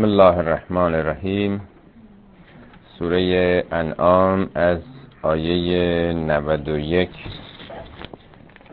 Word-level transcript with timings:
بسم 0.00 0.08
الله 0.08 0.38
الرحمن 0.38 0.94
الرحیم. 0.94 1.60
سوره 2.98 3.64
انعام 3.72 4.50
از 4.54 4.78
آیه 5.22 6.12
91 6.12 7.08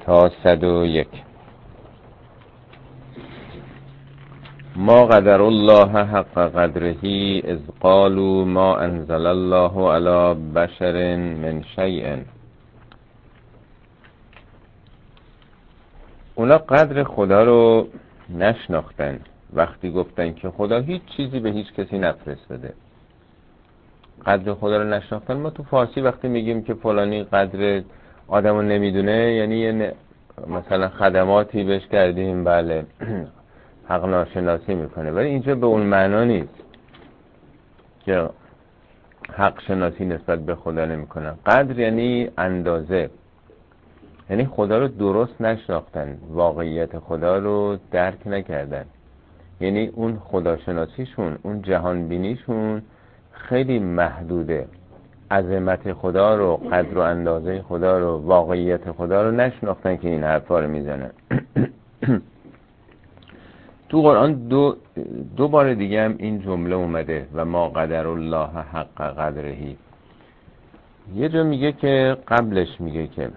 تا 0.06 0.30
101 0.44 1.08
ما 4.76 5.06
قدر 5.06 5.42
الله 5.42 6.06
حق 6.06 6.38
قدره 6.56 6.96
از 7.52 7.60
قالوا 7.80 8.46
ما 8.46 8.78
انزل 8.78 9.26
الله 9.26 9.92
على 9.92 10.34
بشر 10.56 11.16
من 11.16 11.64
شیء. 11.76 12.18
اونا 16.36 16.58
قدر 16.58 17.04
خدا 17.04 17.44
رو 17.44 17.88
نشناختن. 18.30 19.20
وقتی 19.54 19.92
گفتن 19.92 20.34
که 20.34 20.50
خدا 20.50 20.80
هیچ 20.80 21.02
چیزی 21.18 21.40
به 21.40 21.50
هیچ 21.50 21.74
کسی 21.74 21.98
نفرستاده 22.00 22.74
قدر 24.26 24.54
خدا 24.54 24.78
رو 24.78 24.90
نشناختن. 24.90 25.38
ما 25.38 25.50
تو 25.50 25.64
فارسی 25.64 26.02
وقتی 26.02 26.28
میگیم 26.28 26.64
که 26.64 26.74
فلانی 26.74 27.24
قدر 27.24 27.82
آدمو 28.28 28.62
نمی‌دونه 28.62 29.34
یعنی 29.34 29.58
یه 29.58 29.94
مثلا 30.48 30.90
خدماتی 30.90 31.64
بهش 31.64 31.88
کردیم 31.88 32.44
بله 32.44 32.86
حق 33.90 34.06
ناشناسی 34.06 34.74
می‌کنه. 34.74 35.12
ولی 35.12 35.28
اینجا 35.28 35.56
به 35.56 35.66
اون 35.66 35.82
معنا 35.82 36.24
نیست 36.24 36.64
که 38.06 38.30
حق 39.34 39.62
شناسی 39.62 40.06
نسبت 40.06 40.40
به 40.40 40.56
خدا 40.56 40.86
نمی‌کنن. 40.86 41.36
قدر 41.46 41.80
یعنی 41.80 42.30
اندازه. 42.38 43.10
یعنی 44.30 44.46
خدا 44.46 44.80
رو 44.80 44.88
درست 44.88 45.42
نشناختن. 45.42 46.18
واقعیت 46.30 47.00
خدا 47.00 47.38
رو 47.38 47.78
درک 47.92 48.28
نکردن. 48.28 48.86
یعنی 49.62 49.88
اون 49.88 50.20
خداشناسیشون 50.20 51.38
اون 51.44 51.62
جهانبینیشون 51.62 52.82
خیلی 53.32 53.80
محدوده. 53.80 54.68
عظمت 55.32 55.94
خدا 55.94 56.36
رو 56.36 56.56
قدر 56.56 56.98
و 56.98 57.02
اندازه 57.02 57.62
خدا 57.62 58.00
رو 58.00 58.18
واقعیت 58.18 58.92
خدا 58.92 59.30
رو 59.30 59.32
نشناختن 59.32 59.98
که 59.98 60.10
این 60.10 60.24
حرفا 60.24 60.60
رو 60.60 60.70
می‌زنن. 60.70 61.12
تو 63.90 64.02
قرآن 64.02 64.34
دو, 64.34 64.76
دو 65.38 65.48
بار 65.48 65.74
دیگه 65.74 66.02
هم 66.02 66.16
این 66.18 66.40
جمله 66.42 66.76
اومده 66.76 67.28
و 67.34 67.46
ما 67.46 67.70
قدر 67.70 68.08
الله 68.08 68.50
حق 68.74 69.02
قدرهی. 69.02 69.78
یه 71.16 71.30
جا 71.30 71.44
میگه 71.44 71.72
که 71.72 72.18
قبلش 72.28 72.82
میگه 72.82 73.08
که 73.08 73.30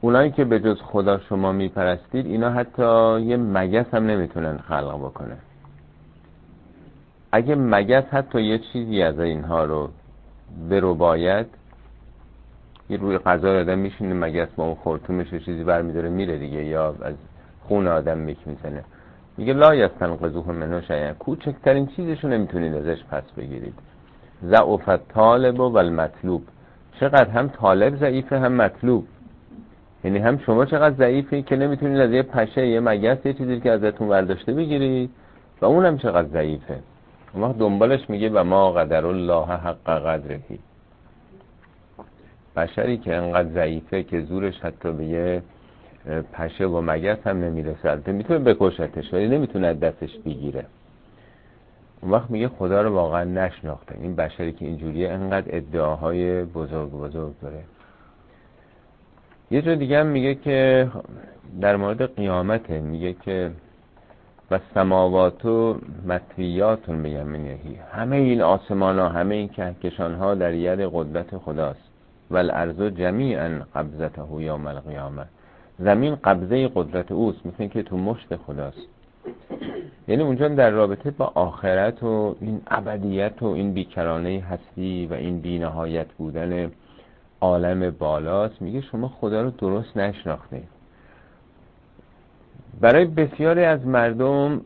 اونایی 0.00 0.30
که 0.30 0.44
به 0.44 0.60
جز 0.60 0.80
خدا 0.82 1.18
شما 1.18 1.52
میپرستید 1.52 2.26
اینا 2.26 2.50
حتی 2.50 3.20
یه 3.20 3.36
مگس 3.36 3.94
هم 3.94 4.06
نمی‌تونن 4.06 4.58
خلق 4.58 4.98
بکنه 4.98 5.36
اگه 7.32 7.54
مگس 7.54 8.04
حتی 8.04 8.42
یه 8.42 8.58
چیزی 8.58 9.02
از 9.02 9.18
اینها 9.20 9.64
رو 9.64 9.88
برو 10.70 10.94
باید 10.94 11.46
یه 12.90 12.96
روی 12.96 13.18
غذا 13.18 13.60
آدم 13.60 13.78
میشینه 13.78 14.14
مگس 14.14 14.48
با 14.56 14.64
اون 14.64 14.74
خورتومش 14.74 15.34
چیزی 15.34 15.64
برمیداره 15.64 16.08
میره 16.08 16.38
دیگه 16.38 16.64
یا 16.64 16.94
از 17.02 17.14
خون 17.68 17.86
آدم 17.86 18.18
میک 18.18 18.38
می‌زنه. 18.46 18.84
میگه 19.36 19.52
لا 19.52 19.74
یستن 19.74 20.16
قضوه 20.16 20.52
منو 20.52 20.80
شاید 20.80 21.18
کوچکترین 21.18 21.86
چیزشو 21.86 22.28
نمی‌تونید 22.28 22.74
ازش 22.74 23.04
پس 23.04 23.22
بگیرید. 23.36 23.74
ضعفت 24.44 25.08
طالب 25.08 25.60
و 25.60 25.76
المطلوب 25.76 26.42
چقدر 27.00 27.30
هم 27.30 27.48
طالب 27.48 27.96
ضعیفه 27.96 28.38
هم 28.38 28.52
مطلوب. 28.52 29.06
یعنی 30.04 30.18
هم 30.18 30.38
شما 30.38 30.64
چقدر 30.64 30.96
ضعیفی 30.96 31.42
که 31.42 31.56
نمی‌تونید 31.56 32.00
از 32.00 32.10
یه 32.10 32.22
پشه 32.22 32.66
یه 32.66 32.80
مگس 32.80 33.26
یه 33.26 33.32
چیزی 33.32 33.60
که 33.60 33.70
ازتون 33.70 34.08
برداشته 34.08 34.52
بگیرید 34.52 35.10
و 35.60 35.64
اونم 35.64 35.98
چقدر 35.98 36.28
ضعیفه. 36.28 36.78
اون 37.34 37.44
وقت 37.44 37.58
دنبالش 37.58 38.10
میگه 38.10 38.30
و 38.30 38.44
ما 38.44 38.72
قدر 38.72 39.06
الله 39.06 39.46
حق 39.46 39.84
قدرهی 39.84 40.58
بشری 42.56 42.98
که 42.98 43.16
انقدر 43.16 43.48
ضعیفه 43.48 44.02
که 44.02 44.20
زورش 44.20 44.60
حتی 44.60 44.92
به 44.92 45.04
یه 45.04 45.42
پشه 46.32 46.66
و 46.66 46.80
مگس 46.80 47.26
هم 47.26 47.44
نمی‌رسه. 47.44 47.90
البته 47.90 48.12
می‌تونه 48.12 48.38
بکشتش 48.38 49.14
ولی 49.14 49.28
نمی‌تونه 49.28 49.74
دستش 49.74 50.18
بگیره. 50.26 50.64
اون 52.00 52.12
وقت 52.12 52.30
میگه 52.30 52.48
خدا 52.48 52.82
رو 52.82 52.90
واقعا 52.90 53.24
نشناخته. 53.24 53.94
این 54.00 54.16
بشری 54.16 54.52
که 54.52 54.64
اینجوریه 54.64 55.10
انقدر 55.10 55.56
ادعاهای 55.56 56.42
بزرگ 56.44 56.90
بزرگ 56.90 57.32
داره. 57.42 57.64
یه 59.50 59.62
جا 59.62 59.74
دیگه 59.74 60.00
هم 60.00 60.06
میگه 60.06 60.34
که 60.34 60.88
در 61.60 61.76
مورد 61.76 62.16
قیامته 62.16 62.80
میگه 62.80 63.12
که 63.12 63.50
و 64.50 64.60
سماوات 64.74 65.44
و 65.44 65.80
مطویاتون 66.06 67.02
بیمینهی 67.02 67.78
همه 67.92 68.16
این 68.16 68.42
آسمان 68.42 68.98
ها 68.98 69.08
همه 69.08 69.34
این 69.34 69.48
کهکشان 69.48 70.14
ها 70.14 70.34
در 70.34 70.54
ید 70.54 70.80
قدرت 70.92 71.36
خداست. 71.36 71.90
و 72.30 72.36
الارض 72.36 72.82
جمیعا 72.82 73.60
قبضته 73.74 74.22
یوم 74.38 74.66
القیامه. 74.66 75.24
زمین 75.78 76.14
قبضه 76.24 76.68
قدرت 76.74 77.12
اوست 77.12 77.46
مثل 77.46 77.66
که 77.66 77.82
تو 77.82 77.96
مشت 77.96 78.36
خداست. 78.36 78.86
یعنی 80.08 80.22
اونجا 80.22 80.48
در 80.48 80.70
رابطه 80.70 81.10
با 81.10 81.32
آخرت 81.34 82.02
و 82.02 82.36
این 82.40 82.60
ابدیت 82.66 83.42
و 83.42 83.46
این 83.46 83.72
بیکرانه 83.72 84.44
هستی 84.50 85.06
و 85.06 85.14
این 85.14 85.40
بینهایت 85.40 86.06
بودن 86.18 86.70
عالم 87.40 87.90
بالاست 87.90 88.62
میگه 88.62 88.80
شما 88.80 89.08
خدا 89.08 89.42
رو 89.42 89.50
درست 89.50 89.96
نشناخته. 89.96 90.62
برای 92.80 93.04
بسیاری 93.04 93.64
از 93.64 93.86
مردم 93.86 94.60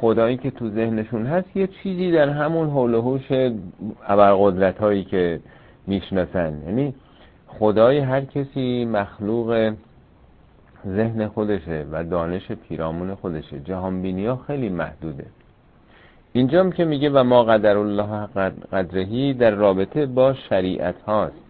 خدایی 0.00 0.36
که 0.36 0.50
تو 0.50 0.70
ذهنشون 0.70 1.26
هست 1.26 1.56
یه 1.56 1.66
چیزی 1.66 2.12
در 2.12 2.28
همون 2.28 2.70
حول 2.70 2.94
و 2.94 3.02
حوش 3.02 3.52
ابرقدرت 4.06 4.78
هایی 4.78 5.04
که 5.04 5.40
می‌شناسن. 5.86 6.62
یعنی 6.66 6.94
خدای 7.46 7.98
هر 7.98 8.20
کسی 8.20 8.84
مخلوق 8.84 9.74
ذهن 10.86 11.28
خودشه 11.28 11.86
و 11.92 12.04
دانش 12.04 12.52
پیرامون 12.52 13.14
خودشه. 13.14 13.60
جهانبینی 13.60 14.26
ها 14.26 14.36
خیلی 14.36 14.68
محدوده. 14.68 15.26
اینجام 16.32 16.72
که 16.72 16.84
میگه 16.84 17.10
و 17.10 17.24
ما 17.24 17.44
قدر 17.44 17.76
الله 17.76 18.26
قدرهی 18.72 19.34
در 19.34 19.50
رابطه 19.50 20.06
با 20.06 20.34
شریعت 20.34 21.00
هاست. 21.00 21.45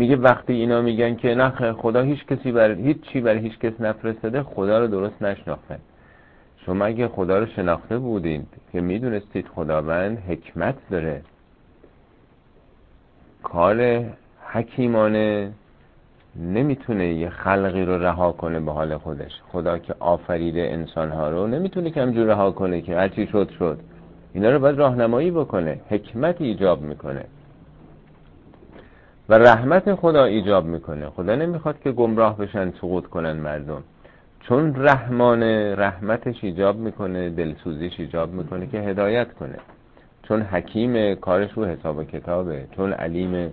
میگه 0.00 0.16
وقتی 0.16 0.52
اینا 0.52 0.82
میگن 0.82 1.14
که 1.14 1.34
نه 1.34 1.72
خدا 1.72 2.02
هیچ 2.02 2.26
کسی 2.26 2.52
بر 2.52 2.70
هیچ 2.70 3.00
چی 3.00 3.20
برای 3.20 3.38
هیچ 3.38 3.58
کس 3.58 3.80
نفرستاده 3.80 4.42
خدا 4.42 4.78
رو 4.78 4.86
درست 4.86 5.22
نشناختن. 5.22 5.78
شما 6.56 6.84
اگه 6.84 7.08
خدا 7.08 7.38
رو 7.38 7.46
شناخته 7.46 7.98
بودید 7.98 8.46
که 8.72 8.80
می‌دونستید 8.80 9.46
خداوند 9.48 10.18
حکمت 10.18 10.74
داره. 10.90 11.22
کار 13.42 14.04
حکیمانه 14.52 15.52
نمی‌تونه 16.36 17.06
یه 17.14 17.30
خلقی 17.30 17.84
رو 17.84 18.02
رها 18.02 18.32
کنه 18.32 18.60
به 18.60 18.72
حال 18.72 18.96
خودش. 18.96 19.32
خدا 19.52 19.78
که 19.78 19.94
آفریده 20.00 20.60
انسانها 20.60 21.30
رو 21.30 21.46
نمی‌تونه 21.46 21.90
که 21.90 22.00
رها 22.04 22.50
کنه 22.50 22.80
که 22.80 22.96
هرچی 22.96 23.26
شد 23.26 23.50
شد. 23.58 23.78
اینا 24.32 24.50
رو 24.50 24.58
باید 24.58 24.78
راهنمایی 24.78 25.30
بکنه 25.30 25.80
حکمت 25.88 26.40
ایجاب 26.40 26.82
می‌کنه. 26.82 27.24
و 29.30 29.34
رحمت 29.34 29.94
خدا 29.94 30.24
ایجاب 30.24 30.64
می‌کنه. 30.64 31.10
خدا 31.10 31.34
نمی‌خواد 31.34 31.80
که 31.80 31.92
گمراه 31.92 32.38
بشن 32.38 32.70
سقوط 32.70 33.06
کنن 33.06 33.32
مردم. 33.32 33.82
چون 34.40 34.74
رحمان 34.76 35.42
رحمتش 35.82 36.44
ایجاب 36.44 36.76
می‌کنه 36.76 37.30
دلسوزیش 37.30 38.00
ایجاب 38.00 38.32
می‌کنه 38.32 38.66
که 38.66 38.78
هدایت 38.78 39.32
کنه. 39.32 39.58
چون 40.22 40.42
حکیم 40.42 41.14
کارش 41.14 41.52
رو 41.52 41.64
حساب 41.64 41.98
و 41.98 42.04
کتابه. 42.04 42.64
چون 42.76 42.92
علیم 42.92 43.52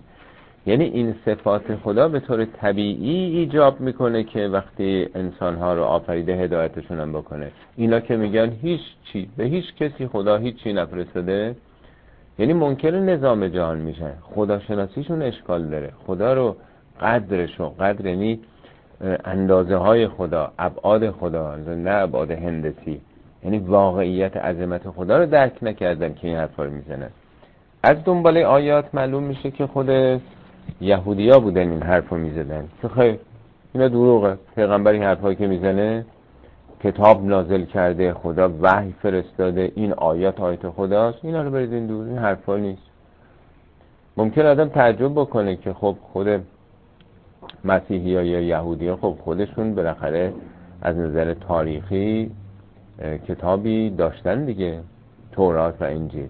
یعنی 0.66 0.84
این 0.84 1.16
صفات 1.26 1.76
خدا 1.76 2.10
به 2.10 2.20
طور 2.20 2.46
طبیعی 2.46 3.38
ایجاب 3.40 3.80
می‌کنه 3.80 4.24
که 4.24 4.48
وقتی 4.48 5.10
انسانها 5.16 5.74
رو 5.74 5.84
آفریده 5.84 6.36
هدایتشون 6.36 7.00
هم 7.00 7.14
بکنه. 7.14 7.52
اینا 7.76 8.00
که 8.00 8.18
میگن 8.18 8.50
هیچ 8.62 8.82
چی 9.04 9.30
به 9.38 9.44
هیچ 9.44 9.76
کسی 9.76 10.08
خدا 10.08 10.38
هیچ 10.38 10.56
چی 10.56 10.74
نفرستاده. 10.74 11.56
یعنی 12.40 12.54
منکر 12.54 12.92
نظام 12.92 13.48
جهان 13.48 13.78
میشن. 13.78 14.14
خداشناسیشون 14.22 15.22
اشکال 15.22 15.68
داره. 15.68 15.92
خدا 16.08 16.34
رو 16.34 16.56
قدرش 17.02 17.60
و 17.60 17.70
قدر 17.70 18.06
یعنی 18.06 18.40
اندازه 19.26 19.76
های 19.76 20.08
خدا 20.08 20.52
ابعاد 20.60 21.12
خدا 21.12 21.56
نه 21.56 21.92
ابعاد 21.92 22.32
هندسی. 22.32 23.02
یعنی 23.44 23.60
واقعیت 23.60 24.38
عظمت 24.38 24.90
خدا 24.90 25.18
رو 25.18 25.26
درک 25.26 25.54
نکردن 25.62 26.14
که 26.14 26.28
این 26.28 26.38
حرفا 26.38 26.64
رو 26.64 26.72
می‌زنن. 26.72 27.10
از 27.84 27.98
دنبال 28.06 28.38
آیات 28.38 28.86
معلوم 28.94 29.24
میشه 29.24 29.52
که 29.52 29.68
خود 29.68 29.90
یهودیا 30.82 31.40
بودن 31.40 31.72
این 31.72 31.82
حرف 31.82 32.10
رو 32.10 32.18
می‌زدن. 32.18 32.68
که 32.82 32.88
خیلی 32.88 33.20
اینا 33.74 33.88
دروغه. 33.88 34.38
پیغمبر 34.56 34.92
این 34.92 35.04
حرفایی 35.04 35.36
که 35.36 35.48
می‌زنه 35.48 36.06
کتاب 36.88 37.26
نازل 37.26 37.66
کرده 37.66 38.14
خدا 38.14 38.50
وحی 38.62 38.94
فرستاده 39.02 39.72
این 39.76 39.94
آیات 39.94 40.40
آیت 40.40 40.70
خداست. 40.70 41.18
اینا 41.24 41.44
رو 41.44 41.52
بریزین 41.52 41.88
دور 41.88 42.08
این 42.08 42.18
حرفا 42.18 42.58
نیست. 42.58 42.82
ممکن 44.18 44.46
آدم 44.46 44.70
تعجب 44.70 45.12
بکنه 45.12 45.56
که 45.56 45.74
خب 45.74 45.96
خود 46.02 46.28
مسیحی 47.66 48.10
یا 48.10 48.42
یهودی 48.42 48.96
خب 48.96 49.16
خودشون 49.24 49.76
بالاخره 49.76 50.34
از 50.82 50.98
نظر 50.98 51.34
تاریخی 51.34 52.32
کتابی 53.28 53.90
داشتن 53.90 54.46
دیگه 54.46 54.80
تورات 55.32 55.82
و 55.82 55.84
انجیل. 55.84 56.30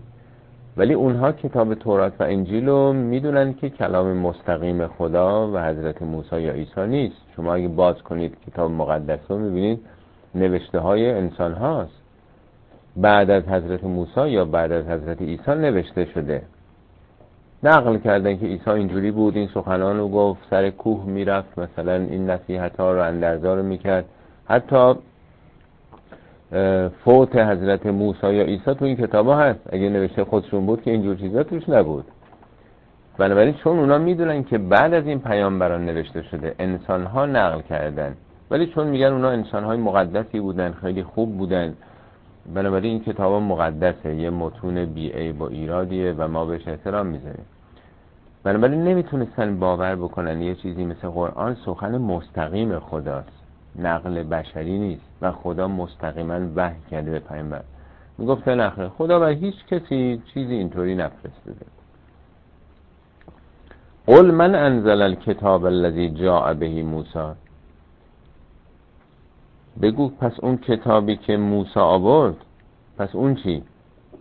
ولی 0.78 0.94
اونها 0.94 1.32
کتاب 1.32 1.74
تورات 1.76 2.14
و 2.20 2.24
انجیل 2.24 2.68
رو 2.68 2.94
می‌دونن 2.94 3.54
که 3.54 3.70
کلام 3.70 4.18
مستقیم 4.18 4.88
خدا 4.88 5.52
و 5.52 5.58
حضرت 5.58 6.02
موسی 6.02 6.42
یا 6.42 6.52
عیسی 6.52 6.88
نیست. 6.88 7.22
شما 7.36 7.54
اگه 7.54 7.68
باز 7.68 8.02
کنید 8.02 8.38
کتاب 8.48 8.72
مقدس 8.72 9.20
رو 9.30 9.38
می‌بینید 9.38 9.80
نوشته 10.36 10.80
های 10.80 11.12
انسان 11.12 11.54
هاست. 11.54 12.02
بعد 12.96 13.30
از 13.30 13.44
حضرت 13.44 13.84
موسی 13.84 14.30
یا 14.30 14.46
بعد 14.46 14.72
از 14.72 14.86
حضرت 14.86 15.22
عیسی 15.22 15.52
نوشته 15.52 16.06
شده. 16.06 16.42
نقل 17.64 17.98
کردن 17.98 18.38
که 18.38 18.46
عیسی 18.46 18.70
اینجوری 18.70 19.12
بود 19.12 19.36
این 19.36 19.50
سخنان 19.54 19.98
رو 19.98 20.10
گفت 20.10 20.42
سر 20.50 20.70
کوه 20.70 21.06
می‌رفت 21.06 21.60
مثلا 21.60 21.94
این 21.94 22.30
نصیحت 22.30 22.80
ها 22.80 22.94
رو 22.94 23.02
اندرزار 23.02 23.62
می‌کرد. 23.62 24.06
حتی 24.46 24.94
فوت 27.04 27.36
حضرت 27.36 27.86
موسی 27.86 28.34
یا 28.34 28.44
عیسی 28.44 28.74
تو 28.74 28.86
این 28.86 28.96
کتاب 28.96 29.30
هست. 29.30 29.60
اگه 29.70 29.90
نوشته 29.90 30.24
خودشون 30.24 30.66
بود 30.66 30.82
که 30.82 30.92
اینجور 30.92 31.16
چیزا 31.16 31.44
توش 31.44 31.70
نبود. 31.70 32.06
بنابراین 33.18 33.54
چون 33.54 33.80
اونا 33.80 33.98
می‌دونن 33.98 34.44
که 34.44 34.58
بعد 34.58 34.94
از 34.94 35.08
این 35.08 35.20
پیامبران 35.20 35.86
نوشته 35.86 36.22
شده 36.22 36.56
انسان 36.60 37.04
ها 37.04 37.26
نقل 37.26 37.62
کردن. 37.62 38.16
ولی 38.52 38.68
چون 38.68 38.88
میگن 38.88 39.06
اونا 39.06 39.30
انسان 39.30 39.64
های 39.64 39.78
مقدسی 39.78 40.40
بودن 40.40 40.72
خیلی 40.72 41.04
خوب 41.04 41.38
بودن 41.38 41.74
بنابراین 42.54 42.92
این 42.92 43.04
کتاب 43.04 43.42
مقدسه 43.42 44.16
یه 44.16 44.30
متون 44.30 44.86
بی 44.86 45.14
ای 45.14 45.34
با 45.34 45.48
ایرادیه 45.48 46.16
و 46.18 46.28
ما 46.28 46.46
بهش 46.46 46.68
احترام 46.68 47.06
می‌ذاریم. 47.06 47.46
بنابراین 48.44 48.84
نمی‌تونستن 48.84 49.60
باور 49.60 49.96
بکنن 49.96 50.42
یه 50.42 50.56
چیزی 50.56 50.86
مثل 50.86 51.08
قرآن 51.08 51.58
سخن 51.66 51.98
مستقیم 51.98 52.80
خداست 52.80 53.32
نقل 53.80 54.24
بشری 54.24 54.80
نیست 54.80 55.02
و 55.22 55.32
خدا 55.32 55.68
مستقیما 55.68 56.40
وحی 56.56 56.80
کرده 56.92 57.12
به 57.12 57.20
پیامبر. 57.20 57.62
می‌گفتن 58.18 58.60
نخه 58.60 58.90
خدا 58.90 59.22
و 59.22 59.24
هیچ 59.26 59.56
کسی 59.66 60.22
چیزی 60.34 60.54
اینطوری 60.54 60.96
نفرستاده. 60.96 61.66
قل 64.08 64.32
من 64.32 64.56
انزل 64.56 65.02
الکتاب 65.02 65.66
الذی 65.66 66.10
جاء 66.10 66.54
به 66.54 66.84
موسی. 66.84 67.47
بگو 69.82 70.10
پس 70.10 70.32
اون 70.40 70.58
کتابی 70.58 71.16
که 71.16 71.38
موسی 71.38 71.80
آورد 71.80 72.36
پس 72.98 73.16
اون 73.16 73.36
چی؟ 73.36 73.64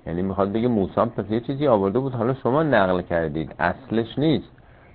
یعنی 0.07 0.23
می‌خواد 0.23 0.53
بگه 0.53 0.69
موسی 0.69 1.01
پس 1.01 1.31
یه 1.31 1.41
چیزی 1.41 1.67
آورده 1.67 1.99
بود 1.99 2.13
حالا 2.13 2.35
شما 2.35 2.63
نقل 2.63 3.03
کردید 3.03 3.55
اصلش 3.59 4.19
نیست. 4.19 4.49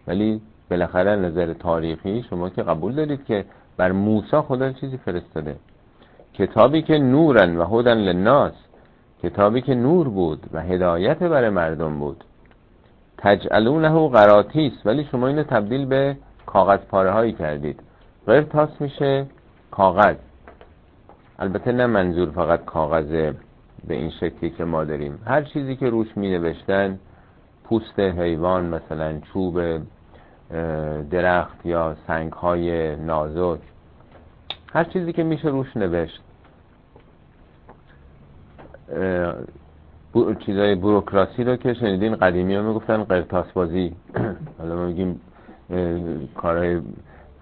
ولی 0.07 0.41
بالاخره 0.69 1.15
نظر 1.15 1.53
تاریخی 1.53 2.23
شما 2.29 2.49
که 2.49 2.63
قبول 2.63 2.95
دارید 2.95 3.25
که 3.25 3.45
بر 3.77 3.91
موسی 3.91 4.37
خدا 4.41 4.71
چیزی 4.71 4.97
فرستاده. 4.97 5.55
کتابی 6.33 6.81
که 6.81 6.97
نورن 6.97 7.57
و 7.57 7.65
هدن 7.65 7.97
للناس 7.97 8.53
کتابی 9.23 9.61
که 9.61 9.75
نور 9.75 10.09
بود 10.09 10.45
و 10.53 10.61
هدایت 10.61 11.19
برای 11.19 11.49
مردم 11.49 11.99
بود. 11.99 12.23
تجعلونه 13.17 14.09
قراتیس 14.09 14.73
ولی 14.85 15.07
شما 15.11 15.27
اینو 15.27 15.43
تبدیل 15.43 15.85
به 15.85 16.17
کاغذ 16.45 16.79
پاره 16.79 17.11
هایی 17.11 17.33
کردید. 17.33 17.79
قرتاس 18.27 18.69
میشه 18.79 19.25
کاغذ. 19.71 20.15
البته 21.41 21.71
نه 21.71 21.85
منظور 21.85 22.31
فقط 22.31 22.65
کاغذ 22.65 23.33
به 23.87 23.93
این 23.93 24.09
شکلی 24.09 24.49
که 24.49 24.65
ما 24.65 24.83
داریم. 24.83 25.19
هر 25.25 25.41
چیزی 25.41 25.75
که 25.75 25.89
روش 25.89 26.17
می 26.17 26.31
نوشتن 26.31 26.99
پوست 27.63 27.99
حیوان 27.99 28.65
مثلا 28.65 29.19
چوب 29.19 29.61
درخت 31.11 31.65
یا 31.65 31.95
سنگ 32.07 32.33
های 32.33 32.95
نازک 32.95 33.59
هر 34.73 34.83
چیزی 34.83 35.13
که 35.13 35.23
میشه 35.23 35.47
روش 35.47 35.77
نوشت. 35.77 36.21
چیزای 40.45 40.75
بروکراسی 40.75 41.43
رو 41.43 41.55
که 41.55 41.73
شنیدین 41.73 42.15
قدیمی 42.15 42.55
ها 42.55 42.61
می‌گفتن 42.61 43.03
قرتاس 43.03 43.51
بازی. 43.51 43.95
حالا 44.59 44.75
ما 44.75 44.85
میگیم 44.85 45.21
کارهای 46.35 46.81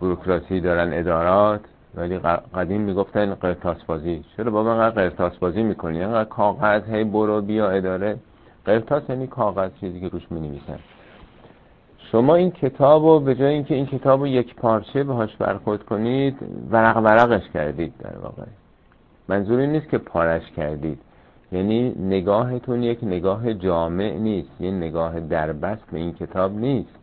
بروکراسی 0.02 0.62
دارن 0.62 0.94
ادارات. 0.94 1.62
ولی 2.00 2.20
قدیم 2.54 2.82
می‌گفتن 2.82 3.34
قرتاس 3.34 3.84
بازی 3.84 4.24
چرا 4.38 4.52
بابا 4.52 4.72
انقدر 4.72 4.96
قرتاس 4.96 5.38
بازی 5.38 5.64
می‌کنی؟ 5.64 6.04
انقدر 6.04 6.30
کاغذ 6.30 6.90
هی 6.90 7.04
برو 7.04 7.42
بیا 7.42 7.70
اداره. 7.70 8.18
قرتاس 8.66 9.04
یعنی 9.10 9.28
کاغذ 9.28 9.72
چیزی 9.80 10.00
که 10.00 10.08
روش 10.08 10.32
می 10.32 10.62
شما 12.12 12.36
این 12.36 12.52
کتاب 12.52 13.06
رو 13.06 13.20
به 13.20 13.36
جای 13.36 13.54
اینکه 13.54 13.76
این 13.76 13.86
کتاب 13.86 14.20
رو 14.20 14.28
یک 14.28 14.56
پارچه 14.56 15.04
بهاش 15.04 15.36
برخورد 15.36 15.84
کنید 15.84 16.38
ورق 16.72 16.98
ورقش 16.98 17.50
کردید 17.54 17.94
در 18.00 18.18
واقع. 18.18 18.44
منظور 19.28 19.60
این 19.60 19.72
نیست 19.72 19.90
که 19.90 19.98
پارش 19.98 20.52
کردید. 20.52 21.00
یعنی 21.52 21.90
نگاهتون 21.90 22.84
یک 22.84 23.00
نگاه 23.04 23.54
جامع 23.54 24.12
نیست 24.12 24.62
یه 24.62 24.72
نگاه 24.72 25.20
دربست 25.20 25.92
به 25.92 26.00
این 26.00 26.14
کتاب 26.14 26.52
نیست 26.52 26.96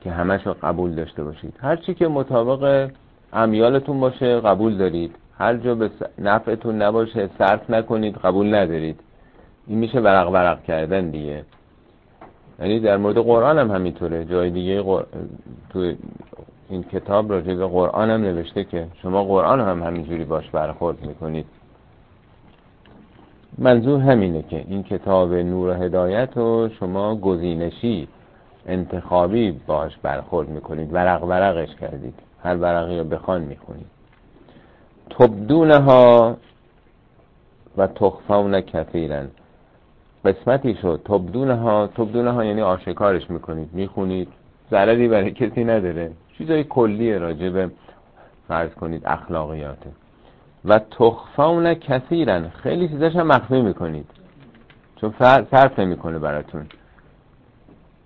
که 0.00 0.10
همش 0.10 0.46
رو 0.46 0.54
قبول 0.62 0.94
داشته 0.94 1.24
باشید. 1.24 1.54
هرچی 1.60 1.94
که 1.94 2.08
مطابق 2.08 2.90
امیالتون 3.32 4.00
باشه 4.00 4.40
قبول 4.40 4.76
دارید. 4.76 5.14
هر 5.38 5.56
جا 5.56 5.74
به 5.74 5.90
نفعتون 6.18 6.82
نباشه 6.82 7.30
صرف 7.38 7.70
نکنید 7.70 8.16
قبول 8.16 8.54
ندارید. 8.54 9.00
این 9.66 9.78
میشه 9.78 10.00
ورق 10.00 10.30
ورق 10.30 10.62
کردن 10.62 11.10
دیگه. 11.10 11.44
یعنی 12.60 12.80
در 12.80 12.96
مورد 12.96 13.18
قرآن 13.18 13.58
هم 13.58 13.70
همینطوره. 13.70 14.24
جای 14.24 14.50
دیگه 14.50 14.82
تو 15.70 15.92
این 16.68 16.82
کتاب 16.82 17.32
راجع 17.32 17.54
به 17.54 17.66
قرآن 17.66 18.10
هم 18.10 18.20
نوشته 18.20 18.64
که 18.64 18.86
شما 19.02 19.24
قرآن 19.24 19.60
هم 19.60 19.82
همینجوری 19.82 20.24
باش 20.24 20.50
برخورد 20.50 21.06
می‌کنید. 21.06 21.46
منظور 23.58 24.00
همینه 24.00 24.42
که 24.42 24.64
این 24.68 24.82
کتاب 24.82 25.34
نور 25.34 25.68
و 25.68 25.72
هدایت 25.72 26.36
رو 26.36 26.68
شما 26.68 27.16
گزینشی 27.16 28.08
انتخابی 28.66 29.60
باش 29.66 29.96
برخورد 30.02 30.48
می‌کنید. 30.48 30.92
ورق 30.92 31.24
ورقش 31.24 31.74
کردید. 31.74 32.14
هر 32.46 32.56
ورقی 32.56 32.98
رو 32.98 33.04
بخوان 33.04 33.40
می‌خونید 33.40 33.86
تبدونها 35.10 36.36
و 37.76 37.86
تخفون 37.86 38.60
کثیرن. 38.60 39.28
قسمتی 40.24 40.74
شد. 40.74 41.00
تبدونها 41.04 41.86
تبدونها 41.86 42.44
یعنی 42.44 42.62
آشکارش 42.62 43.30
می‌کنید 43.30 43.68
می‌خونید. 43.72 44.28
ضرری 44.70 45.08
برای 45.08 45.30
کسی 45.30 45.64
نداره. 45.64 46.12
چیزای 46.38 46.64
کلیه 46.64 47.18
راجع 47.18 47.48
به 47.48 47.70
فرض 48.48 48.70
کنید 48.70 49.02
اخلاقیاته 49.06 49.90
و 50.64 50.78
تخفون 50.78 51.74
کثیرن. 51.74 52.48
خیلی 52.48 52.88
چیزاش 52.88 53.16
هم 53.16 53.26
مخفی 53.26 53.62
می‌کنید. 53.62 54.10
چون 54.96 55.14
صرف 55.50 55.78
نمی‌کنه 55.78 56.18
براتون. 56.18 56.66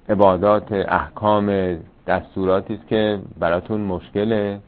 عبادات 0.08 0.72
احکام 0.72 1.78
دستوراتی 2.06 2.74
است 2.74 2.88
که 2.88 3.18
براتون 3.38 3.80
مشکله. 3.80 4.60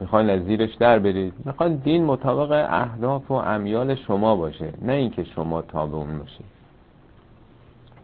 می‌خواین 0.00 0.30
از 0.30 0.44
زیرش 0.44 0.74
در 0.74 0.98
برید. 0.98 1.32
می‌خواین 1.44 1.76
دین 1.76 2.04
مطابق 2.04 2.66
اهداف 2.70 3.30
و 3.30 3.34
امیال 3.34 3.94
شما 3.94 4.36
باشه 4.36 4.72
نه 4.82 4.92
اینکه 4.92 5.24
شما 5.24 5.62
تابع 5.62 5.94
اون 5.94 6.18
باشید. 6.18 6.46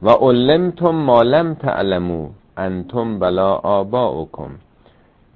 و 0.02 0.10
علمتم 0.10 0.90
ما 0.90 1.22
لم 1.22 1.54
تعلمو 1.54 2.28
انتم 2.56 3.18
بلا 3.18 3.54
آباؤکم. 3.54 4.50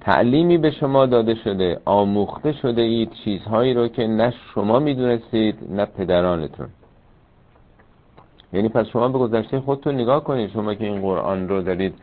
تعلیمی 0.01 0.57
به 0.57 0.71
شما 0.71 1.05
داده 1.05 1.35
شده 1.35 1.79
آموخته 1.85 2.51
شده 2.51 2.81
اید 2.81 3.11
چیزهایی 3.23 3.73
رو 3.73 3.87
که 3.87 4.07
نه 4.07 4.33
شما 4.53 4.79
می‌دونستید 4.79 5.57
نه 5.69 5.85
پدرانتون. 5.85 6.67
یعنی 8.53 8.69
پس 8.69 8.87
شما 8.87 9.07
به 9.07 9.19
گذشته 9.19 9.59
خودتون 9.59 9.95
نگاه 9.95 10.23
کنید 10.23 10.51
شما 10.51 10.73
که 10.73 10.85
این 10.85 11.01
قرآن 11.01 11.49
رو 11.49 11.61
دارید 11.61 11.93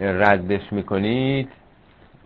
ردش 0.00 0.72
می‌کنید؟ 0.72 1.48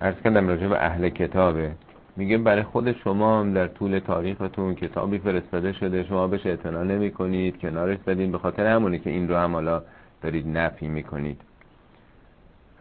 ارز 0.01 0.15
کردم 0.25 0.49
راجع 0.49 0.67
به 0.67 0.85
اهل 0.85 1.09
کتابه. 1.09 1.73
میگه 2.17 2.39
برای 2.39 2.63
خود 2.63 2.93
شما 2.93 3.41
هم 3.41 3.55
در 3.55 3.67
طول 3.67 3.99
تاریختون 3.99 4.75
کتابی 4.75 5.19
فرستاده 5.19 5.73
شده 5.73 6.05
شما 6.05 6.27
بهش 6.27 6.47
اعتنا 6.47 6.83
نمی 6.83 7.11
کنید 7.11 7.59
کنارش 7.59 7.99
بدین 7.99 8.33
به 8.33 8.39
خاطر 8.39 8.67
همونی 8.67 8.99
که 8.99 9.11
این 9.11 9.29
رو 9.29 9.37
هم 9.37 9.53
حالا 9.53 9.83
دارید 10.23 10.49
نفی 10.49 10.89
می‌کنید. 10.89 11.41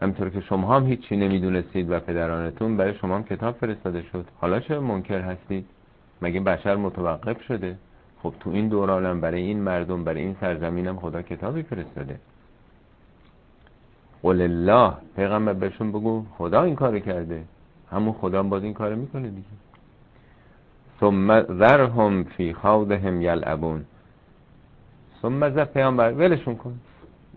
همینطور 0.02 0.30
که 0.30 0.40
شما 0.40 0.76
هم 0.76 0.86
هیچی 0.86 1.16
نمی‌دونستید 1.16 1.90
و 1.90 2.00
پدرانتون 2.00 2.76
برای 2.76 2.94
شما 2.94 3.14
هم 3.16 3.24
کتاب 3.24 3.54
فرستاده 3.54 4.02
شد. 4.02 4.24
حالا 4.40 4.60
چه 4.60 4.78
منکر 4.78 5.20
هستید؟ 5.20 5.66
مگه 6.22 6.40
بشر 6.40 6.76
متوقف 6.76 7.42
شده؟ 7.42 7.76
خب 8.22 8.34
تو 8.40 8.50
این 8.50 8.68
دورانم 8.68 9.20
برای 9.20 9.42
این 9.42 9.60
مردم 9.60 10.04
برای 10.04 10.20
این 10.20 10.36
سرزمینم 10.40 10.96
خدا 10.96 11.22
کتابی 11.22 11.62
فرستاده. 11.62 12.16
قل 14.22 14.40
الله 14.40 14.92
پیغمبر 15.16 15.52
بهشون 15.52 15.92
بگو 15.92 16.24
خدا 16.38 16.62
این 16.62 16.76
کار 16.76 16.98
کرده. 16.98 17.42
همون 17.90 18.12
خدا 18.12 18.38
هم 18.38 18.48
باز 18.48 18.62
این 18.62 18.74
کار 18.74 18.94
می‌کنه 18.94 19.28
دیگه. 19.28 19.48
ثم 21.00 21.42
ذرهم 21.42 22.24
فی 22.24 22.54
خوضهم 22.54 23.22
یلعبون. 23.22 23.84
ثم 25.22 25.50
ذر 25.50 25.64
پیامبر 25.64 26.12
ولشون 26.12 26.56
کن. 26.56 26.78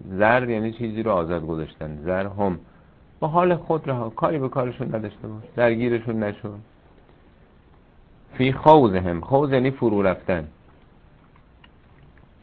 زر 0.10 0.50
یعنی 0.50 0.72
چیزی 0.72 1.04
رو 1.04 1.12
آزاد 1.12 1.46
گذاشتن. 1.46 1.98
ذرهم. 2.04 2.60
با 3.20 3.28
حال 3.28 3.56
خود 3.56 3.90
رها 3.90 4.10
کاری 4.10 4.40
به 4.40 4.50
کارشون 4.50 4.96
نداشته 4.96 5.28
باش. 5.28 5.44
درگیرشون 5.56 6.24
نشون. 6.24 6.60
فی 8.34 8.54
خوضهم. 8.54 9.22
خوض 9.22 9.52
یعنی 9.52 9.72
فرو 9.72 10.02
رفتن. 10.02 10.48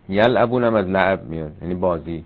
یلعبون 0.09 0.65
هم 0.65 0.75
از 0.75 0.87
لعب 0.87 1.25
میاد 1.25 1.53
یعنی 1.63 1.75
بازی. 1.75 2.25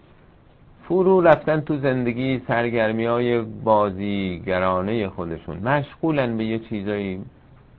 فرو 0.88 1.20
رفتن 1.20 1.60
تو 1.60 1.76
زندگی 1.78 2.42
سرگرمی 2.48 3.04
های 3.04 3.40
بازیگرانه 3.40 5.08
خودشون. 5.08 5.56
مشغولن 5.56 6.36
به 6.36 6.44
یه 6.44 6.58
چیزایی. 6.58 7.24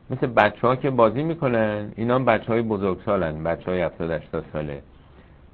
مثل 0.10 0.28
بچه 0.28 0.68
ها 0.68 0.76
که 0.76 0.90
بازی 0.90 1.24
می‌کنن 1.24 1.92
اینا 1.96 2.20
بچه 2.20 2.48
های 2.48 2.62
بزرگسالن 2.62 3.44
بچه 3.44 3.72
های 3.72 3.82
70 3.82 4.12
80 4.12 4.46
ساله. 4.54 4.82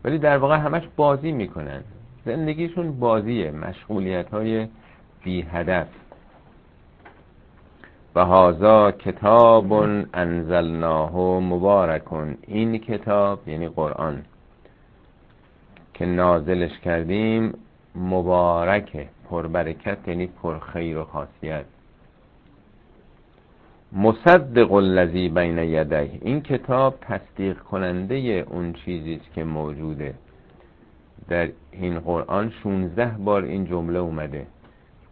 ولی 0.04 0.18
در 0.18 0.38
واقع 0.38 0.56
همش 0.56 0.84
بازی 0.96 1.32
می‌کنن. 1.32 1.84
زندگیشون 2.26 3.00
بازیه 3.00 3.52
مشغولیت 3.52 4.30
های 4.30 4.68
بی 5.24 5.42
هدف 5.42 5.88
و 8.16 8.26
هازا 8.26 8.92
کتاب 8.92 9.74
انزلناه 10.14 11.40
مبارکن 11.40 12.38
این 12.48 12.78
کتاب 12.78 13.48
یعنی 13.48 13.70
قرآن. 13.70 14.24
که 15.94 16.06
نازلش 16.06 16.80
کردیم 16.80 17.54
مبارکه 17.96 19.10
پربرکت 19.30 20.08
یعنی 20.08 20.28
پرخیر 20.28 20.98
و 20.98 21.04
خاصیت. 21.04 21.66
مصدق 23.96 24.72
الذی 24.74 25.30
بین 25.30 25.58
یدیه. 25.58 26.20
این 26.22 26.42
کتاب 26.42 26.96
تصدیق 27.02 27.60
کننده 27.60 28.16
اون 28.50 28.74
چیزی 28.74 29.22
که 29.36 29.44
موجوده. 29.44 30.14
در 31.30 31.50
این 31.72 32.00
قرآن 32.00 32.50
16 32.64 33.06
بار 33.06 33.44
این 33.44 33.66
جمله 33.66 34.00
اومده. 34.00 34.48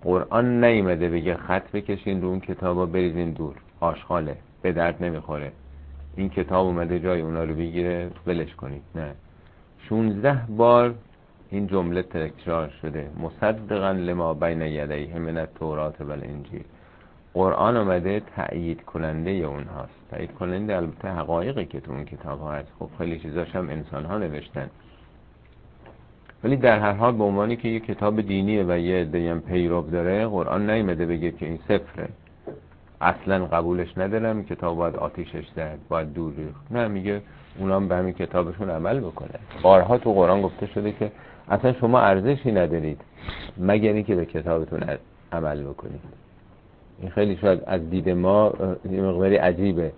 قرآن 0.03 0.63
نیمده 0.63 1.09
بگه 1.09 1.35
خط 1.35 1.71
بکشین 1.71 2.21
رو 2.21 2.27
اون 2.27 2.39
کتاب 2.39 2.79
رو 2.79 2.85
بریزین 2.85 3.31
دور. 3.31 3.55
آشغاله. 3.79 4.37
به 4.61 4.71
درد 4.71 5.03
نمی‌خوره. 5.03 5.51
این 6.15 6.29
کتاب 6.29 6.65
اومده 6.67 6.99
جای 6.99 7.21
اونا 7.21 7.43
رو 7.43 7.53
بگیره 7.55 8.09
ولش 8.27 8.55
کنید. 8.55 8.81
نه. 8.95 9.11
16 9.89 10.41
بار 10.49 10.95
این 11.49 11.67
جمله 11.67 12.03
تکرار 12.03 12.69
شده. 12.81 13.09
مصدقا 13.19 13.91
لما 13.91 14.33
بین 14.33 14.61
یدیه 14.61 15.19
من 15.19 15.37
التورات 15.37 16.01
و 16.01 16.11
الانجیل. 16.11 16.63
قرآن 17.33 17.77
آمده 17.77 18.21
تأیید 18.35 18.81
کننده 18.81 19.31
اونهاست 19.31 19.93
تأیید 20.11 20.31
کننده 20.31 20.75
البته 20.75 21.07
حقایقی 21.07 21.65
که 21.65 21.79
تو 21.79 21.91
اون 21.91 22.05
کتاب 22.05 22.39
ها 22.39 22.51
هست. 22.51 22.71
خب 22.79 22.89
خیلی 22.97 23.19
چیزاش 23.19 23.55
هم 23.55 23.69
انسان 23.69 24.05
ها 24.05 24.17
نوشتن. 24.17 24.69
ولی 26.43 26.55
در 26.55 26.79
هر 26.79 26.91
حال 26.91 27.15
به 27.15 27.23
عنوانی 27.23 27.55
که 27.55 27.67
یه 27.67 27.79
کتاب 27.79 28.21
دینیه 28.21 28.65
و 28.67 28.77
یه 28.77 29.01
عده 29.01 29.35
پیرو 29.35 29.81
داره 29.81 30.27
قرآن 30.27 30.69
نیمده 30.69 31.05
بگه 31.05 31.31
که 31.31 31.45
این 31.45 31.59
صفره. 31.67 32.09
اصلا 33.01 33.45
قبولش 33.45 33.97
ندارم. 33.97 34.43
کتاب 34.43 34.77
باید 34.77 34.95
آتیشش 34.95 35.47
زد 35.55 35.79
باید 35.89 36.13
دور 36.13 36.33
ریخت. 36.37 36.71
نه 36.71 36.87
میگه 36.87 37.21
اونا 37.59 37.79
به 37.79 37.95
همین 37.95 38.13
کتابشون 38.13 38.69
عمل 38.69 38.99
بکنه. 38.99 39.39
بارها 39.61 39.97
تو 39.97 40.13
قرآن 40.13 40.41
گفته 40.41 40.65
شده 40.65 40.91
که 40.91 41.11
اصلا 41.49 41.73
شما 41.73 41.99
ارزشی 41.99 42.51
ندارید 42.51 43.01
مگر 43.57 43.93
اینکه 43.93 44.15
به 44.15 44.25
کتابتون 44.25 44.83
عمل 45.31 45.63
بکنید. 45.63 46.01
این 47.01 47.09
خیلی 47.09 47.37
شاید 47.37 47.63
از 47.67 47.89
دید 47.89 48.09
ما 48.09 48.53
مقداری 48.85 49.35
عجیبه. 49.35 49.91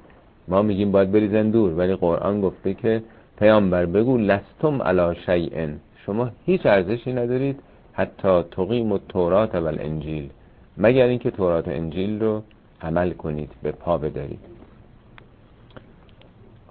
ما 0.48 0.62
میگیم 0.62 0.92
باید 0.92 1.12
بریزن 1.12 1.50
دور 1.50 1.74
ولی 1.74 1.96
قرآن 1.96 2.42
گفته 2.42 2.74
که 2.74 3.04
پیامبر 3.40 3.86
بگو 3.86 4.18
لستم 4.18 4.82
علا 4.82 5.14
شیئن 5.14 5.80
شما 6.06 6.30
هیچ 6.46 6.66
ارزشی 6.66 7.14
ندارید 7.14 7.60
حتی 7.94 8.44
تقیم 8.52 8.92
و 8.92 8.98
تورات 9.10 9.56
و 9.56 9.66
انجیل 9.66 10.30
مگر 10.78 11.06
اینکه 11.06 11.32
تورات 11.32 11.68
و 11.68 11.72
انجیل 11.72 12.20
رو 12.20 12.44
عمل 12.82 13.12
کنید 13.12 13.52
به 13.64 13.72
پا 13.72 13.98
بدارید. 13.98 14.53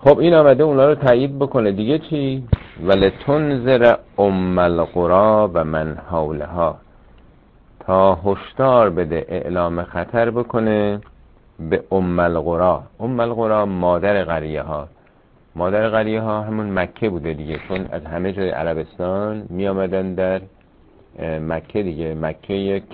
خب 0.05 0.19
این 0.19 0.35
آمده 0.35 0.63
اونا 0.63 0.89
رو 0.89 0.95
تایید 0.95 1.39
بکنه. 1.39 1.73
دیگه 1.73 1.99
چی؟ 1.99 2.45
ولتنذر 2.87 3.97
ام 4.19 4.59
القرا 4.59 5.51
و 5.55 5.65
من 5.65 5.99
حولها. 6.11 6.77
تا 7.81 8.15
هشدار 8.15 8.91
بده 8.91 9.27
اعلام 9.29 9.83
خطر 9.83 10.31
بکنه 10.31 11.01
به 11.71 11.85
ام 11.91 12.19
القرا. 12.19 12.83
ام 13.01 13.21
القرا 13.21 13.67
مادر 13.67 14.25
قریه 14.25 14.63
ها 14.63 14.89
مادر 15.57 15.89
قریه 15.89 16.21
ها 16.21 16.43
همون 16.43 16.79
مکه 16.79 17.11
بوده 17.11 17.35
دیگه 17.35 17.61
چون 17.69 17.87
از 17.93 18.05
همه 18.05 18.33
جای 18.33 18.51
عربستان 18.51 19.47
می 19.51 19.69
آمدن 19.69 20.15
در 20.15 20.41
مکه 21.41 21.83
دیگه. 21.83 22.15
مکه 22.15 22.55
یک 22.55 22.85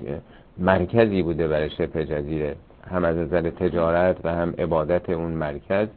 مرکزی 0.59 1.23
بوده 1.23 1.49
برای 1.49 1.71
شبه 1.71 2.05
جزیره. 2.05 2.57
هم 2.91 3.05
از 3.05 3.17
نظر 3.17 3.50
تجارت 3.50 4.17
و 4.25 4.35
هم 4.35 4.55
عبادت 4.59 5.11
اون 5.11 5.33
مرکز. 5.33 5.88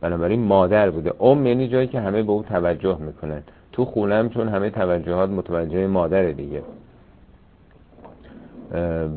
بنابراین 0.00 0.40
مادر 0.40 0.90
بوده. 0.90 1.12
ام 1.20 1.46
یعنی 1.46 1.68
جایی 1.68 1.86
که 1.86 2.00
همه 2.00 2.22
به 2.22 2.32
او 2.32 2.42
توجه 2.42 2.98
می‌کنن. 2.98 3.42
تو 3.72 3.84
خونم 3.84 4.28
چون 4.28 4.48
همه 4.48 4.70
توجهات 4.70 5.30
متوجه 5.30 5.86
مادر 5.86 6.30
دیگه. 6.30 6.62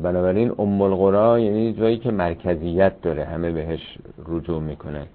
بنابراین 0.02 0.52
ام 0.58 0.82
القرا 0.82 1.38
یعنی 1.38 1.72
جایی 1.72 1.98
که 1.98 2.10
مرکزیت 2.10 2.92
داره. 3.02 3.24
همه 3.24 3.50
بهش 3.50 3.98
رجوع 4.28 4.60
می‌کنن. 4.60 5.06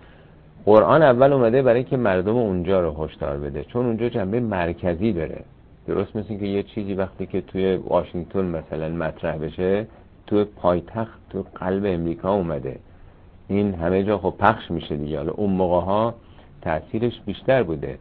قرآن 0.65 1.01
اول 1.01 1.33
اومده 1.33 1.61
برای 1.61 1.83
که 1.83 1.97
مردم 1.97 2.35
اونجا 2.35 2.81
رو 2.81 3.03
هشدار 3.03 3.37
بده. 3.37 3.63
چون 3.63 3.85
اونجا 3.85 4.09
جنبه 4.09 4.39
مرکزی 4.39 5.13
داره. 5.13 5.43
درست 5.87 6.15
مثل 6.15 6.37
که 6.37 6.45
یه 6.45 6.63
چیزی 6.63 6.93
وقتی 6.93 7.25
که 7.25 7.41
توی 7.41 7.75
واشنگتن 7.75 8.45
مثلا 8.45 8.89
مطرح 8.89 9.37
بشه 9.37 9.87
توی 10.27 10.43
پایتخت 10.43 11.19
تو 11.29 11.45
قلب 11.55 11.83
امریکا 11.85 12.33
اومده. 12.33 12.79
این 13.47 13.73
همه 13.73 14.03
جا 14.03 14.17
خب 14.17 14.33
پخش 14.39 14.71
میشه 14.71 14.97
دیگه. 14.97 15.17
حالا 15.17 15.31
اون 15.31 15.49
موقع 15.49 15.85
ها 15.85 16.13
تاثیرش 16.61 17.21
بیشتر 17.25 17.63
بوده. 17.63 17.97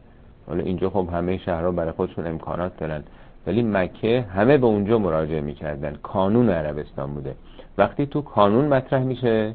حالا 0.46 0.62
اینجا 0.62 0.90
خب 0.90 1.08
همه 1.12 1.38
شهرها 1.38 1.70
برای 1.70 1.92
خودشون 1.92 2.26
امکانات 2.26 2.76
دارن. 2.76 3.04
ولی 3.46 3.62
مکه 3.62 4.24
همه 4.34 4.58
به 4.58 4.66
اونجا 4.66 4.98
مراجعه 4.98 5.40
می‌کردن. 5.40 5.98
کانون 6.02 6.50
عربستان 6.50 7.14
بوده. 7.14 7.34
وقتی 7.78 8.06
تو 8.06 8.22
کانون 8.22 8.64
مطرح 8.64 9.02
میشه 9.02 9.54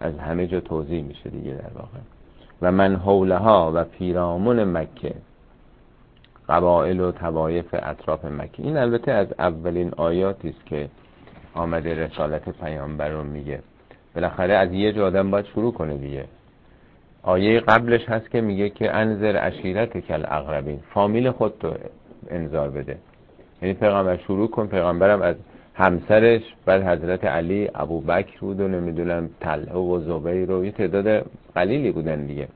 از 0.00 0.18
همه 0.18 0.46
جا 0.46 0.60
توضیح 0.60 1.02
میشه 1.02 1.30
دیگه 1.30 1.50
در 1.50 1.70
واقع. 1.74 1.98
و 2.62 2.72
من 2.72 2.96
حولها 2.96 3.72
و 3.74 3.84
پیرامون 3.84 4.64
مکه 4.64 5.14
قبائل 6.48 7.00
و 7.00 7.12
توایف 7.12 7.66
اطراف 7.72 8.24
مکه. 8.24 8.62
این 8.62 8.76
البته 8.76 9.12
از 9.12 9.26
اولین 9.38 9.92
آیاتی 9.96 10.48
است 10.48 10.66
که 10.66 10.88
آمده 11.54 11.94
رسالت 11.94 12.48
پیامبر 12.48 13.08
رو 13.08 13.24
میگه. 13.24 13.60
بالاخره 14.14 14.54
از 14.54 14.72
یه 14.72 14.92
جا 14.92 15.06
آدم 15.06 15.30
باید 15.30 15.46
شروع 15.46 15.72
کنه 15.72 15.98
دیگه. 15.98 16.24
آیه 17.22 17.60
قبلش 17.60 18.08
هست 18.08 18.30
که 18.30 18.40
میگه 18.40 18.70
که 18.70 18.96
انذر 18.96 19.36
عشیرت 19.36 19.98
کل 19.98 20.24
اقربین 20.28 20.80
فامیل 20.94 21.30
خود 21.30 21.64
رو 21.64 21.74
انذار 22.30 22.70
بده. 22.70 22.96
یعنی 23.62 23.74
پیغمبر 23.74 24.16
شروع 24.16 24.50
کن 24.50 24.66
پیغمبرم 24.66 25.22
از 25.22 25.36
همسرش 25.74 26.42
بعد 26.64 26.82
حضرت 26.82 27.24
علی 27.24 27.70
ابو 27.74 28.00
بکر 28.00 28.40
بود 28.40 28.60
و 28.60 28.68
نمی‌دونم 28.68 29.30
طلحه 29.40 29.76
و 29.78 30.00
زبیر 30.00 30.50
و 30.50 30.64
یه 30.64 30.70
تعداد 30.70 31.26
قلیلی 31.54 31.92
بودن 31.92 32.26
دیگه. 32.26 32.48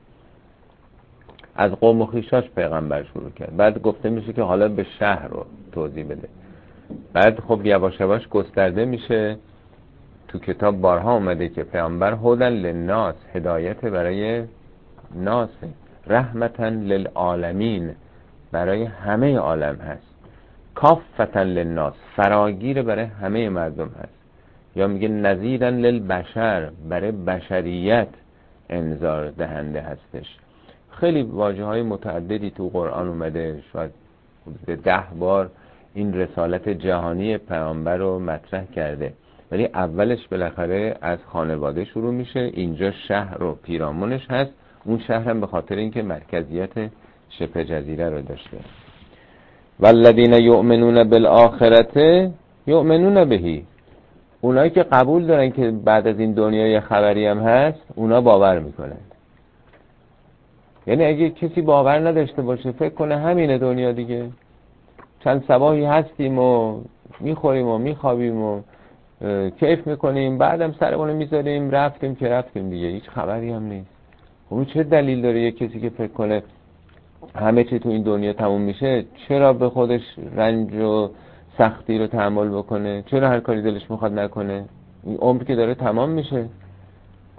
از 1.55 1.71
قوم 1.71 2.01
و 2.01 2.05
خیشاش 2.05 2.49
پیغمبر 2.49 3.03
شروع 3.03 3.29
کرد. 3.29 3.57
بعد 3.57 3.81
گفته 3.81 4.09
میشه 4.09 4.33
که 4.33 4.41
حالا 4.41 4.67
به 4.67 4.85
شهر 4.99 5.27
رو 5.27 5.45
توضیح 5.71 6.05
بده. 6.05 6.27
بعد 7.13 7.39
خب 7.39 7.65
یواش 7.65 7.99
یواش 7.99 8.27
گسترده 8.27 8.85
میشه. 8.85 9.37
تو 10.33 10.39
کتاب 10.39 10.81
بارها 10.81 11.13
اومده 11.13 11.49
که 11.49 11.63
پیامبر 11.63 12.13
هدن 12.23 12.49
للناس 12.49 13.15
هدایت 13.33 13.85
برای 13.85 14.43
ناس 15.15 15.49
رحمتا 16.07 16.69
للعالمین 16.69 17.95
برای 18.51 18.83
همه 18.83 19.37
عالم 19.37 19.75
هست. 19.75 20.15
کافتا 20.75 21.43
للناس 21.43 21.93
فراگیر 22.15 22.81
برای 22.81 23.05
همه 23.05 23.49
مردم 23.49 23.87
هست. 23.87 24.13
یا 24.75 24.87
میگه 24.87 25.07
نظیرا 25.07 25.69
للبشر 25.69 26.71
برای 26.89 27.11
بشریت 27.11 28.09
انذار 28.69 29.29
دهنده 29.29 29.81
هستش. 29.81 30.37
خیلی 30.91 31.21
واجه 31.21 31.63
های 31.63 31.81
متعددی 31.81 32.51
تو 32.51 32.69
قرآن 32.69 33.07
اومده. 33.07 33.63
شاید 33.73 33.91
ده 34.83 35.03
بار 35.19 35.49
این 35.93 36.13
رسالت 36.13 36.69
جهانی 36.69 37.37
پیامبر 37.37 37.97
رو 37.97 38.19
مطرح 38.19 38.65
کرده. 38.65 39.13
ولی 39.53 39.65
اولش 39.73 40.27
بالاخره 40.27 40.95
از 41.01 41.19
خانواده 41.25 41.85
شروع 41.85 42.13
میشه. 42.13 42.39
اینجا 42.39 42.91
شهر 42.91 43.43
و 43.43 43.55
پیرامونش 43.63 44.27
هست. 44.29 44.51
اون 44.85 44.99
شهر 44.99 45.29
هم 45.29 45.41
به 45.41 45.47
خاطر 45.47 45.75
اینکه 45.75 46.01
مرکزیت 46.01 46.69
شبه 47.29 47.65
جزیره 47.65 48.09
رو 48.09 48.21
داشته. 48.21 48.57
والذین 49.79 50.33
یؤمنون 50.33 51.09
بالآخرته 51.09 52.31
یؤمنون 52.67 53.29
بهی. 53.29 53.65
اونایی 54.41 54.69
که 54.69 54.83
قبول 54.83 55.25
دارن 55.25 55.49
که 55.51 55.71
بعد 55.71 56.07
از 56.07 56.19
این 56.19 56.33
دنیای 56.33 56.79
خبری 56.79 57.25
هم 57.25 57.39
هست 57.39 57.79
اونا 57.95 58.21
باور 58.21 58.59
می‌کنن. 58.59 59.01
یعنی 60.87 61.05
اگه 61.05 61.29
کسی 61.29 61.61
باور 61.61 62.07
نداشته 62.07 62.41
باشه 62.41 62.71
فکر 62.71 62.93
کنه 62.93 63.17
همینه 63.17 63.57
دنیا 63.57 63.91
دیگه. 63.91 64.29
چند 65.23 65.43
سباهی 65.47 65.85
هستیم 65.85 66.39
و 66.39 66.81
می‌خوریم 67.19 67.67
و 67.67 67.77
میخوابیم 67.77 68.41
و 68.41 68.61
کیف 69.59 69.87
می‌کنیم 69.87 70.37
بعدم 70.37 70.71
سرمون 70.79 71.11
می‌ذاریم 71.11 71.71
رفتیم 71.71 72.15
که 72.15 72.27
رفتیم 72.27 72.69
دیگه. 72.69 72.87
هیچ 72.87 73.09
خبری 73.09 73.51
هم 73.51 73.63
نیست. 73.63 73.89
خب 74.49 74.63
چه 74.63 74.83
دلیل 74.83 75.21
داره 75.21 75.41
یه 75.41 75.51
کسی 75.51 75.79
که 75.79 75.89
فکر 75.89 76.13
کنه 76.13 76.43
همه 77.35 77.63
چی 77.63 77.79
تو 77.79 77.89
این 77.89 78.03
دنیا 78.03 78.33
تموم 78.33 78.61
میشه؟ 78.61 79.05
چرا 79.27 79.53
به 79.53 79.69
خودش 79.69 80.01
رنج 80.35 80.73
و 80.73 81.09
سختی 81.57 81.99
رو 81.99 82.07
تحمل 82.07 82.49
بکنه؟ 82.49 83.03
چرا 83.05 83.29
هر 83.29 83.39
کاری 83.39 83.61
دلش 83.61 83.91
می‌خواد 83.91 84.19
نکنه؟ 84.19 84.65
این 85.03 85.17
عمر 85.17 85.43
که 85.43 85.55
داره 85.55 85.75
تمام 85.75 86.09
میشه. 86.09 86.45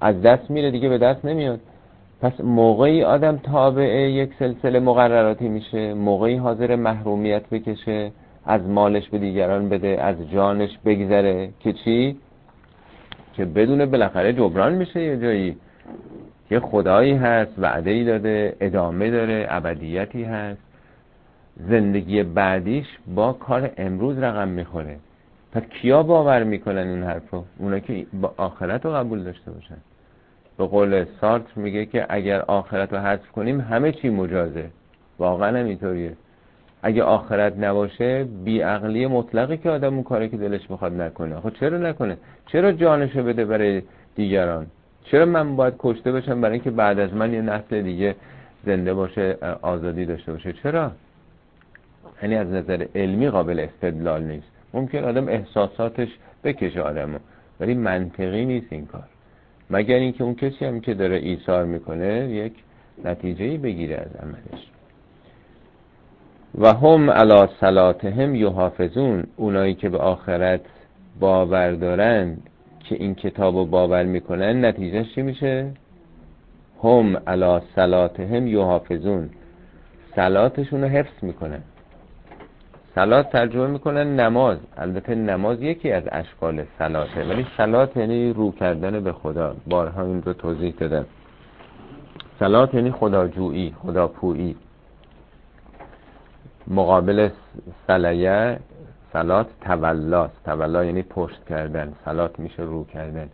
از 0.00 0.23
دست 0.23 0.50
میره 0.50 0.71
دیگه 0.71 0.88
به 0.88 0.99
دست 0.99 1.25
نمیاد. 1.25 1.61
پس 2.23 2.41
موقعی 2.41 3.05
آدم 3.05 3.37
تابع 3.37 4.11
یک 4.11 4.31
سلسله 4.38 4.81
مقرراتی 4.81 5.49
میشه 5.49 5.95
موقعی 5.95 6.37
حاضر 6.37 6.76
محرومیت 6.76 7.49
بکشه. 7.50 8.11
از 8.47 8.69
مالش 8.69 9.09
به 9.09 9.19
دیگران 9.19 9.69
بده 9.69 10.03
از 10.03 10.31
جانش 10.31 10.79
بگذره. 10.85 11.51
که 11.61 11.73
چی؟ 11.73 12.17
که 13.33 13.45
بدون 13.45 13.87
بالاخره 13.87 14.33
جبران 14.33 14.75
میشه 14.75 15.01
یه 15.01 15.17
جایی. 15.17 15.57
یه 16.51 16.61
خدایی 16.61 17.13
هست 17.13 17.53
وعده 17.59 17.91
ای 17.91 18.05
داده 18.05 18.57
ادامه 18.61 19.11
داره 19.11 19.47
ابدیتی 19.49 20.25
هست. 20.25 20.61
زندگی 21.69 22.23
بعدیش 22.23 22.87
با 23.15 23.33
کار 23.33 23.71
امروز 23.77 24.19
رقم 24.19 24.49
می‌خوره. 24.49 24.97
پس 25.53 25.63
کیا 25.63 26.03
باور 26.03 26.45
می‌کنن 26.45 26.89
اون 26.91 27.03
حرفو؟ 27.03 27.45
اونا 27.59 27.79
که 27.79 28.07
با 28.13 28.35
آخرت 28.37 28.85
رو 28.85 28.93
قبول 28.93 29.25
داشته 29.25 29.51
باشن. 29.51 29.77
به 30.59 30.67
قول 30.67 31.05
سارت 31.21 31.57
میگه 31.57 31.87
که 31.87 32.07
اگر 32.09 32.41
آخرت 32.41 32.93
رو 32.93 32.99
حذف 32.99 33.31
کنیم 33.31 33.61
همه 33.61 33.93
چی 33.93 34.09
مجازه. 34.09 34.71
واقعا 35.19 35.49
هم 35.49 35.67
اینطوریه. 35.67 36.13
اگه 36.87 37.03
آخرت 37.03 37.59
نباشه 37.59 38.25
بیعقلی 38.25 39.07
مطلقی 39.07 39.57
که 39.57 39.71
آدم 39.71 39.95
اون 39.95 40.03
کاری 40.03 40.29
که 40.29 40.37
دلش 40.37 40.71
می‌خواد 40.71 40.93
نکنه. 40.93 41.41
خب 41.41 41.50
چرا 41.50 41.79
نکنه؟ 41.79 42.17
چرا 42.47 42.73
جانشو 42.73 43.23
بده 43.23 43.45
برای 43.45 43.83
دیگران؟ 44.17 44.67
چرا 45.05 45.26
من 45.26 45.57
باید 45.57 45.75
کشته 45.79 46.12
بشم 46.12 46.41
برای 46.41 46.55
اینکه 46.55 46.71
بعد 46.71 46.99
از 46.99 47.14
من 47.14 47.33
یه 47.33 47.41
نسل 47.41 47.83
دیگه 47.83 48.14
زنده 48.67 48.95
باشه 48.95 49.38
آزادی 49.62 50.05
داشته 50.05 50.33
باشه؟ 50.33 50.53
چرا؟ 50.53 50.91
یعنی 52.23 52.35
از 52.35 52.49
نظر 52.49 52.87
علمی 52.95 53.29
قابل 53.29 53.61
استدلال 53.61 54.23
نیست. 54.23 54.47
ممکن 54.75 55.05
آدم 55.05 55.29
احساساتش 55.29 56.09
بکشه 56.45 56.81
آدمو 56.81 57.19
ولی 57.61 57.75
منطقی 57.75 58.45
نیست 58.45 58.67
این 58.71 58.87
کار. 58.87 59.05
مگر 59.71 59.97
اینکه 59.97 60.25
اون 60.25 60.35
کسی 60.35 60.64
هم 60.64 60.81
که 60.81 60.95
داره 60.95 61.17
ایثار 61.17 61.64
می‌کنه 61.64 62.29
یک 62.31 62.53
نتیجه 63.05 63.59
بگیره 63.59 63.97
از 63.97 64.17
عملش. 64.17 64.74
و 66.58 66.75
هم 66.75 67.11
علا 67.11 67.46
صلاتهم 67.61 68.34
یحافظون. 68.34 69.25
اونایی 69.37 69.75
که 69.75 69.88
به 69.88 69.99
آخرت 69.99 70.61
باور 71.20 71.70
دارن 71.70 72.37
که 72.80 72.94
این 72.94 73.14
کتاب 73.14 73.56
رو 73.56 73.64
باور 73.64 74.02
می‌کنن 74.02 74.64
نتیجه 74.64 75.04
چی 75.14 75.23
میشه؟ 75.23 75.70
هم 76.84 77.16
علا 77.26 77.61
صلاتهم 77.76 78.46
یحافظون. 78.46 79.30
صلاتشون 80.16 80.82
رو 80.82 80.88
حفظ 80.88 81.25
می‌کنن. 81.25 81.62
سلات 82.94 83.30
ترجمه 83.30 83.66
می‌کنن 83.66 84.20
نماز. 84.20 84.58
البته 84.76 85.14
نماز 85.14 85.62
یکی 85.62 85.92
از 85.92 86.02
اشکال 86.12 86.64
سلاته 86.78 87.25
ولی 87.25 87.46
سلات 87.56 87.96
یعنی 87.96 88.32
رو 88.32 88.52
کردن 88.52 89.04
به 89.04 89.12
خدا. 89.12 89.56
بارها 89.66 90.02
این 90.02 90.23
رو 90.23 90.32
توضیح 90.32 90.75
دادم. 90.78 91.06
سلات 92.40 92.75
یعنی 92.75 92.90
خداجویی 92.90 93.75
خداپویی. 93.82 94.56
مقابل 96.68 97.28
سلیه 97.87 98.59
سلات 99.12 99.47
تولاست. 99.61 100.44
تولا 100.44 100.85
یعنی 100.85 101.02
پشت 101.02 101.44
کردن 101.44 101.92
سلات 102.04 102.38
میشه 102.38 102.62
رو 102.62 102.85
کردن. 102.85 103.28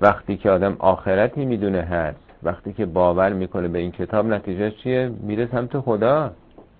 وقتی 0.00 0.36
که 0.36 0.50
آدم 0.50 0.76
آخرتی 0.78 1.44
می‌دونه 1.44 1.80
هست 1.80 2.18
وقتی 2.42 2.72
که 2.72 2.86
باور 2.86 3.32
می‌کنه 3.32 3.68
به 3.68 3.78
این 3.78 3.90
کتاب 3.90 4.26
نتیجه 4.26 4.70
چیه 4.70 5.10
میره 5.20 5.48
سمت 5.52 5.78
خدا. 5.80 6.30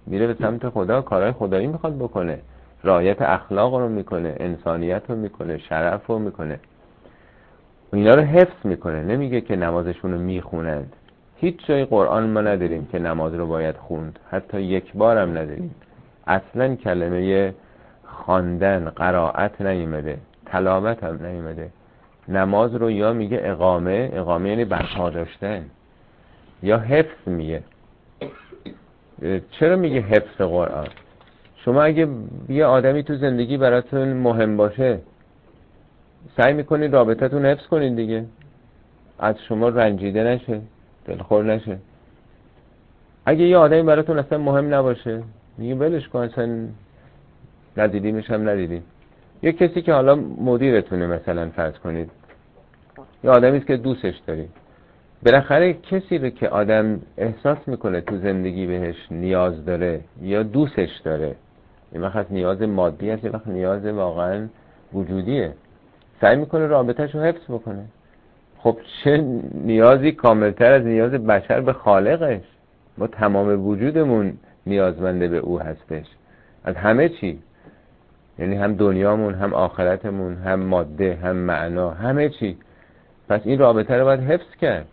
میره 0.07 0.27
به 0.27 0.35
سمت 0.35 0.69
خدا 0.69 1.03
کارهای 1.03 1.33
خدایی 1.33 1.67
می‌خواد 1.67 1.99
بکنه. 1.99 2.39
رایت 2.83 3.23
اخلاق 3.23 3.75
رو 3.75 3.89
می‌کنه 3.89 4.37
انسانیت 4.41 5.03
رو 5.09 5.17
می‌کنه 5.17 5.59
شرف 5.59 6.07
رو 6.07 6.19
می‌کنه. 6.19 6.61
اینا 7.93 8.15
رو 8.15 8.23
حفظ 8.23 8.67
می‌کنه. 8.67 9.03
نمیگه 9.03 9.41
که 9.41 9.57
نمازشون 9.57 10.13
رو 10.13 10.19
می‌خونند. 10.19 10.97
هیچ 11.43 11.67
جای 11.67 11.85
قرآن 11.85 12.31
ما 12.31 12.41
نداریم 12.41 12.89
که 12.93 12.99
نماز 12.99 13.35
رو 13.35 13.47
باید 13.47 13.77
خوند. 13.77 14.19
حتی 14.31 14.61
یک 14.61 14.93
بار 14.93 15.19
هم 15.19 15.31
نداریم. 15.31 15.75
اصلا 16.27 16.75
کلمه 16.75 17.55
خواندن 18.05 18.91
قرائت 18.91 19.61
نیمده 19.61 20.19
تلاوت 20.47 21.05
هم 21.05 21.27
نیمده 21.27 21.71
نماز 22.29 22.75
رو 22.75 22.91
یا 22.91 23.13
میگه 23.13 23.41
اقامه 23.43 24.11
اقامه 24.13 24.49
یعنی 24.49 24.65
برپا 24.65 25.11
داشتن. 25.11 25.65
یا 26.63 26.79
حفظ 26.79 27.29
میگه. 27.29 27.63
چرا 29.51 29.77
میگه 29.77 30.01
حفظ 30.01 30.37
قرآن؟ 30.37 30.89
شما 31.57 31.83
اگه 31.83 32.09
یه 32.49 32.65
آدمی 32.65 33.03
تو 33.03 33.17
زندگی 33.17 33.57
براتون 33.57 34.13
مهم 34.13 34.57
باشه 34.57 34.99
سعی 36.37 36.53
می‌کنید 36.53 36.93
رابطتون 36.93 37.47
حفظ 37.47 37.67
کنید 37.67 37.97
دیگه. 37.97 38.25
از 39.19 39.35
شما 39.49 39.69
رنجیده 39.69 40.25
نشه. 40.25 40.61
دلخور 41.05 41.45
نشه. 41.45 41.79
اگه 43.27 43.45
یه 43.45 43.57
آدمی 43.57 43.83
براتون 43.83 44.19
اصلا 44.19 44.39
مهم 44.39 44.75
نباشه 44.75 45.23
میگه 45.59 45.75
ولش 45.75 46.09
کن 46.09 46.19
اصلا 46.19 46.67
ندیدیمش 47.77 48.31
هم 48.31 48.49
ندیدیم. 48.49 48.83
یه 49.43 49.53
کسی 49.53 49.83
که 49.83 49.93
حالا 49.93 50.15
مدیرتونه 50.41 51.07
مثلا 51.07 51.51
فرض 51.51 51.79
کنید. 51.79 52.11
یه 53.25 53.31
آدمی 53.31 53.61
که 53.61 53.77
دوستش 53.77 54.15
دارید 54.27 54.51
بالاخره 55.23 55.73
کسی 55.73 56.19
رو 56.19 56.31
که 56.31 56.49
آدم 56.49 57.01
احساس 57.17 57.59
می‌کنه 57.67 58.01
تو 58.01 58.19
زندگی 58.19 58.67
بهش 58.67 58.97
نیاز 59.11 59.65
داره 59.65 60.01
یا 60.23 60.43
دوستش 60.43 61.01
داره 61.05 61.37
این 61.93 62.03
وقت 62.03 62.27
نیاز 62.31 62.63
مادی 62.63 63.11
هست 63.11 63.25
وقت 63.25 63.47
نیاز 63.47 63.87
واقعا 63.87 64.49
وجودیه. 64.93 65.53
سعی 66.21 66.37
می‌کنه 66.37 66.67
رابطهش 66.67 67.15
رو 67.15 67.21
حفظ 67.21 67.45
بکنه. 67.49 67.85
خب 68.63 68.77
چه 69.05 69.17
نیازی 69.55 70.13
کاملتر 70.13 70.73
از 70.73 70.83
نیاز 70.83 71.11
بشر 71.11 71.61
به 71.61 71.73
خالقش؟ 71.73 72.41
ما 72.99 73.07
تمام 73.07 73.67
وجودمون 73.67 74.33
نیازمنده 74.67 75.29
به 75.29 75.39
او 75.39 75.61
هستش. 75.61 76.07
از 76.65 76.77
همه 76.77 77.09
چی. 77.09 77.39
یعنی 78.39 78.57
هم 78.57 78.75
دنیامون 78.75 79.35
هم 79.35 79.55
آخرتمون 79.55 80.35
هم 80.35 80.61
ماده 80.61 81.19
هم 81.23 81.37
معنا 81.37 81.91
همه 81.91 82.29
چی. 82.29 82.57
پس 83.29 83.41
این 83.45 83.59
رابطه 83.59 83.95
رو 83.95 84.05
باید 84.05 84.21
حفظ 84.21 84.57
کرد. 84.61 84.87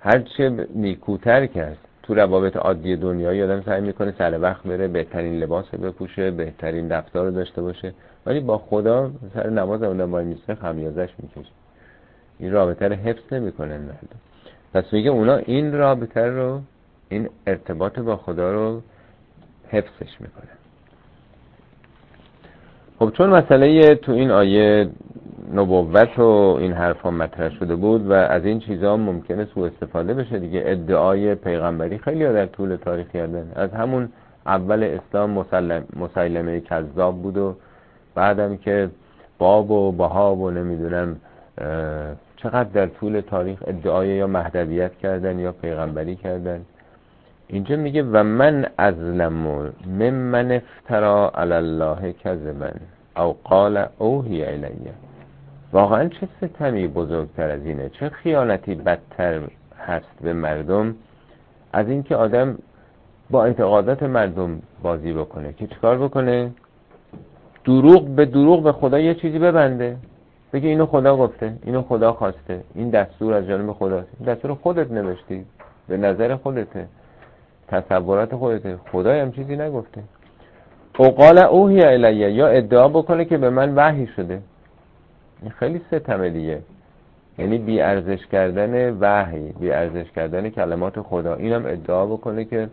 هرچه 0.00 0.66
نیکوتر 0.74 1.46
کرد. 1.46 1.78
تو 2.02 2.14
روابط 2.14 2.56
عادی 2.56 2.96
دنیایی 2.96 3.42
آدم 3.42 3.62
سعی 3.62 3.80
می‌کنه 3.80 4.14
سر 4.18 4.38
وقت 4.40 4.62
بره 4.62 4.88
بهترین 4.88 5.38
لباس 5.38 5.74
بپوشه 5.74 6.30
بهترین 6.30 6.92
رفتار 6.92 7.26
رو 7.26 7.30
داشته 7.30 7.62
باشه. 7.62 7.94
ولی 8.26 8.40
با 8.40 8.58
خدا 8.58 9.10
سر 9.34 9.50
نماز 9.50 9.82
اون 9.82 10.00
وای 10.00 10.24
میسته 10.24 10.54
خمیازش 10.54 11.10
می‌کشه. 11.22 11.61
این 12.42 12.52
رابطه 12.52 12.88
رو 12.88 12.94
حفظ 12.94 13.32
نمی‌کنن 13.32 13.76
مردم 13.76 14.20
پس 14.74 14.92
میگه 14.92 15.10
اونا 15.10 15.36
این 15.36 15.72
رابطه 15.72 16.26
رو 16.26 16.60
این 17.08 17.28
ارتباط 17.46 17.98
با 17.98 18.16
خدا 18.16 18.52
رو 18.52 18.82
حفظش 19.68 20.20
می‌کنن 20.20 20.56
خب 22.98 23.10
چون 23.10 23.30
مسئله 23.30 23.94
تو 23.94 24.12
این 24.12 24.30
آیه 24.30 24.88
نبوت 25.54 26.18
و 26.18 26.22
این 26.60 26.72
حرفا 26.72 27.10
مطرح 27.10 27.50
شده 27.50 27.76
بود 27.76 28.06
و 28.10 28.12
از 28.12 28.44
این 28.44 28.58
چیزها 28.60 28.96
ممکنه 28.96 29.44
سوء 29.44 29.66
استفاده 29.66 30.14
بشه 30.14 30.38
دیگه 30.38 30.62
ادعای 30.66 31.34
پیغمبری 31.34 31.98
خیلی 31.98 32.24
در 32.24 32.46
طول 32.46 32.76
تاریخ 32.76 33.08
کردن. 33.08 33.52
از 33.54 33.70
همون 33.70 34.08
اول 34.46 34.82
اسلام 34.82 35.30
مسلم 35.30 35.84
مسلمه 35.96 36.60
کذاب 36.60 37.22
بود 37.22 37.36
و 37.36 37.56
بعدم 38.14 38.56
که 38.56 38.90
باب 39.38 39.70
و 39.70 39.92
بهاب 39.92 40.40
و 40.40 40.50
نمی‌دونم 40.50 41.16
چقدر 42.42 42.64
در 42.64 42.86
طول 42.86 43.20
تاریخ 43.20 43.58
ادعای 43.66 44.08
یا 44.08 44.26
مهدویت 44.26 44.98
کردن 44.98 45.38
یا 45.38 45.52
پیغمبری 45.52 46.16
کردن. 46.16 46.60
اینجا 47.48 47.76
میگه 47.76 48.02
و 48.02 48.22
من 48.22 48.66
ازلم 48.78 49.72
ممن 49.86 50.52
افترا 50.52 51.30
علی 51.34 51.52
الله 51.52 52.12
کذبا 52.12 52.70
او 53.16 53.36
قال 53.44 53.86
اوهی 53.98 54.44
الیه 54.44 54.92
واقعا 55.72 56.08
چه 56.08 56.28
ستمی 56.40 56.88
بزرگتر 56.88 57.50
از 57.50 57.66
اینه؟ 57.66 57.88
چه 57.88 58.08
خیانتی 58.08 58.74
بدتر 58.74 59.40
هست 59.78 60.22
به 60.22 60.32
مردم 60.32 60.94
از 61.72 61.88
اینکه 61.88 62.16
آدم 62.16 62.58
با 63.30 63.44
اعتقادات 63.44 64.02
مردم 64.02 64.62
بازی 64.82 65.12
بکنه. 65.12 65.52
که 65.52 65.66
چیکار 65.66 65.98
بکنه؟ 65.98 66.50
دروغ 67.64 68.08
به 68.08 68.24
دروغ 68.24 68.62
به 68.62 68.72
خدا 68.72 68.98
یه 68.98 69.14
چیزی 69.14 69.38
ببنده. 69.38 69.96
بگه 70.52 70.68
اینو 70.68 70.86
خدا 70.86 71.16
گفته 71.16 71.52
اینو 71.64 71.82
خدا 71.82 72.12
خواسته. 72.12 72.60
این 72.74 72.90
دستور 72.90 73.34
از 73.34 73.46
جانب 73.46 73.72
خداست. 73.72 74.08
این 74.20 74.34
دستور 74.34 74.54
خودت 74.54 74.90
نوشتی. 74.90 75.44
به 75.88 75.96
نظر 75.96 76.36
خودته. 76.36 76.88
تصورات 77.68 78.36
خودته. 78.36 78.78
خدای 78.92 79.20
هم 79.20 79.32
چیزی 79.32 79.56
نگفته. 79.56 80.02
او 80.98 81.06
قال 81.06 81.38
اوهی 81.38 81.82
الیه. 81.82 82.30
یا 82.30 82.46
ادعا 82.46 82.88
بکنه 82.88 83.24
که 83.24 83.38
به 83.38 83.50
من 83.50 83.74
وحی 83.74 84.06
شده. 84.06 84.42
این 85.42 85.50
خیلی 85.50 85.80
ستمه 85.90 86.30
دیگه 86.30 86.62
یعنی 87.38 87.58
بی 87.58 87.80
ارزش 87.80 88.26
کردن 88.26 88.98
وحی 89.00 89.52
بی 89.60 89.72
ارزش 89.72 90.10
کردن 90.10 90.48
کلمات 90.48 91.00
خدا. 91.00 91.34
اینم 91.34 91.66
ادعا 91.66 92.06
بکنه 92.06 92.44
که 92.44 92.68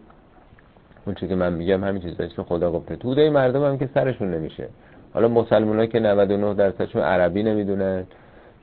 اون 1.05 1.15
چیزی 1.15 1.27
که 1.27 1.35
من 1.35 1.53
میگم 1.53 1.83
همین 1.83 2.01
چیزایی 2.01 2.29
که 2.29 2.43
خدا 2.43 2.71
گفته. 2.71 2.95
توده 2.95 3.29
مردم 3.29 3.63
هم 3.65 3.77
که 3.77 3.89
سرشون 3.93 4.31
نمیشه. 4.33 4.69
حالا 5.13 5.27
مسلمان 5.27 5.85
که 5.87 5.99
99 5.99 6.53
درصدشون 6.53 7.01
عربی 7.01 7.43
نمی‌دونن 7.43 8.03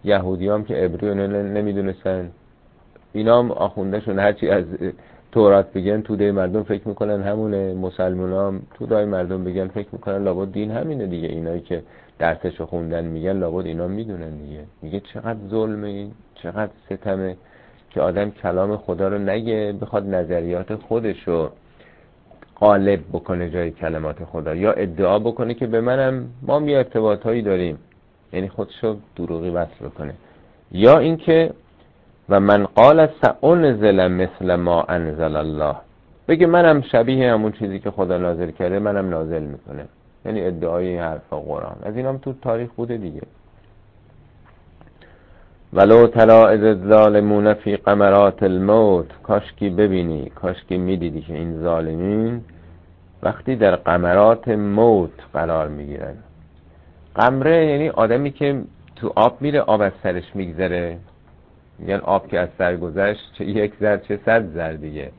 یهودی 0.05 0.49
هم 0.49 0.65
که 0.65 0.75
عبری 0.75 1.15
نمی‌دونستن. 1.15 2.31
اینا 3.13 3.39
هم 3.39 3.51
آخوندهشون 3.51 4.19
هرچی 4.19 4.49
از 4.49 4.65
تورات 5.33 5.73
بگن 5.73 6.01
توده 6.01 6.33
مردم 6.33 6.63
فکر 6.63 6.89
می‌کنن 6.89 7.23
همونه. 7.23 7.75
مسلمان 7.75 8.33
هم 8.33 8.63
توده 8.75 9.05
مردم 9.05 9.45
بگن 9.45 9.67
فکر 9.69 9.89
می‌کنن 9.93 10.25
لابد 10.25 10.53
دین 10.53 10.71
همینه 10.71 11.07
دیگه. 11.07 11.29
اینایی 11.29 11.61
که 11.61 11.83
درسشو 12.19 12.67
خوندن 12.67 13.05
میگن 13.05 13.33
لابد 13.33 13.67
اینا 13.67 13.87
می‌دونن 13.87 14.31
دیگه. 14.31 14.65
میگه 14.83 15.01
چقدر 15.01 15.39
ظلمه 15.51 16.09
چقدر 16.35 16.73
ستمه 16.87 17.37
که 17.91 18.01
آدم 18.01 18.31
کلام 18.31 18.77
خدا 18.77 19.09
رو 19.09 19.19
نگه 19.19 19.75
بخواد 19.81 20.07
نظریات 20.07 20.75
خودشو 20.75 21.51
قالب 22.61 23.01
بکنه 23.13 23.51
جای 23.51 23.71
کلمات 23.71 24.25
خدا. 24.25 24.55
یا 24.55 24.73
ادعا 24.73 25.19
بکنه 25.19 25.55
که 25.55 25.67
به 25.67 25.81
منم 25.81 26.27
ما 26.43 26.59
می 26.59 26.75
ارتباط 26.75 27.23
هایی 27.23 27.43
داریم. 27.43 27.79
یعنی 28.33 28.49
خودشو 28.49 28.97
دروغی 29.17 29.51
وصل 29.51 29.85
بکنه. 29.85 30.15
یا 30.73 30.99
اینکه 30.99 31.51
و 32.29 32.41
من 32.41 32.65
قال 32.65 33.09
سأنزل 33.23 34.09
مثل 34.09 34.55
ما 34.55 34.83
انزل 34.83 35.37
الله. 35.37 35.77
بگه 36.29 36.47
منم 36.47 36.81
شبیه 36.83 37.33
همون 37.33 37.53
چیزی 37.53 37.79
که 37.79 37.91
خدا 37.91 38.19
نازل 38.19 38.51
کرده 38.51 38.79
منم 38.79 39.09
نازل 39.09 39.43
می‌کنه. 39.43 39.85
یعنی 40.25 40.47
ادعای 40.47 40.97
حرف 40.97 41.33
قرآن. 41.33 41.77
از 41.83 41.97
این 41.97 42.07
هم 42.07 42.19
تو 42.19 42.33
تاریخ 42.43 42.71
بوده 42.77 42.97
دیگه. 42.97 43.23
ولو 45.77 46.07
تلا 46.07 46.49
از 46.49 46.65
الظالمون 46.65 47.55
فی 47.55 47.77
قمرات 47.77 48.43
الموت 48.43 49.07
کاشکی 49.23 49.71
ببینی 49.71 50.31
کاشکی 50.35 50.79
می‌دیدی 50.79 51.21
که 51.21 51.35
این 51.35 51.63
ظالمین 51.63 52.41
وقتی 53.23 53.57
در 53.57 53.77
قمرات 53.77 54.49
موت 54.49 55.11
قرار 55.33 55.69
می‌گیرن. 55.69 56.15
قمره 57.15 57.67
یعنی 57.67 57.89
آدمی 57.89 58.31
که 58.31 58.63
تو 58.97 59.13
آب 59.17 59.43
میره 59.43 59.61
آب 59.61 59.81
از 59.81 59.93
سرش 60.03 60.25
میگذره. 60.35 60.99
میگن 61.79 61.97
آب 61.97 62.29
که 62.29 62.41
از 62.41 62.49
سر 62.59 62.77
گذشت 62.77 63.33
چه 63.39 63.45
یک 63.45 63.73
زر 63.81 63.97
چه 63.97 64.19
صد 64.27 64.53
زر 64.55 64.73
دیگه. 64.73 65.11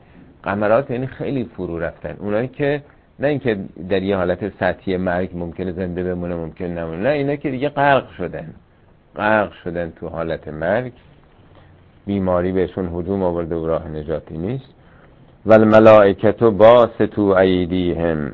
قمرات 0.42 0.90
یعنی 0.90 1.06
خیلی 1.06 1.44
فرو 1.44 1.78
رفتن. 1.78 2.16
اونایی 2.18 2.48
که 2.48 2.82
نه 3.18 3.28
اینکه 3.28 3.58
در 3.88 4.02
یه 4.02 4.16
حالت 4.16 4.58
سطحی 4.60 4.96
مرگ 4.96 5.30
ممکنه 5.34 5.72
زنده 5.72 6.04
بمونه 6.04 6.34
ممکن 6.34 6.64
نمونه 6.64 7.02
نه 7.02 7.08
اینا 7.08 7.36
که 7.36 7.50
دیگه 7.50 7.68
غرق 7.68 8.10
شدن. 8.10 8.54
غرق 9.18 9.52
شدن 9.52 9.92
تو 10.00 10.08
حالت 10.08 10.48
مرگ. 10.48 10.92
بیماری 12.06 12.52
بهشون 12.52 12.88
حجوم 12.92 13.22
آورده 13.22 13.56
و 13.56 13.66
راه 13.66 13.88
نجاتی 13.88 14.38
نیست. 14.38 14.74
و 15.46 15.52
الملائکتو 15.52 16.50
باستو 16.50 17.34
هم 17.34 18.32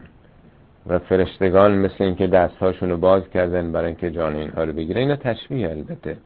و 0.86 0.98
فرشتگان 0.98 1.78
مثل 1.78 2.04
اینکه 2.04 2.26
دستهاشون 2.26 2.90
رو 2.90 2.96
باز 2.96 3.22
کردن 3.28 3.72
برای 3.72 3.86
اینکه 3.86 4.10
جان 4.10 4.36
اینها 4.36 4.64
رو 4.64 4.72
بگیره 4.72 5.00
اینا 5.00 5.16
تشبیه 5.16 5.70
البته. 5.70 6.16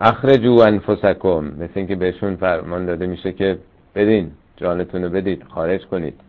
اخرجو 0.00 0.52
انفسکم. 0.52 1.44
مثل 1.44 1.72
اینکه 1.74 1.96
بهشون 1.96 2.36
فرمان 2.36 2.86
داده 2.86 3.06
میشه 3.06 3.32
که 3.32 3.58
بدین 3.94 4.30
جانتون 4.56 5.04
رو 5.04 5.10
بدید 5.10 5.42
خارج 5.42 5.86
کنید. 5.86 6.20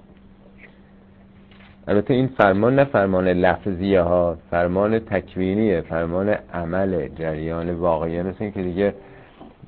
البته 1.87 2.13
این 2.13 2.27
فرمان 2.27 2.75
نه 2.75 2.83
فرمان 2.83 3.27
لفظیه 3.27 4.01
ها 4.01 4.37
فرمان 4.51 4.99
تکوینیه 4.99 5.81
فرمان 5.81 6.29
عمل 6.53 7.07
جریان 7.07 7.71
واقعی. 7.71 8.21
مثل 8.21 8.35
این 8.39 8.51
که 8.51 8.61
دیگه 8.61 8.93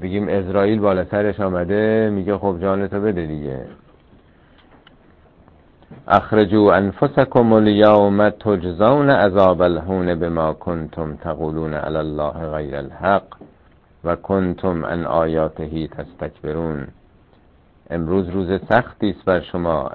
بگیم 0.01 0.27
اسرائیل 0.29 0.79
بالا 0.79 1.05
سرش 1.05 1.39
آمده 1.39 2.09
میگه 2.13 2.37
خب 2.37 2.57
جانتو 2.61 3.01
بده 3.01 3.25
دیگه. 3.25 3.65
اخرجو 6.07 6.63
انفسکم 6.63 7.53
الیوم 7.53 8.29
تجزون 8.29 9.09
عذاب 9.09 9.61
الهون 9.61 10.15
بما 10.15 10.53
کنتم 10.53 11.15
تقولون 11.15 11.73
علی 11.73 11.97
الله 11.97 12.31
غیر 12.31 12.75
الحق 12.75 13.23
و 14.03 14.15
کنتم 14.15 14.83
ان 14.85 15.05
آیاته 15.05 15.87
تستکبرون. 15.87 16.87
امروز 17.89 18.29
روز 18.29 18.61
سختی 18.69 19.09
است 19.09 19.25
بر 19.25 19.39
شما. 19.39 19.91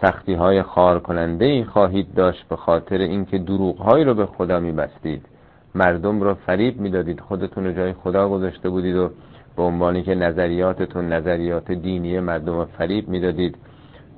سختی 0.00 0.34
های 0.34 0.62
خار 0.62 0.98
کننده 0.98 1.44
ای 1.44 1.64
خواهید 1.64 2.14
داشت 2.14 2.48
به 2.48 2.56
خاطر 2.56 2.98
اینکه 2.98 3.38
دروغ 3.38 3.78
های 3.78 4.04
رو 4.04 4.14
به 4.14 4.26
خدا 4.26 4.60
میبستید. 4.60 5.26
مردم 5.74 6.20
رو 6.20 6.34
فریب 6.34 6.80
می‌دادید 6.80 7.20
خودتون 7.20 7.64
رو 7.64 7.72
جای 7.72 7.92
خدا 7.92 8.28
گذاشته 8.28 8.70
بودید 8.70 8.96
و 8.96 9.10
به 9.56 9.62
عنوانی 9.62 10.02
که 10.02 10.14
نظریاتتون 10.14 11.12
نظریات 11.12 11.72
دینی 11.72 12.20
مردم 12.20 12.56
رو 12.56 12.64
فریب 12.64 13.08
می‌دادید 13.08 13.56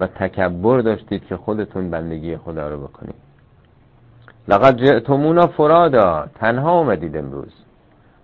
و 0.00 0.06
تکبر 0.06 0.80
داشتید 0.80 1.26
که 1.26 1.36
خودتون 1.36 1.90
بندگی 1.90 2.36
خدا 2.36 2.68
رو 2.68 2.78
بکنید. 2.78 3.14
لقد 4.48 4.76
جئتمونا 4.76 5.46
فرادا 5.46 6.26
تنها 6.34 6.78
اومدید 6.78 7.16
امروز. 7.16 7.52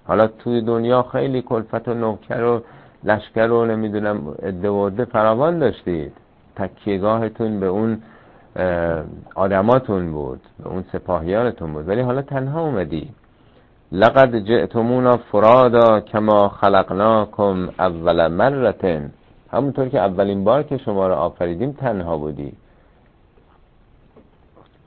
حالا 0.04 0.26
توی 0.26 0.60
دنیا 0.60 1.02
خیلی 1.02 1.42
کلفت 1.42 1.88
و 1.88 1.94
نوکر 1.94 2.42
و 2.42 2.62
لشکر 3.04 3.50
و 3.50 3.66
نمی‌دونم 3.66 4.34
ادوارده 4.42 5.04
فراوان 5.04 5.58
داشتید. 5.58 6.12
تکیهگاهتون 6.58 7.60
به 7.60 7.66
اون 7.66 8.02
آدماتون 9.34 10.12
بود 10.12 10.40
به 10.62 10.68
اون 10.68 10.84
سپاهیانتون 10.92 11.72
بود. 11.72 11.88
ولی 11.88 12.00
حالا 12.00 12.22
تنها 12.22 12.60
اومدی. 12.60 13.10
لقد 13.92 14.38
جئتمونا 14.38 15.16
فرادا 15.16 16.00
کما 16.00 16.48
خلقناکم 16.48 17.68
اول 17.78 18.26
مرتن. 18.26 19.10
همونطور 19.52 19.88
که 19.88 19.98
اولین 20.00 20.44
بار 20.44 20.62
که 20.62 20.78
شما 20.78 21.08
رو 21.08 21.14
آفریدیم 21.14 21.72
تنها 21.72 22.18
بودی. 22.18 22.52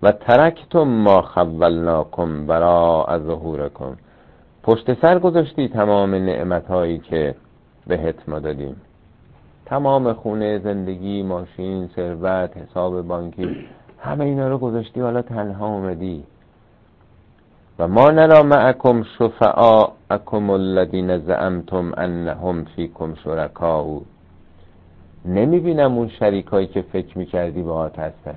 و 0.04 0.12
ترکتم 0.12 0.84
ما 0.84 1.22
خولناکم 1.22 2.46
برا 2.48 3.20
ظهورکم. 3.28 3.98
پشت 4.64 5.02
سر 5.02 5.20
گذاشتی 5.20 5.68
تمام 5.68 6.16
نعمت 6.16 6.68
هایی 6.68 7.00
که 7.00 7.36
بهت 7.88 8.30
ما 8.30 8.40
دادیم. 8.40 8.76
تمام 9.72 10.14
خونه 10.14 10.60
زندگی 10.60 11.24
ماشین 11.24 11.88
ثروت 11.96 12.58
حساب 12.58 13.02
بانکی 13.02 13.66
همه 14.00 14.26
اینا 14.26 14.48
رو 14.48 14.58
گذاشتی 14.58 15.00
حالا 15.00 15.22
تنها 15.22 15.68
اومدی. 15.68 16.24
و 17.80 17.88
ما 17.88 18.12
نرا 18.12 18.44
معکم 18.44 19.04
شفعاءکم 19.04 20.50
الذین 20.50 21.18
زعمتم 21.18 21.92
انهم 21.98 22.64
فیکم 22.76 23.16
شرکاء 23.16 24.00
نمی‌بینم 25.26 25.98
اون 25.98 26.08
شریکایی 26.08 26.68
که 26.68 26.82
فکر 26.82 27.18
می‌کردی 27.18 27.62
باهات 27.62 28.00
هستن. 28.00 28.36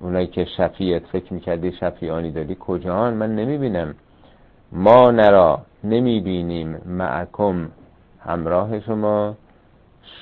اونایی 0.00 0.26
که 0.26 0.44
شفیعت 0.44 1.02
فکر 1.06 1.34
می‌کردی 1.34 1.72
شفیعانی 1.72 2.30
دادی 2.30 2.56
کجان؟ 2.60 3.14
من 3.14 3.34
نمی‌بینم. 3.34 3.94
ما 4.72 5.10
نرا 5.10 5.60
نمی‌بینیم 5.84 6.80
معکم 6.86 7.68
همراه 8.20 8.80
شما. 8.80 9.34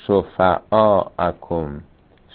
شفعاءکم. 0.07 1.81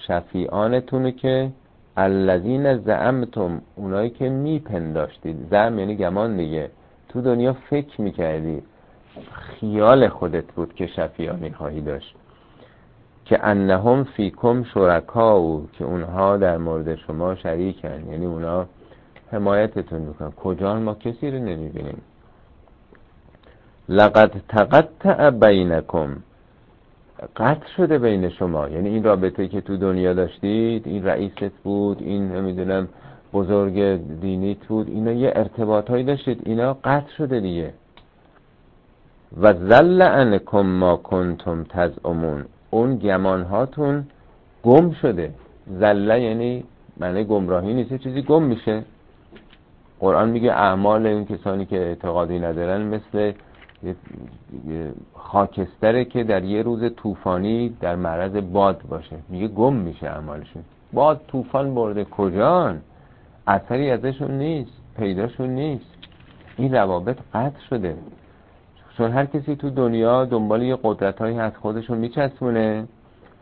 شفیعانتونو 0.07 1.11
که 1.11 1.51
الذین 1.97 2.77
زعمتم 2.77 3.61
اونایی 3.75 4.09
که 4.09 4.29
میپنداشتید. 4.29 5.47
زعم 5.51 5.79
یعنی 5.79 5.95
گمان 5.95 6.37
دیگه. 6.37 6.71
تو 7.09 7.21
دنیا 7.21 7.53
فکر 7.53 8.01
می‌کردی. 8.01 8.63
خیال 9.31 10.07
خودت 10.07 10.51
بود 10.51 10.73
که 10.73 10.87
شفیعانی 10.87 11.51
خواهی 11.51 11.81
داشت. 11.81 12.15
که 13.25 13.39
انهم 13.47 14.03
فیکم 14.03 14.63
شرکاو 14.63 15.67
که 15.73 15.85
اونها 15.85 16.37
در 16.37 16.57
مورد 16.57 16.95
شما 16.95 17.35
شریکن. 17.35 18.09
یعنی 18.11 18.25
اونها 18.25 18.65
حمایتتون 19.31 20.01
می‌کنن. 20.01 20.31
کجا 20.31 20.79
ما 20.79 20.93
کسی 20.93 21.31
رو 21.31 21.39
نمی‌بینیم. 21.39 22.01
لقد 23.89 24.41
تقطع 24.49 25.29
بینکم. 25.29 26.15
قطع 27.35 27.67
شده 27.77 27.99
بین 27.99 28.29
شما. 28.29 28.69
یعنی 28.69 28.89
این 28.89 29.03
رابطه 29.03 29.47
که 29.47 29.61
تو 29.61 29.77
دنیا 29.77 30.13
داشتید 30.13 30.87
این 30.87 31.05
رئیست 31.05 31.53
بود 31.63 32.01
این 32.01 32.31
نمی‌دونم 32.31 32.87
بزرگ 33.33 33.99
دینیت 34.21 34.65
بود 34.65 34.87
اینا 34.87 35.11
یه 35.11 35.33
ارتباط 35.35 35.89
هایی 35.89 36.03
داشتید. 36.03 36.41
اینا 36.45 36.77
قطع 36.83 37.11
شده 37.17 37.39
دیگه. 37.39 37.73
و 39.41 39.53
زل 39.53 40.01
انکم 40.01 40.65
ما 40.65 40.95
کنتم 40.95 41.63
تزعمون. 41.63 42.45
اون 42.69 42.95
گمان 42.95 43.43
هاتون 43.43 44.07
گم 44.63 44.91
شده. 44.91 45.31
زله 45.79 46.21
یعنی 46.21 46.63
معنی 46.97 47.23
گمراهی 47.23 47.73
نیست. 47.73 47.93
چیزی 47.95 48.21
گم 48.21 48.43
میشه. 48.43 48.83
قرآن 49.99 50.29
میگه 50.29 50.51
اعمال 50.51 51.05
این 51.05 51.25
کسانی 51.25 51.65
که 51.65 51.77
اعتقادی 51.77 52.39
ندارن 52.39 52.81
مثل 52.81 53.31
خاکستره 55.13 56.05
که 56.05 56.23
در 56.23 56.43
یه 56.43 56.61
روز 56.61 56.95
طوفانی 56.95 57.69
در 57.69 57.95
معرض 57.95 58.31
باد 58.31 58.81
باشه. 58.89 59.15
میگه 59.29 59.47
گم 59.47 59.73
میشه 59.73 60.07
اعمالشون 60.07 60.63
باد 60.93 61.21
طوفان 61.27 61.75
برده. 61.75 62.05
کجان؟ 62.05 62.81
اثری 63.47 63.91
ازشون 63.91 64.31
نیست. 64.31 64.71
پیداشون 64.97 65.49
نیست. 65.49 65.85
این 66.57 66.73
روابط 66.75 67.17
قطع 67.33 67.59
شده. 67.69 67.97
چون 68.97 69.11
هر 69.11 69.25
کسی 69.25 69.55
تو 69.55 69.69
دنیا 69.69 70.25
دنبال 70.25 70.61
یه 70.61 70.77
قدرت 70.83 71.19
هایی 71.21 71.39
از 71.39 71.57
خودشون 71.57 71.97
میچسبونه. 71.97 72.87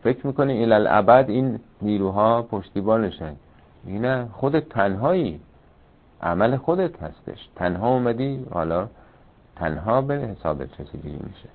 فکر 0.04 0.28
می‌کنه 0.28 0.54
الالعبد 0.54 1.30
این 1.30 1.60
نیروها 1.82 2.42
پشتیبانشن. 2.42 3.36
نه 3.86 4.28
خودت 4.32 4.70
تنهایی. 4.70 5.40
عمل 6.22 6.58
خودت 6.58 7.04
هستش. 7.04 7.50
تنها 7.56 7.94
اومدی 7.94 8.46
حالا 8.52 8.88
تنها 9.60 10.02
به 10.02 10.16
حساب 10.16 10.62
رسیدگی 10.62 11.20
میشه. 11.24 11.50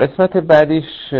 قسمت 0.00 0.36
بعدیش 0.36 1.14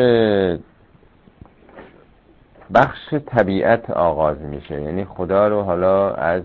بخش 2.75 3.15
طبیعت 3.27 3.91
آغاز 3.91 4.41
میشه. 4.41 4.83
یعنی 4.83 5.05
خدا 5.05 5.49
رو 5.49 5.63
حالا 5.63 6.15
از 6.15 6.43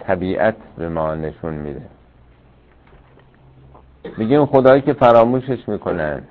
طبیعت 0.00 0.56
به 0.76 0.88
ما 0.88 1.14
نشون 1.14 1.54
میده. 1.54 1.82
میگه 4.16 4.36
اون 4.36 4.46
خدایی 4.46 4.82
که 4.82 4.92
فراموشش 4.92 5.68
می‌کنن 5.68 6.22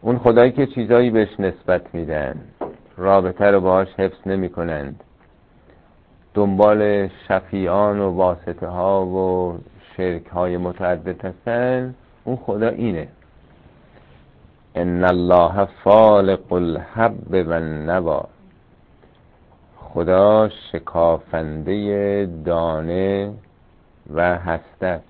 اون 0.00 0.18
خدایی 0.18 0.52
که 0.52 0.66
چیزایی 0.66 1.10
بهش 1.10 1.40
نسبت 1.40 1.94
میدن 1.94 2.40
رابطه 2.96 3.44
رو 3.44 3.60
باهاش 3.60 3.88
حفظ 3.98 4.26
نمی‌کنند. 4.26 5.04
دنبال 6.34 7.08
شفیان 7.28 8.00
و 8.00 8.10
واسطه 8.10 8.66
ها 8.66 9.06
و 9.06 9.58
شرک 9.96 10.26
های 10.26 10.56
متعدد 10.56 11.24
هستن 11.24 11.94
اون 12.24 12.36
خدا 12.36 12.68
اینه. 12.68 13.08
ان 14.74 15.04
الله 15.04 15.64
فالق 15.64 16.52
الحب 16.52 17.30
و 17.32 17.60
نوا 17.60 18.28
خدا 19.76 20.48
شکافنده 20.72 22.28
دانه 22.44 23.34
و 24.14 24.38
هسته 24.38 25.00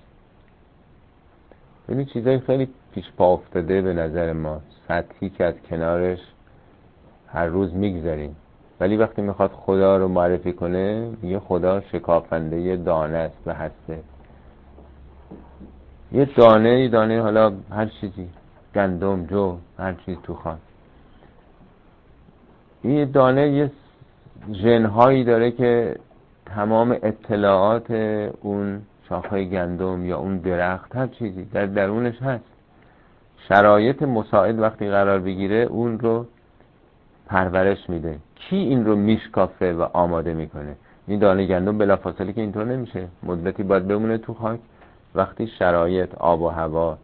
ببین 1.89 2.05
چیزای 2.05 2.39
خیلی 2.39 2.67
پیش 2.91 3.05
پا 3.17 3.33
افتاده 3.33 3.81
به 3.81 3.93
نظر 3.93 4.33
ما. 4.33 4.61
سطحی 4.87 5.29
که 5.29 5.43
از 5.43 5.53
کنارش 5.69 6.19
هر 7.27 7.45
روز 7.45 7.73
می‌گذاریم 7.73 8.35
ولی 8.79 8.97
وقتی 8.97 9.21
می‌خواد 9.21 9.51
خدا 9.51 9.97
رو 9.97 10.07
معرفی 10.07 10.53
کنه 10.53 11.09
میگه 11.21 11.39
خدا 11.39 11.81
شکافنده 11.81 12.75
دانه 12.75 13.17
است 13.17 13.41
و 13.45 13.53
هسته. 13.53 13.99
یه 16.11 16.25
دانه 16.25 16.87
دانه 16.87 17.21
حالا 17.21 17.53
هر 17.71 17.85
چیزی 17.85 18.27
گندم 18.75 19.25
جو 19.25 19.57
هر 19.79 19.93
چیز 19.93 20.17
تو 20.23 20.33
خان 20.33 20.57
این 22.81 23.11
دانه 23.11 23.49
یه 23.49 23.71
جنهایی 24.51 25.23
داره 25.23 25.51
که 25.51 25.95
تمام 26.45 26.91
اطلاعات 26.91 27.91
اون 28.41 28.81
شاخهای 29.09 29.49
گندم 29.49 30.05
یا 30.05 30.17
اون 30.17 30.37
درخت 30.37 30.95
هر 30.95 31.07
چیزی 31.07 31.45
در 31.45 31.65
درونش 31.65 32.21
هست. 32.21 32.43
شرایط 33.49 34.03
مساعد 34.03 34.59
وقتی 34.59 34.89
قرار 34.89 35.19
بگیره 35.19 35.57
اون 35.57 35.99
رو 35.99 36.25
پرورش 37.25 37.89
میده. 37.89 38.17
کی 38.35 38.55
این 38.55 38.85
رو 38.85 38.95
میشکافه 38.95 39.73
و 39.73 39.81
آماده 39.81 40.33
می‌کنه؟ 40.33 40.75
این 41.07 41.19
دانه 41.19 41.45
گندم 41.45 41.77
بلافاصله 41.77 42.33
که 42.33 42.41
اینطور 42.41 42.65
نمیشه. 42.65 43.07
مدتی 43.23 43.63
باید 43.63 43.87
بمونه 43.87 44.17
تو 44.17 44.33
خاک. 44.33 44.59
وقتی 45.15 45.47
شرایط 45.47 46.15
آب 46.15 46.41
و 46.41 46.49
هوا 46.49 46.97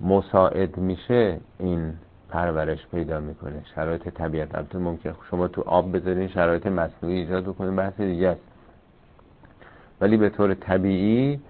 مساعد 0.00 0.76
میشه 0.76 1.38
این 1.58 1.94
پرورش 2.28 2.86
پیدا 2.86 3.20
می‌کنه. 3.20 3.62
شرایط 3.74 4.08
طبیعت. 4.08 4.54
البته 4.54 4.78
ممکن 4.78 5.14
شما 5.30 5.48
تو 5.48 5.62
آب 5.66 5.96
بذارین 5.96 6.28
شرایط 6.28 6.66
مصنوعی 6.66 7.18
ایجاد 7.18 7.44
بکنین 7.44 7.76
بحث 7.76 8.00
دیگه 8.00 8.28
است. 8.28 8.40
ولی 10.00 10.16
به 10.16 10.28
طور 10.28 10.54
طبیعی 10.54 11.40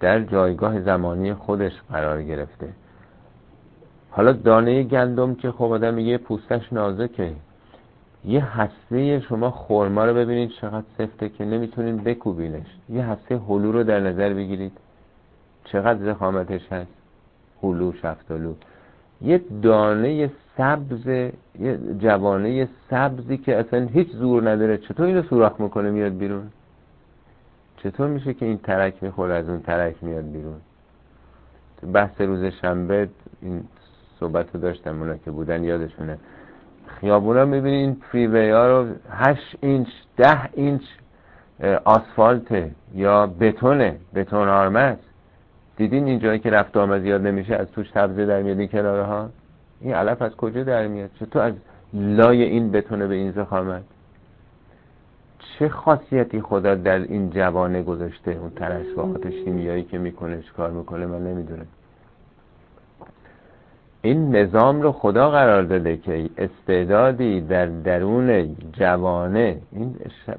در 0.00 0.20
جایگاه 0.20 0.80
زمانی 0.80 1.34
خودش 1.34 1.72
قرار 1.90 2.22
گرفته. 2.22 2.68
حالا 4.16 4.32
دانه 4.32 4.82
گندم 4.82 5.34
که 5.34 5.50
خب 5.50 5.62
آدم 5.62 5.94
میگه 5.94 6.18
پوستش 6.18 6.72
نازکه. 6.72 7.32
یه 8.24 8.44
هسته 8.60 9.20
شما 9.20 9.50
خورما 9.50 10.04
رو 10.04 10.14
ببینید 10.14 10.50
چقدر 10.50 10.84
سفته 10.98 11.28
که 11.28 11.44
نمی‌تونین 11.44 11.96
بکوبینش. 11.96 12.66
یه 12.88 13.04
هسته 13.04 13.36
هلو 13.48 13.72
رو 13.72 13.84
در 13.84 14.00
نظر 14.00 14.34
بگیرید. 14.34 14.72
چقدر 15.64 16.04
زخامتش 16.04 16.72
هست. 16.72 16.90
هلو 17.62 17.92
شفتالو. 17.92 18.54
یه 19.22 19.40
دانه 19.62 20.30
سبز 20.56 21.06
یه 21.06 21.78
جوانه 21.98 22.68
سبزی 22.90 23.36
که 23.36 23.58
اصلا 23.58 23.86
هیچ 23.86 24.10
زور 24.10 24.50
نداره. 24.50 24.76
چطور 24.76 25.06
اینو 25.06 25.22
سوراخ 25.22 25.60
می‌کنه 25.60 25.90
میاد 25.90 26.18
بیرون؟ 26.18 26.50
چطور 27.76 28.08
میشه 28.08 28.34
که 28.34 28.46
این 28.46 28.58
ترک 28.58 29.02
می‌خوره 29.02 29.34
از 29.34 29.48
اون 29.48 29.60
ترک 29.60 30.04
میاد 30.04 30.32
بیرون؟ 30.32 30.60
بحث 31.92 32.20
روز 32.20 32.44
شنبه 32.44 33.08
این 33.42 33.64
صحبت 34.20 34.54
رو 34.54 34.60
داشتم 34.60 35.00
اونا 35.00 35.16
که 35.16 35.30
بودن 35.30 35.64
یادشونه. 35.64 36.18
خیابونا 36.86 37.44
می‌بینی 37.44 37.76
این 37.76 37.96
فریوی 38.12 38.50
ها 38.50 38.80
رو 38.80 38.94
8 39.10 39.56
اینچ 39.60 39.88
ده 40.16 40.48
اینچ 40.52 40.82
آسفالته 41.84 42.70
یا 42.94 43.26
بتونه 43.26 43.96
بتون 44.14 44.48
آرمه 44.48 44.80
است 44.80 45.02
دیدین 45.76 46.06
این 46.06 46.18
جایی 46.18 46.38
که 46.38 46.50
رفت 46.50 46.76
آمد 46.76 47.02
زیاد 47.02 47.26
نمیشه 47.26 47.54
از 47.54 47.70
توش 47.72 47.90
تبزه 47.90 48.26
در 48.26 48.42
میاد 48.42 48.58
این 48.58 48.68
کناره 48.68 49.02
ها 49.02 49.30
این 49.80 49.94
علف 49.94 50.22
از 50.22 50.36
کجا 50.36 50.64
در 50.64 50.86
میاد؟ 50.86 51.10
چطور 51.20 51.42
از 51.42 51.54
لای 51.94 52.42
این 52.42 52.70
بتونه 52.70 53.06
به 53.06 53.14
این 53.14 53.32
زخامت 53.32 53.82
چه 55.38 55.68
خاصیتی 55.68 56.40
خدا 56.40 56.74
در 56.74 56.98
این 56.98 57.30
جوانه 57.30 57.82
گذاشته 57.82 58.30
اون 58.30 58.50
ترشوهات 58.50 59.30
شیمیایی 59.30 59.82
که 59.82 59.98
می‌کنه 59.98 60.42
کار 60.56 60.70
می‌کنه؟ 60.70 61.06
من 61.06 61.26
نمی‌دونم. 61.26 61.66
این 64.04 64.36
نظام 64.36 64.82
رو 64.82 64.92
خدا 64.92 65.30
قرار 65.30 65.62
داده 65.62 65.96
که 65.96 66.30
استعدادی 66.38 67.40
در 67.40 67.66
درون 67.66 68.56
جوانه. 68.72 69.56
این 69.72 69.96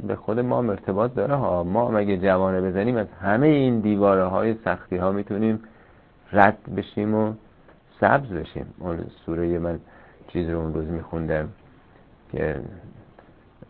به 0.07 0.15
خود 0.15 0.39
ما 0.39 0.61
مرتباط 0.61 1.13
داره 1.13 1.35
ها. 1.35 1.63
ما 1.63 1.91
مگه 1.91 2.17
جوانه 2.17 2.61
بزنیم؟ 2.61 2.97
از 2.97 3.07
همه 3.21 3.47
این 3.47 3.79
دیواره 3.79 4.23
های 4.23 4.55
سختی 4.65 4.97
ها 4.97 5.11
می‌تونیم 5.11 5.59
رد 6.33 6.57
بشیم 6.77 7.15
و 7.15 7.33
سبز 7.99 8.29
بشیم. 8.29 8.65
اون 8.79 8.97
سوره 9.25 9.59
من 9.59 9.79
چیز 10.27 10.49
رو 10.49 10.59
اون 10.59 10.73
روز 10.73 10.87
میخوندم 10.87 11.49
که 12.31 12.55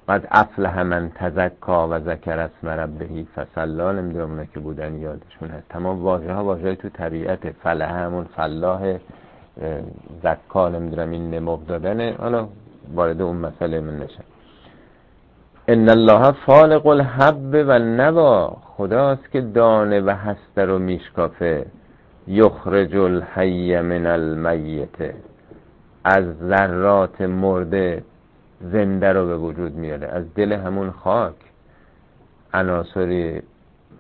قد 0.08 0.27
افلح 0.31 0.81
من 0.81 1.12
تزکا 1.15 1.88
و 1.88 1.99
ذکر 1.99 2.39
اسم 2.39 2.67
ربهی 2.67 3.27
فصلا. 3.36 3.91
نمی‌دونم 3.91 4.45
که 4.45 4.60
بودن 4.60 4.95
یادشون 4.95 5.49
هست. 5.49 5.69
تمام 5.69 6.03
واژه 6.03 6.34
ها 6.34 6.43
واژه 6.43 6.75
تو 6.75 6.89
طبیعت. 6.89 7.51
فلح 7.51 7.91
همون 7.91 8.23
فلاح 8.23 8.97
زکا 10.23 10.69
نمی‌دونم 10.69 11.11
این 11.11 11.29
نموب 11.29 11.67
دادنه. 11.67 12.15
حالا 12.19 12.47
وارد 12.93 13.21
اون 13.21 13.35
مسئله 13.35 13.79
من 13.79 13.99
نشم. 13.99 14.23
ان 15.67 15.89
الله 15.89 16.31
فالق 16.31 16.87
الحب 16.87 17.53
و 17.53 17.79
نوا 17.79 18.57
خداست 18.77 19.31
که 19.31 19.41
دانه 19.41 20.01
و 20.01 20.09
هسته 20.09 20.65
رو 20.65 20.79
میشکافه. 20.79 21.65
یخرج 22.27 22.95
الحی 22.95 23.81
من 23.81 24.05
المیت. 24.05 25.13
از 26.03 26.25
ذرات 26.49 27.21
مرده 27.21 28.03
زنده 28.61 29.13
رو 29.13 29.27
به 29.27 29.37
وجود 29.37 29.75
میاره. 29.75 30.07
از 30.07 30.33
دل 30.33 30.53
همون 30.53 30.91
خاک. 30.91 31.35
عناصری 32.53 33.41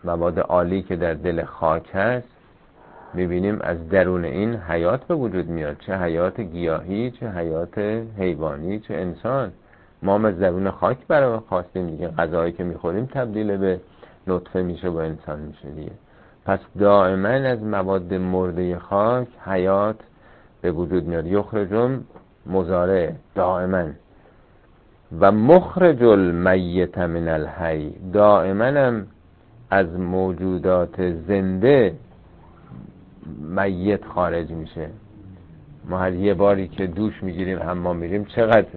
مواد 0.03 0.39
عالی 0.39 0.81
که 0.81 0.95
در 0.95 1.13
دل 1.13 1.43
خاک 1.43 1.89
هست. 1.93 2.34
می‌بینیم 3.15 3.57
از 3.61 3.89
درون 3.89 4.25
این 4.25 4.55
حیات 4.55 5.03
به 5.03 5.15
وجود 5.15 5.47
میاد. 5.47 5.77
چه 5.79 5.97
حیات 5.97 6.41
گیاهی 6.41 7.11
چه 7.11 7.29
حیات 7.29 7.77
حیوانی 8.17 8.79
چه 8.79 8.93
انسان. 8.93 9.51
ما 10.03 10.27
از 10.27 10.39
درون 10.39 10.71
خاک 10.71 10.97
برای 11.07 11.39
خواستیم 11.49 11.87
دیگه. 11.87 12.07
غذایی 12.07 12.51
که 12.51 12.63
می‌خوریم 12.63 13.05
تبدیل 13.05 13.57
به 13.57 13.79
نطفه 14.27 14.61
میشه 14.61 14.89
و 14.89 14.95
انسان 14.95 15.39
میشه 15.39 15.69
دیگه. 15.75 15.91
پس 16.45 16.59
دائما 16.79 17.27
از 17.27 17.63
مواد 17.63 18.13
مرده 18.13 18.79
خاک 18.79 19.27
حیات 19.45 19.99
به 20.61 20.71
وجود 20.71 21.03
میاد. 21.07 21.27
یخرجم 21.27 22.03
مزارع 22.45 23.11
دائما. 23.35 23.85
و 25.19 25.31
مخرج 25.31 26.03
المیت 26.03 26.97
من 26.97 27.27
الحی 27.27 27.93
دائما 28.13 28.63
هم 28.63 29.07
از 29.69 29.99
موجودات 29.99 31.11
زنده 31.27 31.93
میت 33.39 34.05
خارج 34.05 34.51
میشه. 34.51 34.89
ما 35.89 35.97
هر 35.97 36.13
یه 36.13 36.33
باری 36.33 36.67
که 36.67 36.87
دوش 36.87 37.23
می‌گیریم 37.23 37.59
حمام 37.59 37.97
میریم 37.97 38.25
چقدر 38.25 38.67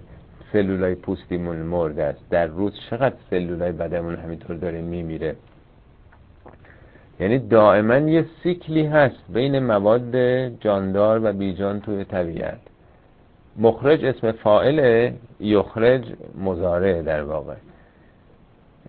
سلولای 0.53 0.95
پوستیمون 0.95 1.57
مرده 1.57 2.03
است. 2.03 2.29
در 2.29 2.47
روز 2.47 2.73
چقدر 2.89 3.15
سلولای 3.29 3.71
بدمون 3.71 4.15
همینطور 4.15 4.55
داره 4.55 4.81
میمیره. 4.81 5.35
یعنی 7.19 7.39
دائما 7.39 7.97
یه 7.97 8.25
سیکلی 8.43 8.85
هست 8.85 9.23
بین 9.29 9.59
مواد 9.59 10.15
جاندار 10.59 11.21
و 11.23 11.33
بیجان 11.33 11.79
توی 11.81 12.03
طبیعت. 12.03 12.59
مخرج 13.57 14.05
اسم 14.05 14.31
فائل 14.31 15.11
یخرج 15.39 16.03
مزاره 16.37 17.01
در 17.01 17.23
واقع. 17.23 17.55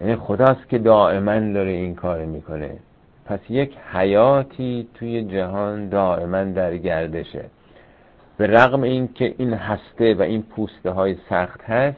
یعنی 0.00 0.16
خداست 0.16 0.68
که 0.68 0.78
دائما 0.78 1.52
داره 1.52 1.70
این 1.70 1.94
کار 1.94 2.24
می‌کنه. 2.24 2.76
پس 3.30 3.40
یک 3.50 3.76
حیاتی 3.92 4.88
توی 4.94 5.24
جهان 5.24 5.88
دائما 5.88 6.44
در 6.44 6.76
گردشه. 6.76 7.44
به 8.38 8.46
رغم 8.46 8.82
اینکه 8.82 9.34
این 9.38 9.52
هسته 9.52 10.14
و 10.14 10.22
این 10.22 10.42
پوسته 10.42 10.90
های 10.90 11.16
سخت 11.30 11.60
هست 11.62 11.96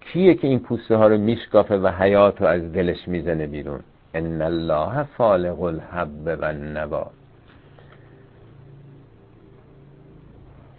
کیه 0.00 0.34
که 0.34 0.48
این 0.48 0.58
پوسته 0.58 0.96
ها 0.96 1.06
رو 1.06 1.18
میشکافه 1.18 1.76
و 1.76 1.88
حیات 1.88 2.40
رو 2.40 2.46
از 2.46 2.72
دلش 2.72 3.08
می‌زنه 3.08 3.46
بیرون؟ 3.46 3.80
ان 4.14 4.42
الله 4.42 5.02
فالق 5.02 5.62
الحب 5.62 6.26
و 6.40 6.44
النوا 6.44 7.06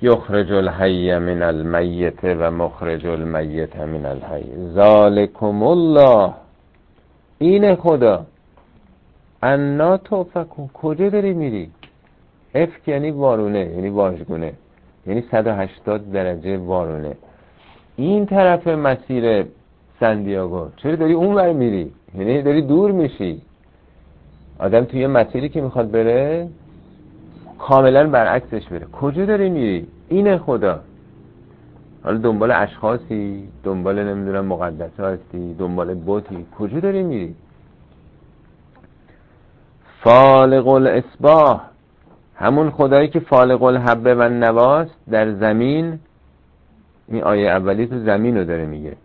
یخرج 0.01 0.51
الحی 0.51 1.17
من 1.17 1.43
المیت 1.43 2.23
و 2.23 2.51
مخرج 2.51 3.06
المیت 3.06 3.75
من 3.75 4.06
الحی. 4.06 4.45
ذالکم 4.73 5.63
الله. 5.63 6.34
این 7.39 7.75
خدا. 7.75 8.25
انا 9.43 9.97
توفکون 9.97 10.69
کجا 10.73 11.10
داری 11.10 11.34
میری؟ 11.34 11.69
افک 12.56 12.88
یعنی 12.88 13.12
وارونه 13.12 13.60
یعنی 13.60 13.89
واژگونه. 13.89 14.54
یعنی 15.08 15.23
180 15.32 16.12
درجه 16.12 16.58
وارونه. 16.58 17.17
این 17.95 18.26
طرف 18.26 18.67
مسیر 18.67 19.45
سندیاگو 20.00 20.67
چرا 20.78 20.95
داری 20.95 21.13
اون 21.13 21.36
ور 21.36 21.54
میری؟ 21.54 21.91
یعنی 22.17 22.41
داری 22.41 22.62
دور 22.62 22.91
میشی. 22.91 23.41
آدم 24.60 24.86
توی 24.86 25.08
مسیری 25.08 25.50
که 25.50 25.62
می‌خواد 25.62 25.91
بره 25.91 26.47
کاملا 27.60 28.08
برعکسش 28.08 28.67
بره. 28.67 28.86
کجا 28.86 29.26
داری 29.26 29.50
میری؟ 29.50 29.88
این 30.10 30.38
خدا. 30.38 30.80
حالا 32.04 32.17
دنبال 32.17 32.52
اشخاصی 32.52 33.47
دنبال 33.63 34.04
نمی‌دونم 34.04 34.45
مقدس 34.45 35.00
هستی 35.00 35.54
دنبال 35.54 35.93
بوتی. 35.93 36.45
کجا 36.60 36.80
داری 36.80 37.04
میری؟ 37.04 37.36
فالق 40.07 40.67
الاسباح 40.67 41.61
همون 42.35 42.71
خدایی 42.71 43.07
که 43.07 43.19
فالق 43.19 43.63
الحبه 43.63 44.15
و 44.15 44.29
نواست 44.29 44.95
در 45.11 45.33
زمین 45.33 45.99
این 47.07 47.23
آیه 47.23 47.49
اولی 47.49 47.87
تو 47.87 47.99
زمین 47.99 48.37
رو 48.37 48.43
داره 48.43 48.65
میگه. 48.65 48.95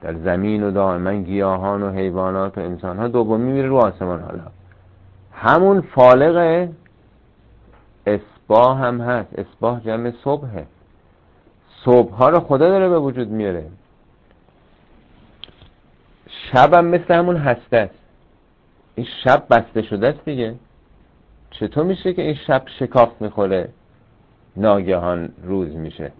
در 0.00 0.14
زمین 0.14 0.62
و 0.62 0.70
دائما 0.70 1.12
گیاهان 1.14 1.82
و 1.82 1.90
حیوانات 1.90 2.58
و 2.58 2.60
انسان 2.60 2.98
ها 2.98 3.08
دومی 3.08 3.52
میره 3.52 3.68
رو 3.68 3.76
آسمان 3.76 4.20
حالا. 4.20 4.42
همون 5.32 5.80
فالق 5.80 6.68
اسباه 8.06 8.78
هم 8.78 9.00
هست. 9.00 9.38
اسباه 9.38 9.80
جمع 9.80 10.12
صبحه. 10.24 10.66
صبح 11.84 12.12
ها 12.12 12.28
رو 12.28 12.40
خدا 12.40 12.68
داره 12.68 12.88
به 12.88 12.98
وجود 12.98 13.28
میاره. 13.28 13.66
شب 16.52 16.74
هم 16.74 16.84
مثل 16.84 17.14
همون 17.14 17.36
هسته 17.36 17.76
است. 17.76 18.03
این 18.94 19.06
شب 19.24 19.46
بسته 19.50 19.82
شده 19.82 20.08
است 20.08 20.24
دیگه. 20.24 20.54
چطور 21.50 21.84
میشه 21.84 22.14
که 22.14 22.22
این 22.22 22.34
شب 22.34 22.62
شکاف 22.78 23.22
می‌خوره؟ 23.22 23.68
ناگهان 24.56 25.32
روز 25.42 25.76
میشه. 25.76 26.12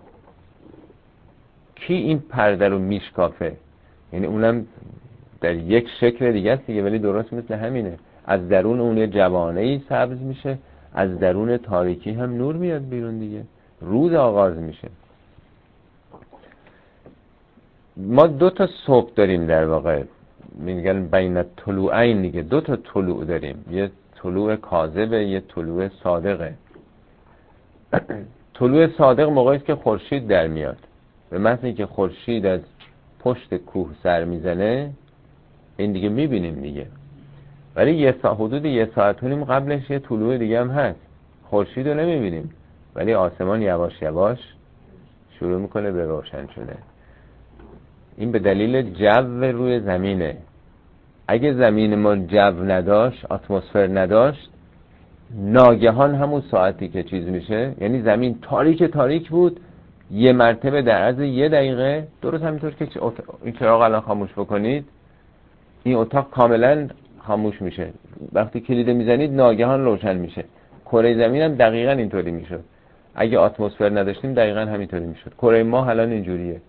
کی 1.75 1.95
این 1.95 2.19
پرده 2.19 2.69
رو 2.69 2.79
میشکافه؟ 2.79 3.57
یعنی 4.13 4.27
اونم 4.27 4.67
در 5.41 5.55
یک 5.55 5.89
شکل 6.01 6.33
دیگه 6.33 6.53
است 6.53 6.67
دیگه 6.67 6.83
ولی 6.83 6.99
درست 6.99 7.33
مثل 7.33 7.55
همینه. 7.55 7.99
از 8.27 8.49
درون 8.49 8.81
اون 8.81 9.11
جوانه 9.11 9.61
ای 9.61 9.83
سبز 9.89 10.19
میشه 10.19 10.59
از 10.95 11.19
درون 11.19 11.57
تاریکی 11.57 12.13
هم 12.13 12.37
نور 12.37 12.55
میاد 12.55 12.89
بیرون 12.89 13.19
دیگه. 13.19 13.45
روز 13.81 14.15
آغاز 14.15 14.57
میشه. 14.57 14.89
ما 17.97 18.27
دو 18.27 18.51
تا 18.51 18.69
صبح 18.87 19.11
داریم 19.15 19.47
در 19.47 19.67
واقع. 19.67 20.03
میگن 20.55 21.07
بین 21.07 21.45
طلوعین 21.57 22.23
دیگه. 22.23 22.43
دو 22.43 22.61
تا 22.61 22.77
طلوع 22.77 23.25
داریم. 23.25 23.64
یه 23.71 23.90
طلوع 24.17 24.57
کاذبه 24.57 25.25
یه 25.25 25.40
طلوع 25.40 25.88
صادقه. 25.88 26.55
طلوع 28.55 28.87
صادق 28.87 29.29
موقعی 29.29 29.59
که 29.59 29.75
خورشید 29.75 30.29
در 30.29 30.47
میاد. 30.47 30.79
به 31.31 31.38
مثل 31.38 31.73
که 31.73 31.87
خورشید 31.87 32.47
از 32.47 32.61
پشت 33.19 33.55
کوه 33.55 33.90
سر 34.03 34.25
می‌زنه 34.25 34.90
این 35.77 35.93
دیگه 35.93 36.09
می‌بینیم 36.09 36.55
دیگه. 36.55 36.87
ولی 37.77 37.95
یه 37.95 38.14
سا 38.23 38.35
حدود 38.35 38.64
یه 38.64 38.88
ساعت 38.95 39.25
نیم 39.25 39.45
قبلش 39.45 39.90
یه 39.90 39.99
طلوع 39.99 40.38
دیگه 40.38 40.61
هم 40.61 40.71
هست. 40.71 41.01
خورشید 41.45 41.88
رو 41.88 41.95
نمی‌بینیم. 41.95 42.51
ولی 42.95 43.14
آسمان 43.14 43.62
یواش 43.62 44.03
یواش 44.03 44.38
شروع 45.38 45.61
می‌کنه 45.61 45.93
به 45.93 46.05
روشن 46.05 46.47
شده 46.47 46.77
این 48.18 48.33
به 48.33 48.38
دلیل 48.38 48.83
جو 48.83 49.40
روی 49.40 49.81
زمینه. 49.81 50.37
اگه 51.29 51.53
زمین 51.53 51.94
ما 51.94 52.16
جو 52.16 52.64
نداشت 52.64 53.33
اتمسفر 53.33 53.87
نداشت 53.87 54.50
ناگهان 55.37 56.14
همون 56.14 56.42
ساعتی 56.50 56.88
که 56.88 57.03
چیز 57.03 57.29
میشه 57.29 57.72
یعنی 57.81 58.03
زمین 58.03 58.38
تاریک 58.42 58.83
تاریک 58.85 59.31
بود 59.31 59.61
یه 60.11 60.33
مرتبه 60.33 60.83
در 60.83 60.98
عرض 60.98 61.20
یه 61.20 61.48
دقیقه 61.48 62.07
درست 62.22 62.44
همینطور 62.44 62.70
که 62.70 62.88
این 63.42 63.55
چراغ 63.55 63.81
الان 63.81 64.00
خاموش 64.00 64.33
بکنید 64.33 64.85
این 65.83 65.96
اتاق 65.96 66.31
کاملا 66.31 66.88
خاموش 67.18 67.62
میشه. 67.62 67.88
وقتی 68.33 68.61
کلیده 68.61 68.92
می‌زنید 68.92 69.33
ناگهان 69.33 69.85
روشن 69.85 70.16
میشه. 70.16 70.44
کره 70.87 71.14
زمین 71.14 71.42
هم 71.42 71.55
دقیقا 71.55 71.92
اینطوری 71.92 72.31
می‌شد. 72.31 72.64
اگه 73.14 73.40
اتمسفر 73.40 73.90
نداشتیم 73.98 74.35
دقیقا 74.35 74.61
همینطوری 74.61 75.07
می‌شد. 75.07 75.33
کره 75.38 75.62
ما 75.62 75.87
الان 75.87 76.11
اینجوریه. 76.11 76.61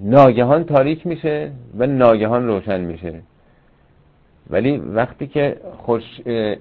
ناگهان 0.00 0.64
تاریک 0.64 1.06
میشه 1.06 1.50
و 1.78 1.86
ناگهان 1.86 2.46
روشن 2.46 2.80
میشه. 2.80 3.22
ولی 4.50 4.76
وقتی 4.76 5.26
که 5.26 5.56
خوش 5.76 6.02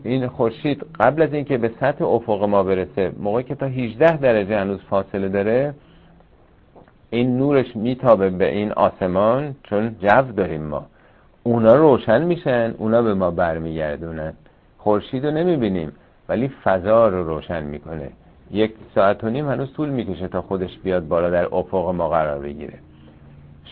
این 0.04 0.28
خورشید 0.28 0.86
قبل 1.00 1.22
از 1.22 1.34
اینکه 1.34 1.58
به 1.58 1.72
سطح 1.80 2.06
افق 2.06 2.44
ما 2.44 2.64
برسه 2.64 3.12
موقعی 3.20 3.44
که 3.44 3.56
تا 3.56 3.66
18 3.66 4.18
درجه 4.18 4.60
هنوز 4.60 4.80
فاصله 4.90 5.30
داره 5.30 5.74
این 7.10 7.38
نورش 7.38 7.76
میتابه 7.76 8.30
به 8.30 8.54
این 8.54 8.72
آسمان 8.72 9.56
چون 9.64 9.96
جو 10.02 10.22
داریم 10.22 10.64
ما. 10.64 10.86
اونا 11.44 11.76
روشن 11.76 12.24
میشن 12.24 12.76
اونا 12.78 13.02
به 13.02 13.14
ما 13.14 13.32
برمیگردونن. 13.32 14.34
خورشید 14.78 15.26
رو 15.26 15.32
نمی‌بینیم 15.32 15.92
ولی 16.30 16.52
فضا 16.64 17.08
رو 17.08 17.24
روشن 17.24 17.64
می‌کنه. 17.64 18.10
یک 18.52 18.74
ساعت 18.96 19.24
و 19.24 19.30
نیم 19.30 19.50
هنوز 19.50 19.74
طول 19.74 19.90
می‌کشه 19.90 20.28
تا 20.28 20.42
خودش 20.42 20.78
بیاد 20.84 21.08
بالا 21.08 21.30
در 21.30 21.56
افق 21.56 21.90
ما 21.90 22.10
قرار 22.10 22.40
بگیره. 22.40 22.74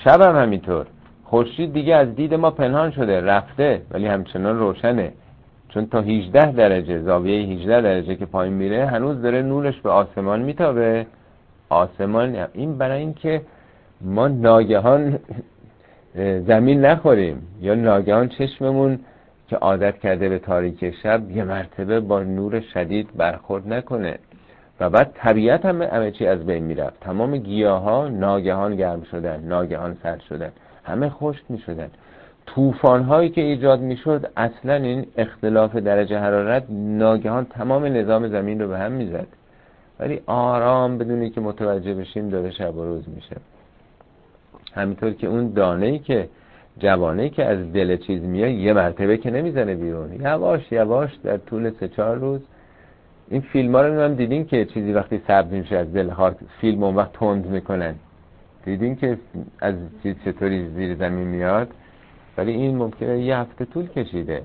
شب 0.03 0.21
هم 0.21 0.36
همینطور. 0.36 0.86
خورشید 1.23 1.73
دیگه 1.73 1.95
از 1.95 2.15
دید 2.15 2.34
ما 2.34 2.51
پنهان 2.51 2.91
شده 2.91 3.21
رفته 3.21 3.81
ولی 3.91 4.08
همچنان 4.08 4.60
روشنه. 4.60 5.13
چون 5.69 5.86
تا 5.86 6.01
18 6.01 6.51
درجه 6.51 6.99
زاویه 6.99 7.55
18 7.55 7.81
درجه 7.81 8.15
که 8.15 8.25
پایین 8.25 8.53
میره 8.53 8.86
هنوز 8.86 9.21
داره 9.21 9.41
نورش 9.41 9.81
به 9.81 9.89
آسمان 9.89 10.41
میتابه. 10.41 11.05
آسمان 11.69 12.47
این 12.53 12.77
برای 12.77 12.99
اینکه 12.99 13.41
ما 14.01 14.27
ناگهان 14.27 15.19
زمین 16.47 16.86
نخوریم. 16.86 17.47
یا 17.62 17.75
ناگهان 17.75 18.29
چشممون 18.29 18.99
که 19.47 19.55
عادت 19.55 19.99
کرده 19.99 20.29
به 20.29 20.39
تاریک 20.39 20.95
شب 21.03 21.31
یه 21.31 21.43
مرتبه 21.43 21.99
با 21.99 22.23
نور 22.23 22.60
شدید 22.60 23.10
برخورد 23.17 23.73
نکنه. 23.73 24.19
و 24.79 24.89
بعد 24.89 25.11
طبیعت 25.15 25.65
هم 25.65 25.81
همه 25.81 26.11
چی 26.11 26.27
از 26.27 26.45
بین 26.45 26.63
می‌رفت. 26.63 26.99
تمام 26.99 27.38
گیاه 27.38 27.81
ها 27.81 28.07
ناگهان 28.07 28.75
گرم 28.75 29.03
شدن 29.03 29.39
ناگهان 29.39 29.97
سرد 30.03 30.19
شدن 30.19 30.51
همه 30.83 31.09
خشک 31.09 31.43
می 31.49 31.57
شدن 31.57 31.89
توفان 32.45 33.03
هایی 33.03 33.29
که 33.29 33.41
ایجاد 33.41 33.79
می 33.79 33.97
شد 33.97 34.29
اصلا 34.38 34.73
این 34.73 35.05
اختلاف 35.17 35.75
درجه 35.75 36.19
حرارت 36.19 36.63
ناگهان 36.69 37.45
تمام 37.45 37.85
نظام 37.85 38.27
زمین 38.27 38.61
رو 38.61 38.67
به 38.67 38.77
هم 38.77 38.91
می‌زد. 38.91 39.27
ولی 39.99 40.21
آرام 40.25 40.97
بدونی 40.97 41.29
که 41.29 41.41
متوجه 41.41 41.93
بشیم 41.93 42.29
داره 42.29 42.51
شب 42.51 42.75
و 42.75 42.83
روز 42.83 43.03
میشه. 43.15 43.35
همینطور 44.73 45.13
که 45.13 45.27
اون 45.27 45.53
دانه 45.53 45.85
ای 45.85 45.99
که 45.99 46.29
جوانه 46.77 47.30
که 47.30 47.45
از 47.45 47.73
دل 47.73 47.97
چیز 47.97 48.23
میاد 48.23 48.49
یه 48.49 48.73
مرتبه 48.73 49.17
که 49.17 49.32
نمی‌زنه 49.32 49.76
بیرون. 49.76 50.13
یواش 50.21 50.71
یواش 50.71 51.15
در 51.23 51.38
طول 51.38 51.71
سه 51.80 51.88
چهار 51.88 52.17
روز 52.17 52.41
این 53.30 53.41
فیلم 53.41 53.76
ها 53.76 53.82
رو 53.82 54.01
هم 54.01 54.15
دیدین 54.15 54.45
که 54.45 54.65
چیزی 54.65 54.93
وقتی 54.93 55.21
سبز 55.28 55.51
میشه 55.51 55.78
از 55.78 55.93
دل 55.93 56.09
ها 56.09 56.36
فیلم 56.61 56.84
اون 56.84 56.95
وقت 56.95 57.13
تند 57.13 57.45
می‌کنن. 57.45 57.95
دیدین 58.65 58.95
که 58.95 59.17
از 59.61 59.76
چیز 60.03 60.15
چطوری 60.26 60.69
زیر 60.69 60.95
زمین 60.95 61.28
میاد؟ 61.28 61.67
ولی 62.38 62.51
این 62.51 62.78
ممکنه 62.78 63.19
یه 63.19 63.38
هفته 63.38 63.65
طول 63.65 63.88
کشیده. 63.88 64.41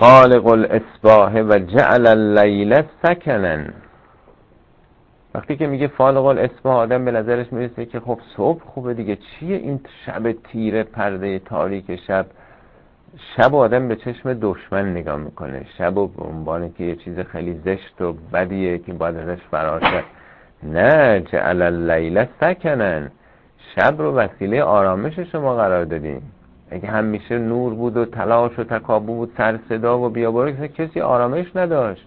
خالق 0.00 0.46
الاسباه 0.46 1.40
و 1.40 1.58
جعل 1.58 2.06
اللیل 2.06 2.82
سکنن. 3.02 3.72
وقتی 5.34 5.56
که 5.56 5.66
میگه 5.66 5.86
فالق 5.86 6.24
الاسباه 6.24 6.76
آدم 6.76 7.04
به 7.04 7.10
نظرش 7.10 7.52
می‌رسه 7.52 7.86
که 7.86 8.00
خب 8.00 8.18
صبح 8.36 8.60
خوبه 8.64 8.94
دیگه. 8.94 9.16
چیه 9.16 9.56
این 9.56 9.80
شب 10.06 10.32
تیره 10.32 10.82
پرده 10.82 11.38
تاریک 11.38 11.96
شب؟ 12.06 12.26
شب 13.36 13.54
آدم 13.54 13.88
به 13.88 13.96
چشم 13.96 14.34
دشمن 14.34 14.92
نگاه 14.92 15.16
می‌کنه. 15.16 15.66
شب 15.78 15.98
و 15.98 16.10
عنوان 16.18 16.72
که 16.72 16.84
یه 16.84 16.96
چیز 16.96 17.18
خیلی 17.18 17.60
زشت 17.64 18.02
و 18.02 18.12
بدیه 18.12 18.78
که 18.78 18.92
باید 18.92 19.16
ازش 19.16 19.42
فرار 19.50 19.80
کرد 19.80 20.04
نه 20.62 21.20
جعل 21.20 21.62
اللیل 21.62 22.24
سکنن. 22.40 23.10
شب 23.74 23.94
رو 23.98 24.14
وسیله 24.14 24.62
آرامش 24.62 25.18
شما 25.18 25.56
قرار 25.56 25.84
دادیم 25.84 26.32
اگه 26.70 26.88
همیشه 26.88 27.38
نور 27.38 27.74
بود 27.74 27.96
و 27.96 28.04
تلاش 28.04 28.58
و 28.58 28.64
تکابو 28.64 29.16
بود 29.16 29.32
سر 29.36 29.58
صدا 29.68 29.98
و 29.98 30.08
بیاباره 30.08 30.68
کسی 30.68 31.00
آرامش 31.00 31.46
نداشت. 31.54 32.06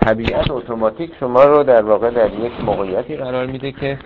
طبیعت 0.00 0.50
اتوماتیک 0.50 1.14
شما 1.20 1.44
رو 1.44 1.62
در 1.62 1.82
واقع 1.82 2.10
در 2.10 2.30
یک 2.34 2.52
موقعیتی 2.64 3.16
قرار 3.16 3.46
میده 3.46 3.72
که 3.72 3.98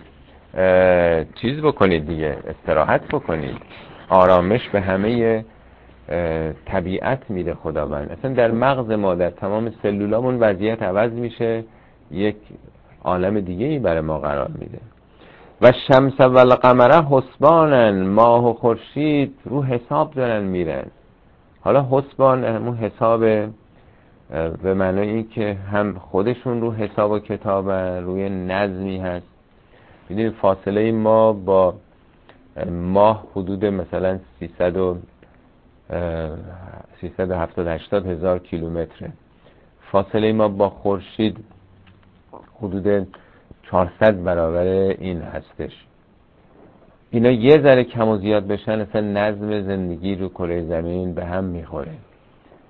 چیز 1.35 1.61
بکنید 1.61 2.07
دیگه 2.07 2.37
استراحت 2.49 3.09
بکنید. 3.09 3.57
آرامش 4.09 4.69
به 4.69 4.81
همه 4.81 5.45
طبیعت 6.67 7.31
میده 7.31 7.55
خداوند. 7.55 8.13
اصلا 8.13 8.35
در 8.35 8.51
مغز 8.51 8.91
ما 8.91 9.15
در 9.15 9.31
تمام 9.31 9.73
سلولامون 9.83 10.39
وضعیت 10.41 10.83
عوض 10.83 11.13
میشه. 11.13 11.65
یک 12.11 12.37
عالم 13.05 13.41
دیگه 13.41 13.67
ای 13.67 13.79
برای 13.79 14.01
ما 14.01 14.19
قرار 14.19 14.51
میده. 14.59 14.79
و 15.63 15.73
شمس 15.89 16.21
و 16.21 16.39
القمره 16.39 17.07
حسبانن 17.07 18.07
ماه 18.07 18.51
و 18.51 18.53
خورشید 18.53 19.35
رو 19.45 19.63
حساب 19.63 20.15
دارن 20.15 20.43
میرن. 20.43 20.87
حالا 21.61 21.87
حسبان 21.91 22.45
همون 22.45 22.77
حساب 22.77 23.21
به 24.63 24.75
معنی 24.75 25.23
که 25.23 25.57
هم 25.73 25.99
خودشون 25.99 26.61
رو 26.61 26.73
حساب 26.73 27.11
و 27.11 27.19
کتاب 27.19 27.71
روی 27.71 28.29
نظمی 28.29 28.99
هست. 28.99 29.27
می‌دونید 30.09 30.33
فاصله 30.33 30.93
ما 30.93 31.33
با 31.33 31.75
ماه 32.71 33.27
حدود 33.33 33.65
مثلا 33.65 34.19
300 34.39 34.77
و 34.77 34.97
370 35.91 37.67
80 37.67 38.07
هزار 38.07 38.39
کیلومتره. 38.39 39.13
فاصله 39.93 40.33
ما 40.33 40.49
با 40.49 40.69
خورشید 40.69 41.45
حدود 42.59 43.07
400 43.63 44.25
برابر 44.25 44.65
این 44.99 45.23
هستش. 45.23 45.73
اینا 47.11 47.31
یه 47.31 47.63
ذره 47.63 47.85
کم 47.85 48.09
و 48.09 48.17
زیاد 48.17 48.47
بشن 48.47 48.81
اصلا 48.81 49.01
نظم 49.01 49.61
زندگی 49.63 50.15
رو 50.15 50.29
کره 50.29 50.65
زمین 50.65 51.15
به 51.15 51.25
هم 51.25 51.45
می‌خوره. 51.45 51.93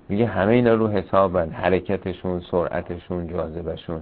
میگه 0.09 0.25
همه 0.25 0.53
اینا 0.53 0.73
رو 0.73 0.87
حسابن 0.87 1.49
حرکتشون 1.49 2.41
سرعتشون 2.51 3.27
جاذبشون 3.27 4.01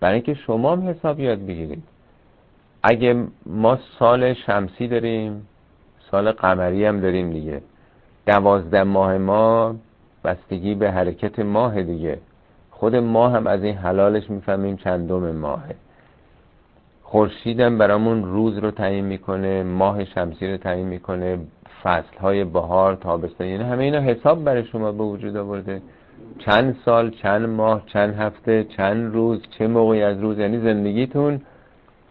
برای 0.00 0.14
اینکه 0.14 0.34
شما 0.34 0.72
هم 0.72 0.88
حساب 0.88 1.20
یاد 1.20 1.38
بگیرید. 1.46 1.82
اگه 2.82 3.24
ما 3.46 3.78
سال 3.98 4.34
شمسی 4.34 4.88
داریم 4.88 5.46
سال 6.10 6.32
قمری 6.32 6.84
هم 6.84 7.00
داریم 7.00 7.30
دیگه. 7.30 7.62
دوازده 8.28 8.82
ماه 8.82 9.18
ما 9.18 9.74
بستگی 10.24 10.74
به 10.74 10.90
حرکت 10.90 11.38
ماه 11.38 11.82
دیگه. 11.82 12.18
خود 12.70 12.96
ما 12.96 13.28
هم 13.28 13.46
از 13.46 13.62
این 13.62 13.74
حلالش 13.74 14.30
می‌فهمیم 14.30 14.76
چندم 14.76 15.36
ماهه. 15.36 15.74
خورشیدم 17.02 17.78
برامون 17.78 18.24
روز 18.24 18.58
رو 18.58 18.70
تعیین 18.70 19.04
می‌کنه 19.04 19.62
ماه 19.62 20.04
شمسی 20.04 20.50
رو 20.50 20.56
تعیین 20.56 20.86
می‌کنه 20.86 21.38
فصل 21.82 22.18
های 22.20 22.44
بهار 22.44 22.94
تابستان 22.94 23.46
یعنی 23.46 23.64
همه 23.64 23.84
اینا 23.84 24.00
حساب 24.00 24.44
برای 24.44 24.64
شما 24.64 24.92
به 24.92 25.04
وجود 25.04 25.36
آورده. 25.36 25.82
چند 26.38 26.76
سال 26.84 27.10
چند 27.10 27.48
ماه 27.48 27.82
چند 27.86 28.14
هفته 28.14 28.64
چند 28.64 29.14
روز 29.14 29.42
چه 29.58 29.66
موقعی 29.66 30.02
از 30.02 30.20
روز 30.20 30.38
یعنی 30.38 30.58
زندگیتون 30.58 31.40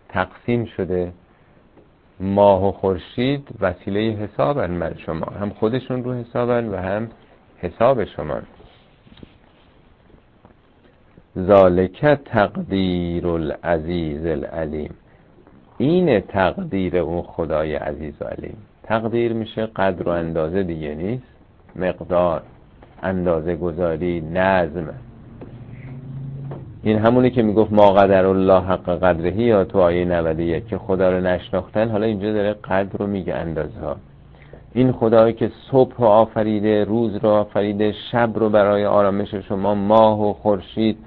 تقسیم 0.10 0.66
شده. 0.66 1.12
ماه 2.20 2.68
و 2.68 2.72
خورشید 2.72 3.48
وسیله 3.60 4.00
حسابن 4.00 4.80
برای 4.80 5.00
شما. 5.00 5.26
هم 5.26 5.50
خودشون 5.50 6.04
رو 6.04 6.14
حسابن 6.14 6.70
و 6.70 6.78
هم 6.78 7.10
حساب 7.58 8.06
شما. 8.06 8.40
ذالک 11.38 12.06
تقدیر 12.06 13.28
العزیز 13.28 14.26
العلیم. 14.26 14.94
این 15.78 16.20
تقدیر 16.20 16.98
اون 16.98 17.22
خدای 17.22 17.76
عزیز 17.76 18.14
و 18.22 18.26
علیم. 18.26 18.58
تقدیر 18.84 19.34
میشه 19.34 19.66
قدر 19.66 20.04
و 20.04 20.10
اندازه 20.10 20.64
دیگه 20.64 20.96
نیست. 20.96 21.24
مقدار 21.76 22.44
اندازه 23.04 23.56
گذاری 23.56 24.22
نظم. 24.22 24.94
این 26.84 26.98
همونی 26.98 27.30
که 27.30 27.42
می‌گفت 27.42 27.74
ما 27.74 27.92
قدر 27.92 28.26
الله 28.26 28.62
حق 28.62 28.90
قدرهی 28.90 29.44
یا 29.44 29.64
تو 29.64 29.80
آیه 29.80 30.06
91 30.06 30.68
که 30.68 30.78
خدا 30.78 31.12
رو 31.12 31.22
نشناختن 31.22 31.90
حالا 31.90 32.06
اینجا 32.06 32.34
داره 32.34 32.54
قدر 32.54 32.98
رو 32.98 33.08
میگه 33.08 33.36
اندازه 33.36 33.80
ها 33.80 33.96
این 34.74 34.92
خدایی 34.92 35.34
که 35.34 35.52
صبح 35.72 35.96
رو 35.98 36.06
آفریده 36.06 36.84
روز 36.84 37.16
رو 37.16 37.30
آفریده 37.30 37.94
شب 38.12 38.30
رو 38.36 38.50
برای 38.50 38.86
آرامش 38.86 39.34
شما 39.36 39.76
ماه 39.76 40.30
و 40.30 40.34
خورشید 40.34 40.98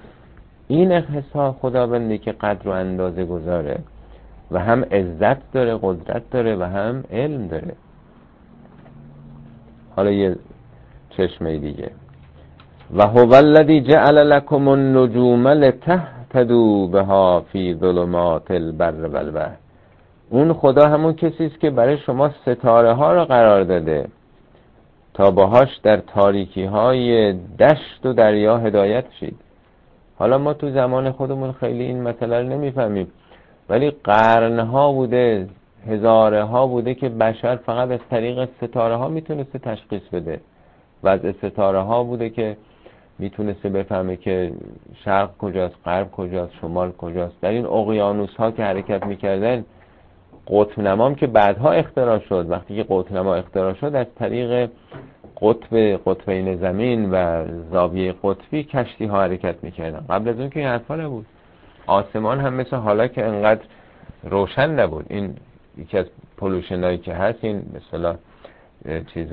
این 0.69 0.93
حساب 0.93 1.57
خداوندی 1.61 2.19
که 2.19 2.33
قدر 2.33 2.69
و 2.69 2.71
اندازه 2.73 3.25
گذاره. 3.25 3.79
و 4.51 4.59
هم 4.59 4.85
عزت 4.85 5.53
داره 5.53 5.79
قدرت 5.83 6.31
داره 6.31 6.57
و 6.57 6.63
هم 6.63 7.05
علم 7.11 7.47
داره. 7.47 7.73
حالا 9.97 10.11
یه 10.11 10.37
چشمه 11.11 11.59
دیگه. 11.59 11.91
و 12.95 13.07
هو 13.07 13.35
الذی 13.35 13.81
جعل 13.81 14.31
لكم 14.31 14.69
النجوم 14.69 15.49
لتهتدوا 15.49 16.87
بها 16.87 17.41
فی 17.41 17.75
ظلمات 17.75 18.51
البر 18.51 19.07
والبحر 19.07 19.57
اون 20.31 20.53
خدا 20.53 20.89
همون 20.89 21.13
کسی 21.13 21.47
است 21.47 21.61
که 21.61 21.71
برای 21.71 21.99
شما 21.99 22.31
ستاره 22.43 22.93
ها 22.93 23.13
را 23.13 23.25
قرار 23.25 23.65
داده 23.65 24.09
تا 25.15 25.31
باهاش 25.31 25.77
در 25.83 25.97
تاریکی 25.97 26.65
های 26.65 27.33
دشت 27.33 28.07
و 28.07 28.13
دریا 28.13 28.59
هدایت 28.59 29.05
شید. 29.21 29.37
حالا 30.19 30.39
ما 30.39 30.55
تو 30.55 30.71
زمان 30.71 31.13
خودمون 31.13 31.53
خیلی 31.53 31.85
این 31.85 32.03
مسئله 32.03 32.43
رو 32.43 32.49
نمی‌فهمیم. 32.49 33.09
ولی 33.69 33.91
قرنها 33.91 34.93
بوده 34.93 35.49
هزاره 35.87 36.45
ها 36.45 36.67
بوده 36.67 36.95
که 36.95 37.09
بشر 37.09 37.57
فقط 37.57 37.91
از 37.91 38.01
طریق 38.11 38.49
ستاره 38.63 38.97
ها 38.97 39.09
می‌تونسته 39.09 39.59
تشخیص 39.59 40.03
بده. 40.13 40.41
و 41.03 41.09
از 41.09 41.21
ستاره 41.43 41.81
ها 41.81 42.05
بوده 42.05 42.31
که 42.31 42.57
می‌تونسته 43.21 43.69
بفهمه 43.69 44.17
که 44.17 44.53
شرق 45.05 45.31
کجاست 45.39 45.75
غرب 45.85 46.11
کجاست 46.11 46.53
شمال 46.61 46.93
کجاست. 46.93 47.41
در 47.41 47.51
این 47.51 47.67
اقیانوس 47.67 48.37
ها 48.37 48.51
که 48.51 48.63
حرکت 48.63 49.07
می‌کردن 49.07 49.65
قطب 50.49 50.81
نمام 50.81 51.15
که 51.15 51.27
بعدها 51.27 51.73
اختراع 51.73 52.19
شد. 52.19 52.47
وقتی 52.51 52.77
که 52.77 52.87
قطب 52.89 53.17
نما 53.17 53.35
اختراع 53.35 53.75
شد 53.75 53.95
از 53.95 54.07
طریق 54.19 54.71
قطب 55.43 55.77
قطبین 56.07 56.57
زمین 56.57 57.11
و 57.11 57.45
زاویه 57.73 58.15
قطبی 58.23 58.65
کشتی 58.65 59.05
ها 59.05 59.23
حرکت 59.23 59.55
می‌کردن. 59.63 60.05
قبل 60.11 60.29
از 60.29 60.41
اون 60.41 60.51
که 60.51 60.61
این 60.61 60.69
حرفا 60.69 60.97
نبود. 60.97 61.27
آسمان 61.87 62.41
هم 62.41 62.55
مثل 62.55 62.77
حالا 62.77 63.07
که 63.07 63.27
انقدر 63.27 63.61
روشن 64.25 64.71
نبود. 64.71 65.07
این 65.09 65.35
یکی 65.79 65.99
از 65.99 66.07
پولوشن 66.37 66.85
هایی 66.85 66.99
که 66.99 67.15
هست 67.15 67.39
این 67.45 67.63
مثلا 67.75 68.17
چیز 69.15 69.29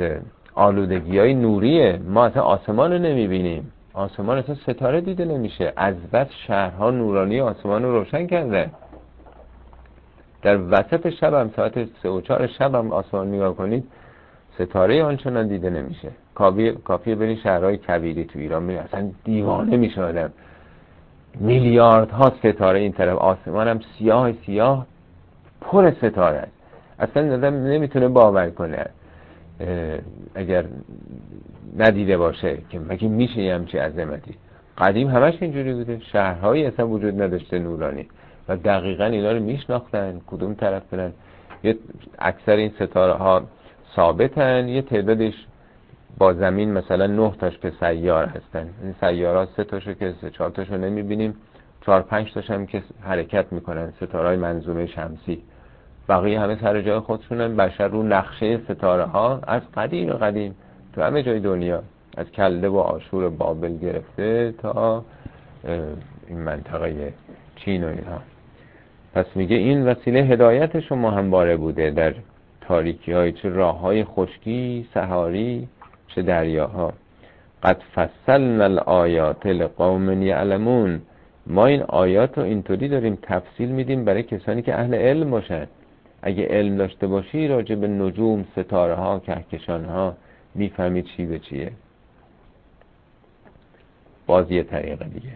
آلودگی 0.55 1.19
های 1.19 1.33
نوریه. 1.33 1.99
ما 2.07 2.25
اصلا 2.25 2.43
آسمان 2.43 2.93
رو 2.93 2.99
نمی‌بینیم. 2.99 3.71
آسمان 3.97 4.37
اصلا 4.37 4.55
ستاره 4.55 5.01
دیده 5.01 5.25
نمیشه. 5.25 5.73
از 5.75 5.95
بس 6.13 6.27
شهرها 6.47 6.91
نورانی 6.91 7.41
آسمان 7.41 7.83
رو 7.83 7.99
روشن 7.99 8.27
کرده. 8.27 8.69
در 10.41 10.57
وسط 10.57 11.09
شب 11.09 11.33
هم 11.33 11.49
ساعت 11.55 11.85
سه 12.03 12.09
و 12.09 12.21
چهار 12.21 12.47
شب 12.47 12.75
هم 12.75 12.91
آسمان 12.91 13.27
نگاه 13.27 13.55
کنید 13.55 13.83
ستاره 14.55 15.03
آنچنان 15.03 15.47
دیده 15.47 15.69
نمیشه. 15.69 16.11
کافیه 16.35 16.71
کافیه 16.71 17.15
برین 17.15 17.37
شهرهای 17.37 17.77
کبیری 17.77 18.25
تو 18.25 18.39
ایران 18.39 18.63
می 18.63 18.75
اصلا 18.75 19.09
دیوانه 19.23 19.77
میشه 19.77 20.03
آدم. 20.03 20.33
میلیاردها 21.39 22.31
ستاره 22.39 22.79
این 22.79 22.91
طرف. 22.91 23.17
آسمان 23.17 23.67
هم 23.67 23.79
سیاه 23.97 24.31
سیاه 24.31 24.85
پر 25.61 25.91
ستاره 25.91 26.37
است. 26.37 26.51
اصلا 26.99 27.33
آدم 27.33 27.53
نمی‌تونه 27.53 28.07
باور 28.07 28.49
کنه. 28.49 28.85
اگر 30.35 30.65
ندیده 31.77 32.17
باشه 32.17 32.57
که 32.69 32.79
مگه 32.79 33.07
میشه 33.07 33.41
یه 33.41 33.55
همچی 33.55 33.77
عظمتی؟ 33.77 34.35
قدیم 34.77 35.07
همش 35.07 35.33
اینجوری 35.41 35.73
بوده. 35.73 35.99
شهرهایی 35.99 36.65
اصلا 36.65 36.87
وجود 36.87 37.21
نداشته 37.21 37.59
نورانی. 37.59 38.07
و 38.47 38.57
دقیقا 38.57 39.05
اینا 39.05 39.31
رو 39.31 39.39
میشناختن 39.39 40.21
کدوم 40.27 40.53
طرف 40.53 40.83
برن. 40.91 41.13
یه 41.63 41.75
اکثر 42.19 42.51
این 42.51 42.71
ستاره 42.79 43.13
ها 43.13 43.43
ثابتن 43.95 44.67
یه 44.67 44.81
تعدادش 44.81 45.33
با 46.17 46.33
زمین 46.33 46.73
مثلا 46.73 47.07
نه 47.07 47.31
تاش 47.39 47.57
که 47.57 47.71
سیار 47.79 48.25
هستن. 48.25 48.69
این 48.83 48.95
سیارات 48.99 49.49
سه 49.57 49.63
تاشو 49.63 49.93
که 49.93 50.13
سه 50.21 50.29
چهار 50.29 50.49
تاشو 50.49 50.77
نمی‌بینیم. 50.77 51.35
چهار 51.81 52.01
پنج 52.01 52.33
تاش 52.33 52.51
هم 52.51 52.65
که 52.65 52.83
حرکت 53.01 53.53
می‌کنن. 53.53 53.93
ستاره 54.01 54.27
های 54.27 54.37
منظومه 54.37 54.85
شمسی. 54.85 55.43
بقیه 56.09 56.39
همه 56.39 56.57
سر 56.61 56.81
جای 56.81 56.99
خودشونن. 56.99 57.55
بشر 57.55 57.87
رو 57.87 58.03
نقشه 58.03 58.57
ستاره 58.57 59.03
ها 59.03 59.39
از 59.47 59.61
قدیم 59.77 60.13
قدیم 60.13 60.55
تو 60.93 61.01
همه 61.01 61.23
جای 61.23 61.39
دنیا 61.39 61.83
از 62.17 62.31
کلده 62.31 62.69
و 62.69 62.77
آشور 62.77 63.29
بابل 63.29 63.77
گرفته 63.77 64.53
تا 64.57 65.03
این 66.27 66.39
منطقه 66.39 67.13
چین 67.55 67.83
و 67.83 67.87
اینها. 67.87 68.19
پس 69.13 69.25
میگه 69.35 69.55
این 69.55 69.87
وسیله 69.87 70.19
هدایت 70.19 70.79
شما 70.79 71.11
همواره 71.11 71.57
بوده 71.57 71.89
در 71.91 72.13
تاریکی 72.61 73.11
های 73.11 73.31
چه 73.31 73.49
راه 73.49 73.79
های 73.79 74.03
خشکی 74.03 74.87
سهاری 74.93 75.67
چه 76.07 76.21
دریاها. 76.21 76.93
قد 77.63 77.81
فصلنا 77.95 78.63
الآیات 78.63 79.45
لقوم 79.45 80.23
یعلمون. 80.23 81.01
ما 81.47 81.65
این 81.65 81.81
آیات 81.81 82.37
رو 82.37 82.43
اینطوری 82.43 82.87
داریم 82.87 83.17
تفصیل 83.21 83.69
میدیم 83.69 84.05
برای 84.05 84.23
کسانی 84.23 84.61
که 84.61 84.79
اهل 84.79 84.93
علم 84.93 85.29
باشن. 85.29 85.67
اگه 86.21 86.45
علم 86.45 86.77
داشته 86.77 87.07
باشی 87.07 87.47
راجع 87.47 87.75
به 87.75 87.87
نجوم 87.87 88.45
ستاره 88.55 88.95
ها 88.95 89.19
کهکشان 89.19 89.85
ها 89.85 90.15
می‌فهمی 90.55 91.03
چی 91.03 91.25
به 91.25 91.39
چیه. 91.39 91.71
باز 94.27 94.51
یه 94.51 94.63
طریقه 94.63 95.05
دیگه. 95.05 95.31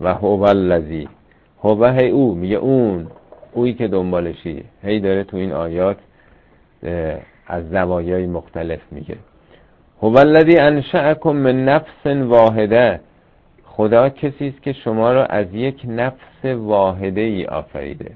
و 0.00 0.14
هو 0.14 0.42
الذی 0.42 1.08
هو 1.62 1.84
هی 1.84 2.10
او 2.10 2.34
میگه 2.34 2.56
اون 2.56 3.06
اویی 3.52 3.74
که 3.74 3.88
دنبالشی. 3.88 4.64
هی 4.82 5.00
داره 5.00 5.24
تو 5.24 5.36
این 5.36 5.52
آیات 5.52 5.96
از 7.46 7.70
زوایای 7.70 8.26
مختلف 8.26 8.80
میگه. 8.90 9.16
هو 10.02 10.18
الذی 10.18 10.58
انشأکم 10.58 11.32
من 11.32 11.64
نفس 11.64 12.06
واحده. 12.06 13.00
خدا 13.64 14.08
کسی 14.08 14.48
است 14.48 14.62
که 14.62 14.72
شما 14.72 15.12
را 15.12 15.26
از 15.26 15.54
یک 15.54 15.82
نفس 15.88 16.44
واحده 16.44 17.20
ای 17.20 17.44
آفریده. 17.46 18.12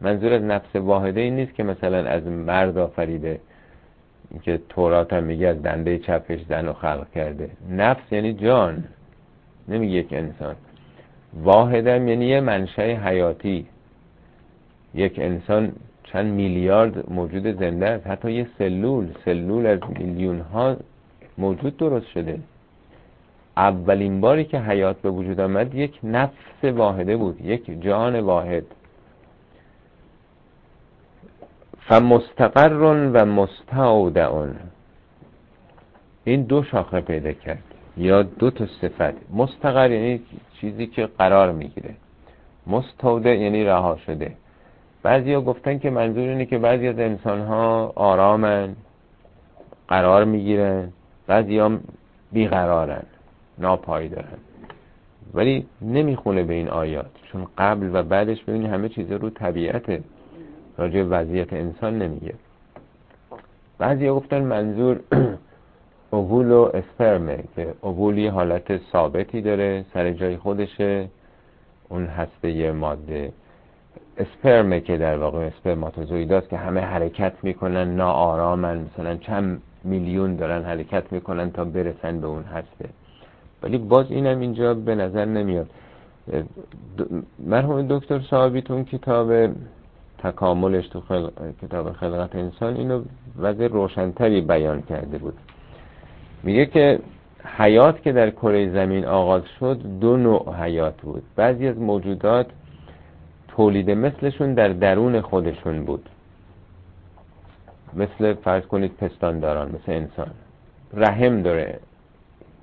منظور 0.00 0.32
از 0.32 0.42
نفس 0.42 0.76
واحده 0.76 1.20
ای 1.20 1.30
نیست 1.30 1.54
که 1.54 1.62
مثلا 1.62 2.08
از 2.08 2.26
مرد 2.26 2.78
آفریده 2.78 3.40
که 4.42 4.60
تورات 4.68 5.12
هم 5.12 5.24
میگه 5.24 5.46
از 5.46 5.62
دنده 5.62 5.98
چپش 5.98 6.38
زن 6.48 6.68
و 6.68 6.72
خلق 6.72 7.10
کرده. 7.14 7.50
نفس 7.70 8.12
یعنی 8.12 8.32
جان 8.32 8.84
نمیگه 9.68 9.94
یک 9.94 10.12
انسان. 10.12 10.56
واحدم 11.34 12.08
یعنی 12.08 12.26
یه 12.26 12.40
منشه 12.40 12.82
حیاتی. 12.82 13.66
یک 14.94 15.18
انسان 15.18 15.72
چند 16.04 16.26
میلیارد 16.34 17.10
موجود 17.10 17.60
زنده 17.60 17.86
است 17.86 18.06
حتی 18.06 18.32
یه 18.32 18.46
سلول 18.58 19.08
سلول 19.24 19.66
از 19.66 19.78
میلیون 19.98 20.40
ها 20.40 20.76
موجود 21.38 21.76
درست 21.76 22.06
شده. 22.06 22.38
اولین 23.56 24.20
باری 24.20 24.44
که 24.44 24.58
حیات 24.58 25.00
به 25.00 25.10
وجود 25.10 25.40
آمد 25.40 25.74
یک 25.74 25.98
نفس 26.04 26.64
واحده 26.64 27.16
بود 27.16 27.40
یک 27.44 27.82
جان 27.82 28.20
واحد. 28.20 28.64
فمستقر 31.88 32.72
و 33.12 33.24
مستودع 33.24 34.30
این 36.24 36.42
دو 36.42 36.62
شاخه 36.62 37.00
پیدا 37.00 37.32
کرد. 37.32 37.62
یا 37.96 38.22
دو 38.22 38.50
تا 38.50 38.66
صفت. 38.66 39.14
مستقر 39.34 39.90
یعنی 39.90 40.20
چیزی 40.60 40.86
که 40.86 41.06
قرار 41.06 41.52
می‌گیره. 41.52 41.94
مستودع 42.66 43.36
یعنی 43.36 43.64
رها 43.64 43.96
شده. 44.06 44.32
بعضی 45.02 45.32
ها 45.32 45.40
گفتن 45.40 45.78
که 45.78 45.90
منظور 45.90 46.28
اینه 46.28 46.46
که 46.46 46.58
بعضی 46.58 46.88
از 46.88 46.98
انسان 46.98 47.40
ها 47.40 47.92
آرامن 47.94 48.76
قرار 49.88 50.24
می‌گیرن. 50.24 50.92
بعضی 51.26 51.58
ها 51.58 51.70
بیقرارن 52.32 53.02
ناپایی 53.58 54.08
دارن. 54.08 54.38
ولی 55.34 55.66
نمی‌خونه 55.82 56.42
به 56.42 56.54
این 56.54 56.68
آیات. 56.68 57.10
چون 57.32 57.46
قبل 57.58 57.90
و 57.92 58.02
بعدش 58.02 58.44
ببینی 58.44 58.66
همه 58.66 58.88
چیز 58.88 59.12
رو 59.12 59.30
طبیعته. 59.30 60.02
راجع 60.78 61.02
وضعیت 61.02 61.52
انسان 61.52 61.98
نمیگه. 61.98 62.34
بعضی 63.78 64.08
گفتن 64.08 64.42
منظور 64.42 65.00
اوول 66.10 66.50
و 66.50 66.70
اسپرمه 66.74 67.44
که 67.56 67.74
اوول 67.80 68.18
یه 68.18 68.30
حالت 68.30 68.80
ثابتی 68.92 69.40
داره 69.40 69.84
سر 69.94 70.12
جای 70.12 70.36
خودشه. 70.36 71.08
اون 71.88 72.06
هسته 72.06 72.72
ماده 72.72 73.32
اسپرمه 74.18 74.80
که 74.80 74.96
در 74.96 75.18
واقع 75.18 75.38
اسپرماتوزویداست 75.38 76.48
که 76.48 76.56
همه 76.56 76.80
حرکت 76.80 77.32
می‌کنن 77.42 77.96
ناآرامن. 77.96 78.78
مثلا 78.78 79.16
چند 79.16 79.62
میلیون 79.84 80.36
دارن 80.36 80.62
حرکت 80.64 81.12
می‌کنن 81.12 81.50
تا 81.50 81.64
برسن 81.64 82.20
به 82.20 82.26
اون 82.26 82.42
هسته. 82.42 82.88
ولی 83.62 83.78
باز 83.78 84.10
اینم 84.10 84.40
اینجا 84.40 84.74
به 84.74 84.94
نظر 84.94 85.24
نمیاد. 85.24 85.70
مرحوم 87.38 87.86
دکتر 87.88 88.20
صاحبیتون 88.20 88.84
کتاب 88.84 89.32
تکاملش 90.30 90.88
تو 90.88 91.02
کتاب 91.62 91.92
خلقت 91.92 92.36
انسان 92.36 92.76
اینو 92.76 93.02
وضع 93.38 93.66
روشنتری 93.66 94.40
بیان 94.40 94.82
کرده 94.82 95.18
بود. 95.18 95.34
میگه 96.42 96.66
که 96.66 96.98
حیات 97.58 98.02
که 98.02 98.12
در 98.12 98.30
کره 98.30 98.72
زمین 98.72 99.04
آغاز 99.04 99.42
شد 99.60 99.80
دو 100.00 100.16
نوع 100.16 100.54
حیات 100.54 101.00
بود. 101.00 101.22
بعضی 101.36 101.68
از 101.68 101.78
موجودات 101.78 102.46
تولید 103.48 103.90
مثلشون 103.90 104.54
در 104.54 104.68
درون 104.68 105.20
خودشون 105.20 105.84
بود. 105.84 106.08
مثل 107.94 108.34
فرض 108.34 108.62
کنید 108.62 108.96
پستانداران 108.96 109.68
مثل 109.68 109.92
انسان. 109.92 110.30
رحم 110.94 111.42
داره 111.42 111.78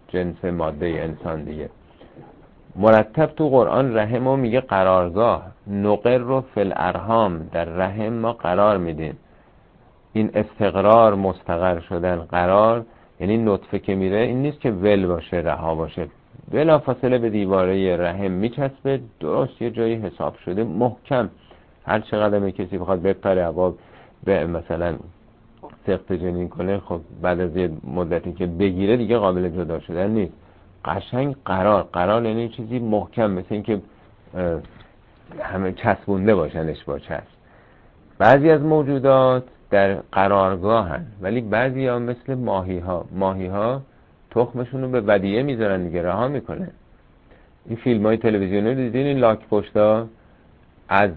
جنس 0.08 0.46
ماده 0.46 0.86
انسان 0.86 1.44
دیگه. 1.44 1.70
مرتب 2.76 3.26
تو 3.26 3.50
قرآن 3.50 3.98
رحم 3.98 4.28
رو 4.28 4.36
میگه 4.36 4.62
قرارگاه. 4.62 5.44
نقر 5.68 6.18
رو 6.18 6.42
فل 6.42 6.74
ارهام 6.76 7.50
در 7.52 7.66
رحم 7.66 8.14
ما 8.14 8.34
قرار 8.34 8.78
میدیم. 8.78 9.18
این 10.14 10.30
استقرار 10.34 11.16
مستقر 11.16 11.80
شدن 11.80 12.16
قرار 12.16 12.86
یعنی 13.20 13.38
نطفه 13.38 13.80
که 13.80 13.96
میره 13.96 14.18
این 14.18 14.42
نیست 14.42 14.60
که 14.60 14.72
ول 14.72 15.06
باشه 15.06 15.38
رها 15.38 15.76
باشه. 15.76 16.08
بلا 16.52 16.80
فاصله 16.80 17.18
به 17.18 17.30
دیواره 17.30 17.98
رحم 17.98 18.32
میچسبه. 18.32 19.00
درست 19.20 19.62
یه 19.62 19.72
جایی 19.72 19.96
حساب 19.96 20.36
شده. 20.46 20.64
محکم. 20.64 21.30
هر 21.86 22.00
چقدر 22.00 22.50
کسی 22.50 22.78
بخواد 22.78 23.02
بپره 23.02 23.48
عباب 23.48 23.76
به 24.24 24.48
مثلا 24.48 24.96
سخت 25.88 26.14
جنین 26.14 26.50
کنه 26.50 26.80
خب 26.80 27.02
بعد 27.22 27.40
از 27.40 27.56
یه 27.56 27.70
مدتی 27.84 28.34
که 28.34 28.46
بگیره 28.46 28.98
دیگه 28.98 29.18
قابل 29.18 29.50
جدا 29.50 29.80
شدن 29.80 30.12
نیست. 30.12 30.43
قشنگ 30.86 31.36
قرار 31.46 31.84
قرار 31.94 32.26
یعنی 32.26 32.50
چیزی 32.50 32.80
محکم 32.80 33.32
مثل 33.32 33.48
اینکه 33.50 33.82
همه 35.40 35.72
چسبونده 35.72 36.36
باشنش 36.36 36.84
با 36.84 37.00
چسب. 37.00 37.34
بعضی 38.18 38.50
از 38.50 38.62
موجودات 38.62 39.44
در 39.70 39.94
قرارگاه 39.94 40.90
هن. 40.90 41.06
ولی 41.22 41.42
بعضی 41.42 41.88
ها 41.88 42.00
مثل 42.00 42.34
ماهی 42.36 42.80
ها 42.80 43.06
ماهی 43.12 43.48
ها 43.48 43.82
تخمشون 44.32 44.82
رو 44.82 44.90
به 44.90 45.02
ودیه 45.02 45.44
می‌ذارن 45.44 45.84
دیگه 45.84 46.04
رها 46.04 46.28
می‌کنه 46.28 46.70
این 47.66 47.78
فیلم 47.78 48.06
های 48.06 48.18
تلویزیونی 48.18 48.76
دیدین؟ 48.76 49.08
این 49.08 49.18
لاک 49.18 49.40
پشتا 49.50 50.08
از 50.90 51.12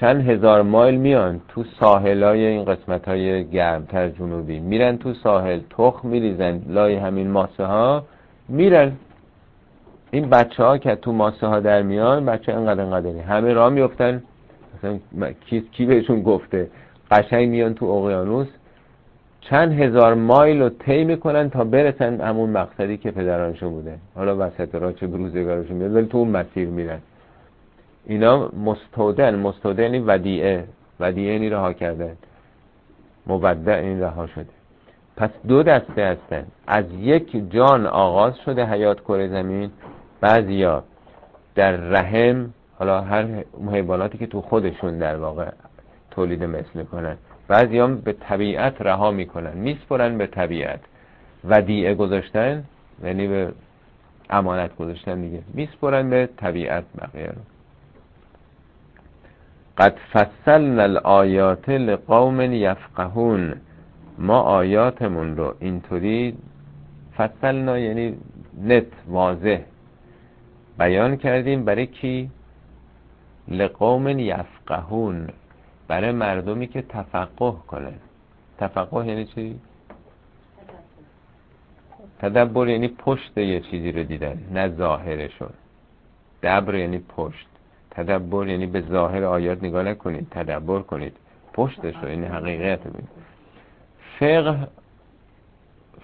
چند 0.00 0.28
هزار 0.28 0.62
مایل 0.62 0.94
میان 0.94 1.40
تو 1.48 1.64
ساحل 1.80 2.22
های 2.22 2.46
این 2.46 2.64
قسمت 2.64 3.08
های 3.08 3.44
گرمتر 3.44 4.08
جنوبی. 4.08 4.60
میرن 4.60 4.98
تو 4.98 5.14
ساحل 5.14 5.60
تخم 5.70 6.08
میریزن 6.08 6.62
لای 6.68 6.96
همین 6.96 7.30
ماسه 7.30 7.64
ها 7.64 8.04
میرن. 8.48 8.92
این 10.10 10.30
بچه 10.30 10.64
ها 10.64 10.78
که 10.78 10.94
تو 10.94 11.12
ماسه 11.12 11.46
ها 11.46 11.60
در 11.60 11.82
میان 11.82 12.26
بچه 12.26 12.52
انقدر 12.52 12.80
انقدری 12.82 13.18
همه 13.18 13.52
راه 13.52 13.68
میفتن 13.70 14.22
مثلا 14.78 14.98
کی, 15.46 15.60
کی 15.60 15.86
بهشون 15.86 16.22
گفته؟ 16.22 16.70
قشنگ 17.10 17.48
میان 17.48 17.74
تو 17.74 17.86
اقیانوس. 17.86 18.46
چند 19.40 19.72
هزار 19.72 20.14
مایل 20.14 20.62
رو 20.62 20.68
طی 20.68 21.04
می‌کنن 21.04 21.50
تا 21.50 21.64
برسن 21.64 22.20
همون 22.20 22.50
مقصدی 22.50 22.96
که 22.96 23.10
پدرانشون 23.10 23.70
بوده. 23.70 23.98
حالا 24.14 24.36
وسط 24.46 24.74
راه 24.74 24.92
چه 24.92 25.06
روزگارشون 25.06 25.76
میاد 25.76 25.94
ولی 25.94 26.06
تو 26.06 26.18
اون 26.18 26.28
مسیر 26.28 26.68
میرن. 26.68 26.98
اینا 28.06 28.50
مستودن 28.64 29.36
مستودن 29.36 29.82
یعنی 29.82 29.98
ودیعه. 29.98 30.64
ودیعه 31.00 31.32
یعنی 31.32 31.50
رها 31.50 31.72
کردن. 31.72 32.16
مبدع 33.26 33.74
این 33.74 33.88
یعنی 33.88 34.00
رها 34.00 34.26
شده. 34.26 34.46
پس 35.16 35.30
دو 35.48 35.62
دسته 35.62 36.04
هستن. 36.04 36.46
از 36.66 36.84
یک 36.98 37.50
جان 37.50 37.86
آغاز 37.86 38.38
شده 38.44 38.64
حیات 38.64 39.00
کره 39.00 39.28
زمین. 39.28 39.70
بعضیا 40.20 40.84
در 41.54 41.72
رحم 41.72 42.50
حالا 42.78 43.00
هر 43.00 43.44
حیواناتی 43.72 44.18
که 44.18 44.26
تو 44.26 44.40
خودشون 44.40 44.98
در 44.98 45.16
واقع 45.16 45.50
تولید 46.10 46.44
مثل 46.44 46.68
می‌کنن 46.74 47.16
بعضی 47.48 47.78
هم 47.78 48.00
به 48.00 48.12
طبیعت 48.12 48.82
رها 48.82 49.10
می‌کنن 49.10 49.52
میسپرن 49.52 50.18
به 50.18 50.26
طبیعت. 50.26 50.80
ودیعه 51.44 51.94
گذاشتن 51.94 52.64
یعنی 53.04 53.28
به 53.28 53.52
امانت 54.30 54.76
گذاشتن 54.76 55.20
دیگه. 55.20 55.42
میسپرن 55.54 56.10
به 56.10 56.28
طبیعت 56.36 56.84
بقیه 56.98 57.26
رو. 57.26 57.40
قد 59.78 59.96
فصلنا 60.12 60.82
الآیات 60.82 61.68
لقوم 61.68 62.40
یفقهون. 62.40 63.54
ما 64.18 64.40
آیاتمون 64.40 65.36
رو 65.36 65.54
اینطوری 65.60 66.36
فصلنا 67.16 67.78
یعنی 67.78 68.18
نت 68.64 68.86
واضح 69.08 69.60
بیان 70.78 71.16
کردیم 71.16 71.64
برای 71.64 71.86
کی 71.86 72.30
لقوم 73.48 74.08
یفقهون 74.08 75.28
برای 75.88 76.12
مردمی 76.12 76.66
که 76.66 76.82
تفقه 76.82 77.52
کنن 77.68 77.94
تفقه 78.58 79.06
یعنی 79.06 79.24
چی؟ 79.24 79.60
تدبر 82.18 82.68
یعنی 82.68 82.88
پشت 82.88 83.38
یه 83.38 83.60
چیزی 83.60 83.92
رو 83.92 84.02
دیدن 84.02 84.42
نه 84.52 84.68
ظاهرشون. 84.68 85.50
دبر 86.42 86.74
یعنی 86.74 86.98
پشت. 86.98 87.46
تدبر 87.90 88.48
یعنی 88.48 88.66
به 88.66 88.80
ظاهر 88.80 89.24
آیات 89.24 89.64
نگاه 89.64 89.82
نکنید 89.82 90.26
تدبر 90.30 90.80
کنید. 90.80 91.16
پشتش 91.52 91.94
رو 92.02 92.08
این 92.08 92.24
حقیقت 92.24 92.84
بید 92.84 93.08
فقه 94.18 94.68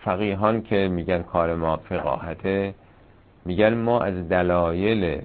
فقیهان 0.05 0.62
که 0.62 0.89
میگن 0.89 1.22
کار 1.22 1.55
ما 1.55 1.77
فقاهته 1.77 2.75
میگن 3.45 3.74
ما 3.74 4.01
از 4.01 4.28
دلایل 4.28 5.20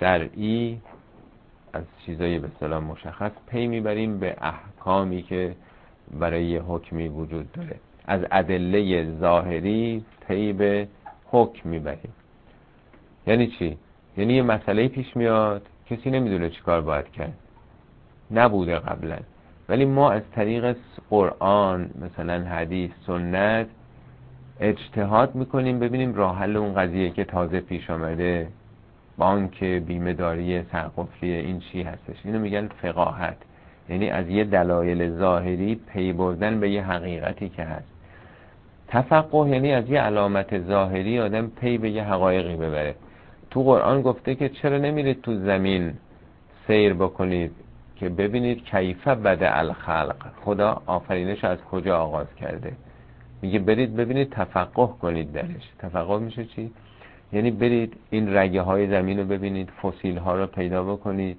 شرعی 0.00 0.80
از 1.72 1.84
چیزایی 2.06 2.38
به 2.38 2.48
سلام 2.60 2.84
مشخص 2.84 3.32
پی 3.46 3.66
می‌بریم 3.66 4.18
به 4.18 4.36
احکامی 4.40 5.22
که 5.22 5.54
برای 6.20 6.56
حکمی 6.56 7.08
وجود 7.08 7.52
داره. 7.52 7.76
از 8.06 8.20
ادله 8.30 9.04
ظاهری 9.20 10.04
پی 10.28 10.52
به 10.52 10.88
حکم 11.24 11.68
می‌بریم. 11.68 12.12
یعنی 13.26 13.46
چی؟ 13.46 13.78
یعنی 14.16 14.34
یه 14.34 14.42
مسئله 14.42 14.88
پیش 14.88 15.16
میاد 15.16 15.66
کسی 15.90 16.10
نمی‌دونه 16.10 16.50
چی 16.50 16.60
کار 16.60 16.80
باید 16.80 17.12
کرد. 17.12 17.34
نبوده 18.30 18.78
قبلا. 18.78 19.18
ولی 19.68 19.84
ما 19.84 20.10
از 20.10 20.22
طریق 20.34 20.76
قرآن 21.10 21.90
مثلا 22.00 22.44
حدیث 22.44 22.90
سنت 23.06 23.66
اجتهاد 24.60 25.34
می‌کنیم 25.34 25.78
ببینیم 25.78 26.14
راه 26.14 26.38
حل 26.38 26.56
اون 26.56 26.74
قضیه 26.74 27.10
که 27.10 27.24
تازه 27.24 27.60
پیش 27.60 27.90
آمده 27.90 28.48
بانک 29.18 29.64
بیمه 29.64 30.12
داری 30.12 30.62
سرقفلی 30.62 31.32
این 31.32 31.60
چی 31.60 31.82
هستش؟ 31.82 32.16
اینو 32.24 32.38
میگن 32.38 32.68
فقاهت. 32.68 33.36
یعنی 33.88 34.10
از 34.10 34.28
یه 34.28 34.44
دلایل 34.44 35.10
ظاهری 35.10 35.74
پی 35.74 36.12
بردن 36.12 36.60
به 36.60 36.70
یه 36.70 36.82
حقیقتی 36.82 37.48
که 37.48 37.62
هست. 37.62 37.88
تفقه 38.88 39.48
یعنی 39.48 39.72
از 39.72 39.90
یه 39.90 40.00
علامت 40.00 40.58
ظاهری 40.58 41.20
آدم 41.20 41.46
پی 41.46 41.78
به 41.78 41.90
یه 41.90 42.04
حقایقی 42.04 42.56
ببره. 42.56 42.94
تو 43.50 43.62
قرآن 43.62 44.02
گفته 44.02 44.34
که 44.34 44.48
چرا 44.48 44.78
نمیرید 44.78 45.22
تو 45.22 45.34
زمین 45.34 45.92
سیر 46.66 46.94
بکنید 46.94 47.52
که 47.96 48.08
ببینید 48.08 48.64
کیفه 48.64 49.14
بده 49.14 49.58
الخلق. 49.58 50.16
خدا 50.44 50.82
آفرینش 50.86 51.44
از 51.44 51.58
کجا 51.58 51.98
آغاز 51.98 52.34
کرده. 52.34 52.72
میگه 53.42 53.58
برید 53.58 53.96
ببینید 53.96 54.30
تفقه 54.30 54.86
کنید 54.86 55.32
درش. 55.32 55.72
تفقه 55.78 56.18
میشه 56.18 56.44
چی؟ 56.44 56.70
یعنی 57.32 57.50
برید 57.50 57.96
این 58.10 58.36
رگه 58.36 58.62
های 58.62 58.90
زمین 58.90 59.18
رو 59.18 59.24
ببینید 59.24 59.70
فسیل 59.70 60.18
ها 60.18 60.36
رو 60.36 60.46
پیدا 60.46 60.84
بکنید. 60.84 61.38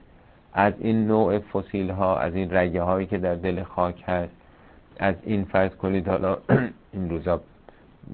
از 0.54 0.74
این 0.80 1.08
نوع 1.08 1.40
فسیل 1.40 1.90
ها 1.90 2.18
از 2.18 2.36
این 2.36 2.48
رگه 2.52 2.82
هایی 2.82 3.08
که 3.08 3.18
در 3.18 3.36
دل 3.36 3.64
خاک 3.64 4.04
هست 4.08 4.32
از 5.00 5.16
این 5.24 5.44
فرض 5.44 5.72
کنید 5.72 6.08
حالا 6.08 6.38
این 6.94 7.10
روزا 7.10 7.42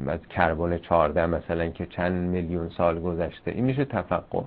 از 0.07 0.19
کربن 0.29 0.77
14 0.77 1.25
مثلا 1.25 1.69
که 1.69 1.85
چند 1.85 2.29
میلیون 2.29 2.69
سال 2.69 2.99
گذشته 2.99 3.51
این 3.51 3.65
میشه 3.65 3.85
تفقه. 3.85 4.43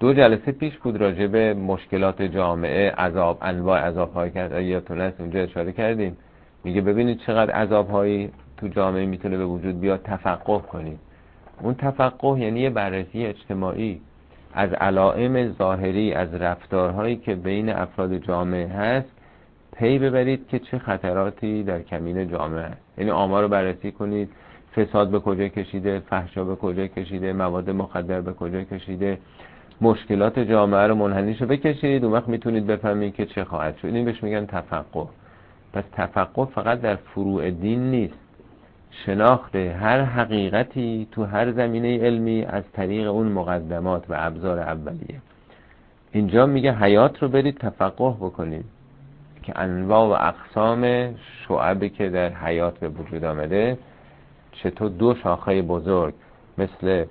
دو 0.00 0.12
جلسه 0.12 0.52
پیش 0.52 0.78
بود 0.78 0.96
راجع 0.96 1.26
به 1.26 1.54
مشکلات 1.54 2.22
جامعه 2.22 2.90
عذاب 2.90 3.38
انواع 3.42 3.80
عذاب 3.80 4.12
های 4.12 4.30
کرد 4.30 4.62
یادتون 4.62 5.00
هست 5.00 5.20
اونجا 5.20 5.40
اشاره 5.40 5.72
کردیم. 5.72 6.16
میگه 6.64 6.80
ببینید 6.80 7.18
چقدر 7.18 7.52
عذاب 7.52 7.90
هایی 7.90 8.30
تو 8.56 8.68
جامعه 8.68 9.06
می‌تونه 9.06 9.36
به 9.36 9.44
وجود 9.44 9.80
بیاد 9.80 10.00
تفقه 10.04 10.58
کنید. 10.58 10.98
اون 11.62 11.74
تفقه 11.74 12.40
یعنی 12.40 12.60
یه 12.60 12.70
بررسی 12.70 13.26
اجتماعی 13.26 14.00
از 14.54 14.72
علائم 14.72 15.52
ظاهری 15.52 16.12
از 16.12 16.34
رفتارهایی 16.34 17.16
که 17.16 17.34
بین 17.34 17.68
افراد 17.68 18.16
جامعه 18.16 18.68
هست 18.68 19.08
پی 19.76 19.98
ببرید 19.98 20.48
که 20.48 20.58
چه 20.58 20.78
خطراتی 20.78 21.62
در 21.62 21.82
کمین 21.82 22.28
جامعه 22.28 22.64
هست. 22.64 22.80
یعنی 22.98 23.10
آمار 23.10 23.42
رو 23.42 23.48
بررسی 23.48 23.92
کنید 23.92 24.30
فساد 24.76 25.10
به 25.10 25.20
کجا 25.20 25.48
کشیده 25.48 26.00
فحشا 26.00 26.44
به 26.44 26.56
کجا 26.56 26.86
کشیده 26.86 27.32
مواد 27.32 27.70
مخدر 27.70 28.20
به 28.20 28.32
کجا 28.32 28.62
کشیده 28.62 29.18
مشکلات 29.80 30.38
جامعه 30.38 30.86
رو 30.86 30.94
منحنیش 30.94 31.40
رو 31.40 31.46
بکشید 31.46 32.04
اون 32.04 32.12
وقت 32.12 32.28
می‌تونید 32.28 32.66
بفهمید 32.66 33.14
که 33.14 33.26
چه 33.26 33.44
خواهد 33.44 33.76
شد. 33.76 33.86
این 33.86 34.04
بهش 34.04 34.22
میگن 34.22 34.46
تفقه. 34.46 35.06
پس 35.74 35.84
تفقه 35.92 36.44
فقط 36.44 36.80
در 36.80 36.96
فروع 36.96 37.50
دین 37.50 37.90
نیست. 37.90 38.18
شناخت 39.06 39.56
هر 39.56 40.00
حقیقتی 40.00 41.08
تو 41.12 41.24
هر 41.24 41.52
زمینه 41.52 41.98
علمی 41.98 42.44
از 42.44 42.64
طریق 42.72 43.10
اون 43.10 43.28
مقدمات 43.32 44.10
و 44.10 44.14
ابزار 44.18 44.58
اولیه. 44.58 45.20
اینجا 46.12 46.46
میگه 46.46 46.72
حیات 46.72 47.22
رو 47.22 47.28
برید 47.28 47.58
تفقه 47.58 48.10
بکنید 48.20 48.64
که 49.42 49.58
انواع 49.58 50.08
و 50.08 50.28
اقسام 50.28 51.14
شعبی 51.14 51.88
که 51.88 52.08
در 52.08 52.28
حیات 52.28 52.78
به 52.78 52.88
وجود 52.88 53.24
آمده 53.24 53.78
چطور 54.52 54.90
دو 54.90 55.14
شاخه 55.14 55.62
بزرگ 55.62 56.14
مثل 56.58 57.04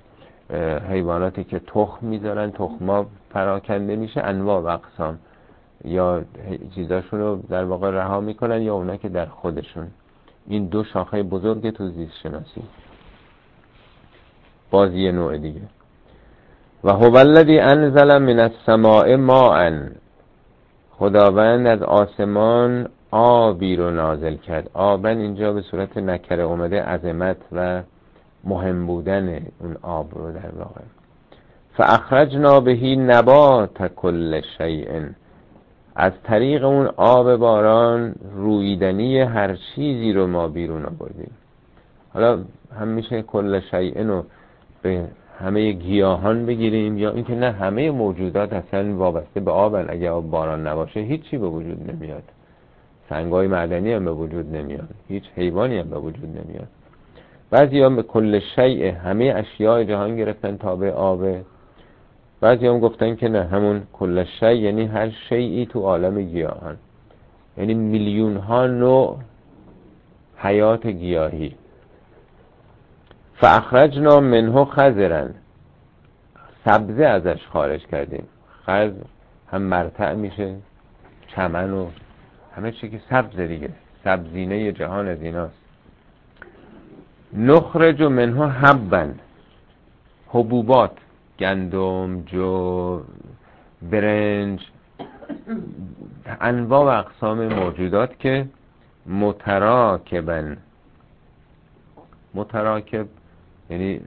حیواناتی 0.90 1.44
که 1.44 1.58
تخم 1.58 2.06
می‌ذارن 2.06 2.50
تخما 2.50 3.06
پراکنده 3.30 3.96
میشه 3.96 4.20
انواع 4.20 4.60
و 4.60 4.66
اقسام. 4.66 5.18
یا 5.84 6.24
چیزاشون 6.74 7.20
رو 7.20 7.40
در 7.48 7.64
واقع 7.64 7.90
رها 7.90 8.20
می‌کنن 8.20 8.62
یا 8.62 8.74
اونا 8.74 8.96
که 8.96 9.08
در 9.08 9.26
خودشون. 9.26 9.86
این 10.46 10.66
دو 10.66 10.84
شاخه 10.84 11.22
بزرگ 11.22 11.70
تو 11.70 11.88
زیست 11.88 12.14
شناسی 12.22 12.62
باز 14.70 14.94
یه 14.94 15.12
نوع 15.12 15.38
دیگه. 15.38 15.60
و 16.84 16.92
هو 16.92 17.16
الذی 17.16 17.58
انزل 17.58 18.18
من 18.18 18.38
السماء 18.38 19.16
ماء 19.16 19.70
خداوند 20.90 21.66
از 21.66 21.82
آسمان 21.82 22.88
آبی 23.10 23.76
رو 23.76 23.90
نازل 23.90 24.36
کرد. 24.36 24.70
آبن 24.74 25.18
اینجا 25.18 25.52
به 25.52 25.62
صورت 25.62 25.96
نکره 25.96 26.42
اومده 26.42 26.82
عظمت 26.82 27.36
و 27.52 27.82
مهم 28.44 28.86
بودن 28.86 29.46
اون 29.60 29.76
آب 29.82 30.18
رو 30.18 30.32
در 30.32 30.50
واقع. 30.58 30.80
فاخرجنا 31.76 32.60
بهی 32.60 32.96
نبات 32.96 33.86
کل 33.86 34.40
شیء. 34.58 35.02
از 35.96 36.12
طریق 36.24 36.64
اون 36.64 36.86
آب 36.96 37.36
باران 37.36 38.14
رویدنی 38.34 39.20
هر 39.20 39.56
چیزی 39.56 40.12
رو 40.12 40.26
ما 40.26 40.48
بیرون 40.48 40.84
آوردیم. 40.84 41.30
حالا 42.14 42.38
هم 42.80 42.88
میشه 42.88 43.22
کل 43.22 43.60
شیء 43.70 44.02
رو 44.06 44.24
به 44.82 45.04
همه 45.38 45.72
گیاهان 45.72 46.46
بگیریم 46.46 46.98
یا 46.98 47.10
اینکه 47.10 47.34
نه 47.34 47.52
همه 47.52 47.90
موجودات 47.90 48.52
اصلا 48.52 48.96
وابسته 48.96 49.40
به 49.40 49.50
آبن. 49.50 49.86
اگه 49.88 50.10
آب 50.10 50.30
باران 50.30 50.66
نباشه 50.66 51.00
هیچی 51.00 51.38
به 51.38 51.46
وجود 51.46 51.90
نمیاد. 51.90 52.22
سنگای 53.08 53.46
معدنی 53.46 53.92
هم 53.92 54.04
به 54.04 54.12
وجود 54.12 54.56
نمیاد. 54.56 54.88
هیچ 55.08 55.24
حیوانی 55.36 55.78
هم 55.78 55.90
به 55.90 55.98
وجود 55.98 56.26
نمیاد. 56.26 56.68
بعضی 57.50 57.80
هم 57.80 57.96
به 57.96 58.02
کل 58.02 58.40
شیء 58.54 58.92
همه 58.92 59.32
اشیاء 59.36 59.84
جهان 59.84 60.16
گرفتن 60.16 60.56
تابع 60.56 60.90
آبه 60.90 61.44
بعضی 62.40 62.66
هم 62.66 62.80
گفتن 62.80 63.16
که 63.16 63.28
نه 63.28 63.44
همون 63.44 63.82
کل 63.92 64.24
شیء 64.24 64.48
یعنی 64.48 64.86
هر 64.86 65.10
شیعی 65.10 65.66
تو 65.66 65.80
عالم 65.80 66.22
گیاهان. 66.22 66.76
یعنی 67.56 67.74
میلیون 67.74 68.36
ها 68.36 68.66
نوع 68.66 69.18
حیات 70.36 70.86
گیاهی. 70.86 71.54
فاخرجنا 73.34 74.20
منه 74.20 74.64
خزرن 74.64 75.34
سبزه 76.64 77.04
ازش 77.04 77.46
خارج 77.46 77.86
کردیم. 77.86 78.26
خز 78.66 78.92
هم 79.48 79.62
مرتع 79.62 80.14
میشه 80.14 80.56
چمن 81.28 81.72
و 81.72 81.86
همه 82.56 82.72
چی 82.72 82.90
که 82.90 83.00
سبز 83.10 83.40
دیگه. 83.40 83.68
سبزینه 84.04 84.72
جهان 84.72 85.08
از 85.08 85.22
ایناست. 85.22 85.54
نخرج 87.32 88.00
و 88.00 88.08
منها 88.08 88.48
حبن. 88.48 89.14
حبوبات. 90.28 90.96
گندم 91.38 92.22
جو 92.22 93.00
برنج 93.82 94.60
انواع 96.40 96.84
و 96.84 96.98
اقسام 96.98 97.46
موجودات 97.54 98.18
که 98.18 98.46
متراکبن. 99.06 100.56
متراکب 102.34 103.06
یعنی 103.70 104.00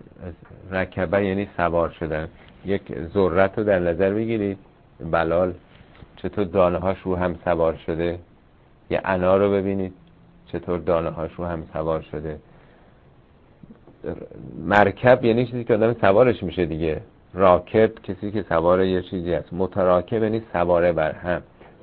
رکبه 0.72 1.26
یعنی 1.26 1.50
سوار 1.58 1.90
شدن. 1.90 2.28
یک 2.66 3.00
ذرت 3.14 3.58
رو 3.58 3.64
در 3.64 3.80
نظر 3.80 4.14
بگیرید. 4.14 4.58
بلال 5.12 5.54
چطور 6.16 6.46
دانه 6.46 6.78
هاش 6.78 7.02
رو 7.02 7.16
هم 7.16 7.36
سوار 7.46 7.76
شده؟ 7.86 8.20
یه 8.90 9.02
انار 9.06 9.40
رو 9.40 9.52
ببینید. 9.52 9.94
چطور 10.48 10.80
دانه 10.80 11.10
هاش 11.10 11.32
رو 11.34 11.46
هم 11.46 11.64
سوار 11.74 12.02
شده؟ 12.02 12.40
مرکب 14.66 15.26
یعنی 15.26 15.46
چیزی 15.46 15.64
که 15.64 15.74
آدم 15.74 15.94
سوارش 15.94 16.44
میشه 16.44 16.66
دیگه. 16.66 17.02
راکب 17.38 17.92
کسی 18.04 18.32
که 18.32 18.46
سوار 18.50 18.84
یه 18.84 19.02
چیزی 19.02 19.34
هست. 19.34 19.54
متراکب 19.54 20.24
یعنی 20.24 20.42
سواره 20.54 20.92
بر 20.92 21.12
هم. 21.12 21.42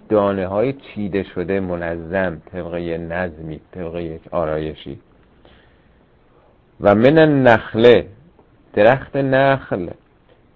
دانه 0.09 0.47
های 0.47 0.73
چیده 0.73 1.23
شده 1.23 1.61
منظم 1.61 2.43
طبق 2.53 2.75
نظمی 2.75 3.61
طبق 3.73 3.97
یک 3.97 4.21
آرایشی. 4.31 4.99
و 6.81 6.95
من 6.95 7.19
النخله 7.19 8.07
درخت 8.73 9.17
نخل. 9.17 9.89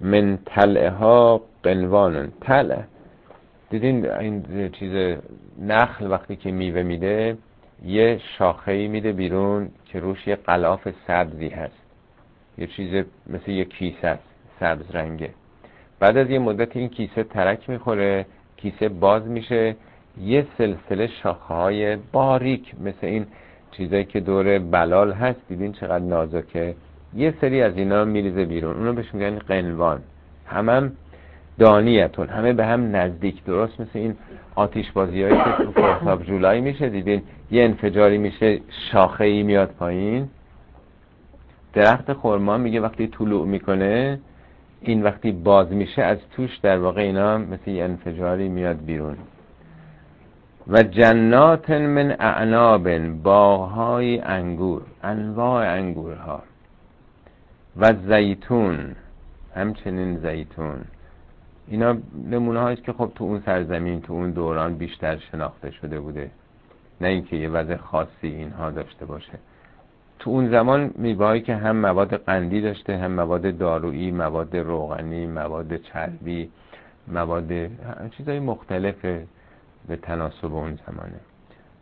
من 0.00 0.38
تله 0.46 0.90
ها 0.90 1.42
قنوان. 1.62 2.32
تله. 2.40 2.84
دیدین 3.70 4.10
این 4.10 4.70
چیز 4.72 5.18
نخل 5.60 6.10
وقتی 6.10 6.36
که 6.36 6.50
میوه 6.50 6.82
میده 6.82 7.36
یه 7.84 8.20
شاخه 8.38 8.88
میده 8.88 9.12
بیرون 9.12 9.68
که 9.84 10.00
روش 10.00 10.26
یه 10.26 10.36
قلاف 10.36 10.88
سبزی 11.06 11.48
هست. 11.48 11.82
یه 12.58 12.66
چیز 12.66 13.04
مثل 13.26 13.50
یه 13.50 13.64
کیسه 13.64 14.08
است. 14.08 14.37
سبز 14.60 14.90
رنگه 14.94 15.30
بعد 16.00 16.16
از 16.16 16.30
یه 16.30 16.38
مدت 16.38 16.76
این 16.76 16.88
کیسه 16.88 17.22
ترک 17.22 17.70
می‌خوره 17.70 18.26
کیسه 18.56 18.88
باز 18.88 19.26
میشه. 19.26 19.76
یه 20.22 20.46
سلسله 20.58 21.06
شاخه 21.06 21.54
های 21.54 21.96
باریک 21.96 22.74
مثل 22.80 23.06
این 23.06 23.26
چیزایی 23.70 24.04
که 24.04 24.20
دور 24.20 24.58
بلال 24.58 25.12
هست 25.12 25.40
دیدین 25.48 25.72
چقدر 25.72 26.04
نازکه؟ 26.04 26.74
یه 27.14 27.34
سری 27.40 27.62
از 27.62 27.76
اینا 27.76 28.04
میریزه 28.04 28.44
بیرون. 28.44 28.76
اونو 28.76 28.92
بهش 28.92 29.14
میگن 29.14 29.38
قنوان. 29.38 30.00
همم 30.46 30.92
دانیتون 31.58 32.28
همه 32.28 32.52
به 32.52 32.66
هم 32.66 32.96
نزدیک. 32.96 33.44
درست 33.44 33.80
مثل 33.80 33.98
این 33.98 34.16
آتیش 34.54 34.92
بازی 34.92 35.22
هایی 35.22 35.36
که 35.36 35.64
تو 35.64 35.72
فرساب 35.72 36.24
جولای 36.24 36.60
میشه 36.60 36.88
دیدین؟ 36.88 37.22
یه 37.50 37.64
انفجاری 37.64 38.18
میشه 38.18 38.60
شاخه 38.92 39.24
ای 39.24 39.42
میاد 39.42 39.68
پایین. 39.78 40.28
درخت 41.72 42.12
خورما 42.12 42.58
میگه 42.58 42.80
وقتی 42.80 43.06
طلوع 43.06 43.46
می‌کنه 43.46 44.20
این 44.80 45.02
وقتی 45.02 45.32
باز 45.32 45.72
میشه 45.72 46.02
از 46.02 46.18
توش 46.30 46.56
در 46.56 46.78
واقع 46.78 47.00
اینا 47.00 47.38
مثل 47.38 47.70
یه 47.70 47.84
انفجاری 47.84 48.48
میاد 48.48 48.84
بیرون. 48.84 49.16
و 50.68 50.82
جنات 50.82 51.70
من 51.70 52.16
اعناب 52.20 52.98
باغهای 52.98 54.18
انگور 54.18 54.82
انواع 55.02 55.74
انگورها. 55.74 56.42
و 57.76 57.92
زیتون 58.08 58.96
همچنین 59.54 60.18
زیتون. 60.18 60.84
اینا 61.68 61.96
نمونه 62.30 62.60
هاییست 62.60 62.84
که 62.84 62.92
خب 62.92 63.12
تو 63.14 63.24
اون 63.24 63.42
سرزمین 63.46 64.00
تو 64.00 64.12
اون 64.12 64.30
دوران 64.30 64.74
بیشتر 64.74 65.16
شناخته 65.16 65.70
شده 65.70 66.00
بوده. 66.00 66.30
نه 67.00 67.08
اینکه 67.08 67.36
یه 67.36 67.48
وضع 67.48 67.76
خاصی 67.76 68.26
اینها 68.28 68.70
داشته 68.70 69.06
باشه. 69.06 69.38
تو 70.18 70.30
اون 70.30 70.50
زمان 70.50 70.90
میوهایی 70.94 71.42
که 71.42 71.54
هم 71.54 71.76
مواد 71.76 72.16
قندی 72.16 72.60
داشته 72.60 72.96
هم 72.96 73.12
مواد 73.12 73.58
دارویی 73.58 74.10
مواد 74.10 74.56
روغنی 74.56 75.26
مواد 75.26 75.76
چربی 75.76 76.50
مواد 77.08 77.48
چیزهای 78.16 78.40
مختلف 78.40 79.04
به 79.88 79.96
تناسب 79.96 80.54
اون 80.54 80.78
زمانه. 80.86 81.20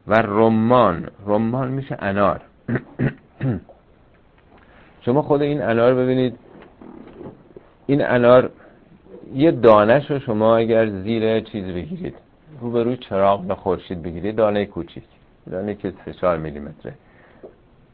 و 0.07 0.15
رمان 0.15 1.09
رمان 1.27 1.69
میشه 1.69 1.97
انار. 1.99 2.41
شما 5.05 5.23
خود 5.23 5.43
این 5.43 5.63
انار 5.63 5.95
ببینید 5.95 6.39
این 7.87 8.07
انار 8.07 8.51
یه 9.35 9.51
دانش 9.51 10.11
رو 10.11 10.19
شما 10.19 10.57
اگر 10.57 10.87
زیر 10.87 11.41
چیز 11.41 11.65
بگیرید 11.65 12.15
رو 12.61 12.71
به 12.71 12.83
روی 12.83 12.97
چراغ 12.97 13.45
به 13.45 13.55
خورشید 13.55 14.03
بگیرید 14.03 14.37
دانه 14.37 14.67
کوچیک 14.67 15.05
دانه 15.51 15.75
که 15.75 15.93
3 16.05 16.13
4 16.13 16.39
میلیمتره. 16.39 16.95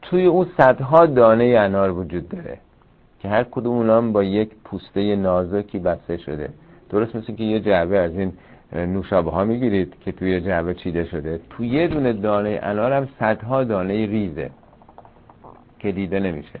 توی 0.03 0.25
اون 0.25 0.47
صدها 0.57 1.05
دانه 1.05 1.43
انار 1.43 1.91
وجود 1.91 2.29
داره 2.29 2.57
که 3.19 3.29
هر 3.29 3.43
کدوم 3.43 3.75
اونا 3.77 4.01
با 4.01 4.23
یک 4.23 4.49
پوسته 4.65 5.15
نازکی 5.15 5.79
بسته 5.79 6.17
شده. 6.17 6.49
درست 6.89 7.15
مثل 7.15 7.33
که 7.33 7.43
یه 7.43 7.59
جعبه 7.59 7.97
از 7.97 8.11
این 8.11 8.33
نوشابه 8.73 9.31
ها 9.31 9.43
می‌گیرید 9.45 9.93
که 10.05 10.11
توی 10.11 10.41
جعبه 10.41 10.73
چیده 10.73 11.05
شده. 11.05 11.39
توی 11.49 11.67
یه 11.67 11.87
دونه 11.87 12.13
دانه 12.13 12.59
انار 12.63 12.93
هم 12.93 13.07
صدها 13.19 13.63
دانه 13.63 13.93
ریزه 13.93 14.49
که 15.79 15.91
دیده 15.91 16.19
نمیشه. 16.19 16.59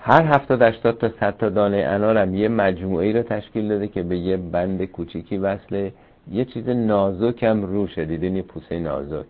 هر 0.00 0.22
هفتاد 0.22 0.62
هشتاد 0.62 0.98
تا 0.98 1.08
صد 1.20 1.36
تا 1.36 1.48
دانه 1.48 1.76
انار 1.76 2.16
هم 2.16 2.34
یه 2.34 2.48
مجموعه 2.48 3.12
رو 3.12 3.22
تشکیل 3.22 3.68
داده 3.68 3.88
که 3.88 4.02
به 4.02 4.18
یه 4.18 4.36
بند 4.36 4.84
کوچیکی 4.84 5.38
وصله. 5.38 5.92
یه 6.30 6.44
چیز 6.44 6.68
نازک 6.68 7.42
هم 7.42 7.62
روشه. 7.62 8.04
دیدین 8.04 8.36
یه 8.36 8.42
پوسته 8.42 8.78
نازک. 8.78 9.26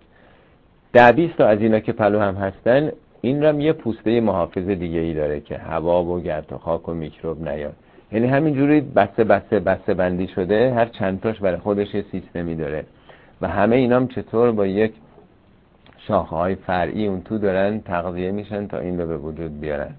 ده 0.93 1.29
تا 1.29 1.47
از 1.47 1.61
اینا 1.61 1.81
که 1.81 1.93
پلو 1.93 2.21
هم 2.21 2.35
هستن 2.35 2.91
این 3.25 3.45
رم 3.45 3.61
یه 3.61 3.73
پوسته 3.73 4.21
محافظ 4.21 4.69
دیگه 4.69 5.01
ای 5.01 5.15
داره 5.15 5.41
که 5.41 5.59
هوا 5.59 6.05
و 6.05 6.21
گرد 6.21 6.53
و 6.53 6.59
خاک 6.59 6.89
و 6.89 6.95
میکروب 6.95 7.49
نیاد. 7.49 7.75
یعنی 8.13 8.27
همینجوری 8.27 8.81
بسته 8.81 9.25
بسته 9.25 9.61
بسته 9.61 9.95
بندی 9.95 10.29
شده 10.29 10.75
هر 10.75 10.87
چند 10.87 11.21
تاش 11.21 11.39
برای 11.41 11.57
خودش 11.57 11.95
یه 11.95 12.05
سیستمی 12.13 12.55
داره. 12.55 12.85
و 13.41 13.49
همه 13.49 13.77
اینام 13.77 14.09
چطور 14.09 14.53
با 14.53 14.67
یک 14.67 14.93
شاخه 15.99 16.37
های 16.37 16.55
فرعی 16.55 17.07
اون 17.07 17.23
تو 17.23 17.39
دارن 17.39 17.81
تغذیه 17.81 18.31
میشن 18.31 18.67
تا 18.67 18.79
این 18.79 19.01
رو 19.01 19.07
به 19.07 19.17
وجود 19.19 19.61
بیارن. 19.61 19.95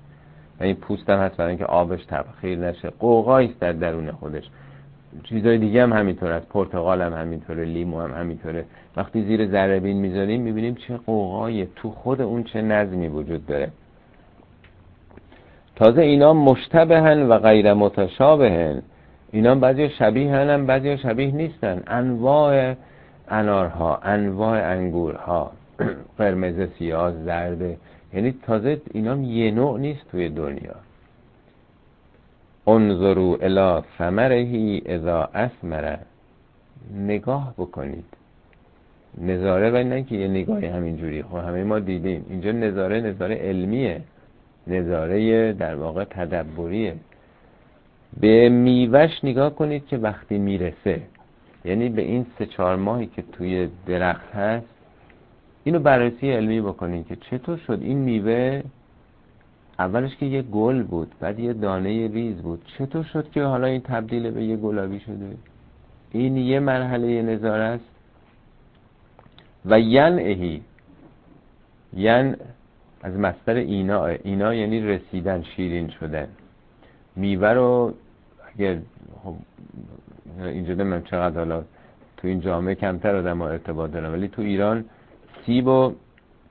و 0.59 0.63
این 0.63 0.75
پوست 0.75 1.09
هم 1.09 1.19
هست 1.19 1.37
برای 1.37 1.49
اینکه 1.49 1.65
آبش 1.65 2.05
تبخیر 2.05 2.59
نشه. 2.59 2.89
قوقایی 2.89 3.55
در 3.59 3.71
درون 3.71 4.11
خودش. 4.11 4.43
چیزای 5.23 5.57
دیگه 5.57 5.83
هم 5.83 5.93
همینطور 5.93 6.31
است. 6.31 6.49
پرتقال 6.49 7.01
هم 7.01 7.13
همینطوره 7.13 7.65
لیمو 7.65 8.01
هم 8.01 8.11
همینطوره. 8.11 8.65
وقتی 8.97 9.21
زیر 9.23 9.47
ذره 9.47 9.79
بین 9.79 9.97
می‌ذاریم 9.97 10.41
می‌بینیم 10.41 10.75
چه 10.75 10.97
قوقایی 10.97 11.67
تو 11.75 11.91
خود 11.91 12.21
اون 12.21 12.43
چه 12.43 12.61
نظمی 12.61 13.07
وجود 13.07 13.45
داره. 13.45 13.71
تازه 15.75 16.01
اینا 16.01 16.33
مشتبهن 16.33 17.27
و 17.27 17.37
غیر 17.37 17.73
متشابهن. 17.73 18.81
اینا 19.31 19.55
بعضی 19.55 19.89
شبیه 19.89 20.35
هم 20.35 20.65
بعضی 20.65 20.97
شبیه 20.97 21.31
نیستن. 21.31 21.83
انواع 21.87 22.75
انارها 23.29 23.97
انواع 23.97 24.71
انگورها 24.71 25.51
قرمز 26.17 26.69
سیاه 26.77 27.11
زرد. 27.11 27.77
یعنی 28.13 28.35
تازه 28.47 28.81
اینا 28.93 29.15
یه 29.15 29.51
نوع 29.51 29.79
نیست 29.79 30.11
توی 30.11 30.29
دنیا. 30.29 30.75
انظرو 32.67 33.37
الى 33.41 33.81
ثمرهی 33.97 34.81
اذا 34.85 35.29
اسمره 35.33 35.99
نگاه 36.93 37.53
بکنید. 37.57 38.05
نظاره 39.21 39.69
و 39.69 39.83
نه 39.87 40.03
که 40.03 40.15
یه 40.15 40.27
نگاهی 40.27 40.65
همینجوری. 40.65 41.23
خب 41.23 41.35
همه 41.35 41.63
ما 41.63 41.79
دیدیم. 41.79 42.25
اینجا 42.29 42.51
نظاره 42.51 43.01
نظاره 43.01 43.35
علمیه. 43.35 44.01
نظاره 44.67 45.53
در 45.53 45.75
واقع 45.75 46.03
تدبریه. 46.03 46.95
به 48.19 48.49
میوش 48.49 49.23
نگاه 49.23 49.55
کنید 49.55 49.87
که 49.87 49.97
وقتی 49.97 50.37
می‌رسه 50.37 51.01
یعنی 51.65 51.89
به 51.89 52.01
این 52.01 52.25
سه 52.39 52.45
چهار 52.45 52.75
ماهی 52.75 53.05
که 53.05 53.21
توی 53.21 53.69
درخت 53.87 54.35
هست 54.35 54.67
اینو 55.63 55.79
بررسی 55.79 56.31
علمی 56.31 56.61
بکنید 56.61 57.07
که 57.07 57.15
چطور 57.15 57.57
شد 57.57 57.79
این 57.81 57.97
میوه 57.97 58.63
اولش 59.79 60.15
که 60.15 60.25
یه 60.25 60.41
گل 60.41 60.83
بود 60.83 61.11
بعد 61.19 61.39
یه 61.39 61.53
دانه 61.53 62.07
ریز 62.07 62.41
بود. 62.41 62.61
چطور 62.77 63.03
شد 63.03 63.31
که 63.31 63.43
حالا 63.43 63.67
این 63.67 63.81
تبدیل 63.81 64.31
به 64.31 64.43
یه 64.43 64.55
گلابی 64.55 64.99
شده؟ 64.99 65.37
این 66.11 66.37
یه 66.37 66.59
مرحله 66.59 67.21
نظاره 67.21 67.63
است. 67.63 67.85
و 69.65 69.79
ین 69.79 70.19
اهی 70.19 70.61
ین 71.93 72.35
از 73.01 73.13
مستر 73.13 73.53
اینا 73.53 74.05
اینا 74.05 74.53
یعنی 74.53 74.81
رسیدن 74.81 75.43
شیرین 75.43 75.89
شدن. 75.89 76.27
میوه 77.15 77.47
رو 77.47 77.93
اگر 78.53 78.77
خب 79.23 79.35
اینجا 80.43 80.73
نمیم 80.73 81.01
چقدر 81.01 81.37
حالا 81.37 81.63
تو 82.17 82.27
این 82.27 82.39
جامعه 82.39 82.75
کمتر 82.75 83.15
آدم 83.15 83.41
ارتباط 83.41 83.91
دارن 83.91 84.13
ولی 84.13 84.27
تو 84.27 84.41
ایران 84.41 84.85
سیب 85.45 85.67
و 85.67 85.93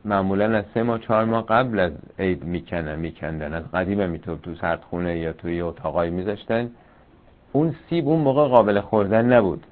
معمولا 0.05 0.57
از 0.57 0.65
سه 0.75 0.83
ماه 0.83 0.99
چهار 0.99 1.25
ماه 1.25 1.47
قبل 1.47 1.79
از 1.79 1.93
عید 2.19 2.45
می‌کنن 2.45 2.97
میکندن. 2.99 3.55
از 3.55 3.65
قدیم 3.75 4.11
میتوب 4.11 4.43
تو 4.43 4.55
سردخونه 4.55 5.19
یا 5.19 5.33
توی 5.33 5.61
اتاقایی 5.61 6.11
میذاشتن. 6.11 6.71
اون 7.53 7.75
سیب 7.91 8.09
اون 8.09 8.21
موقع 8.21 8.49
قابل 8.49 8.81
خوردن 8.81 9.33
نبود. 9.33 9.67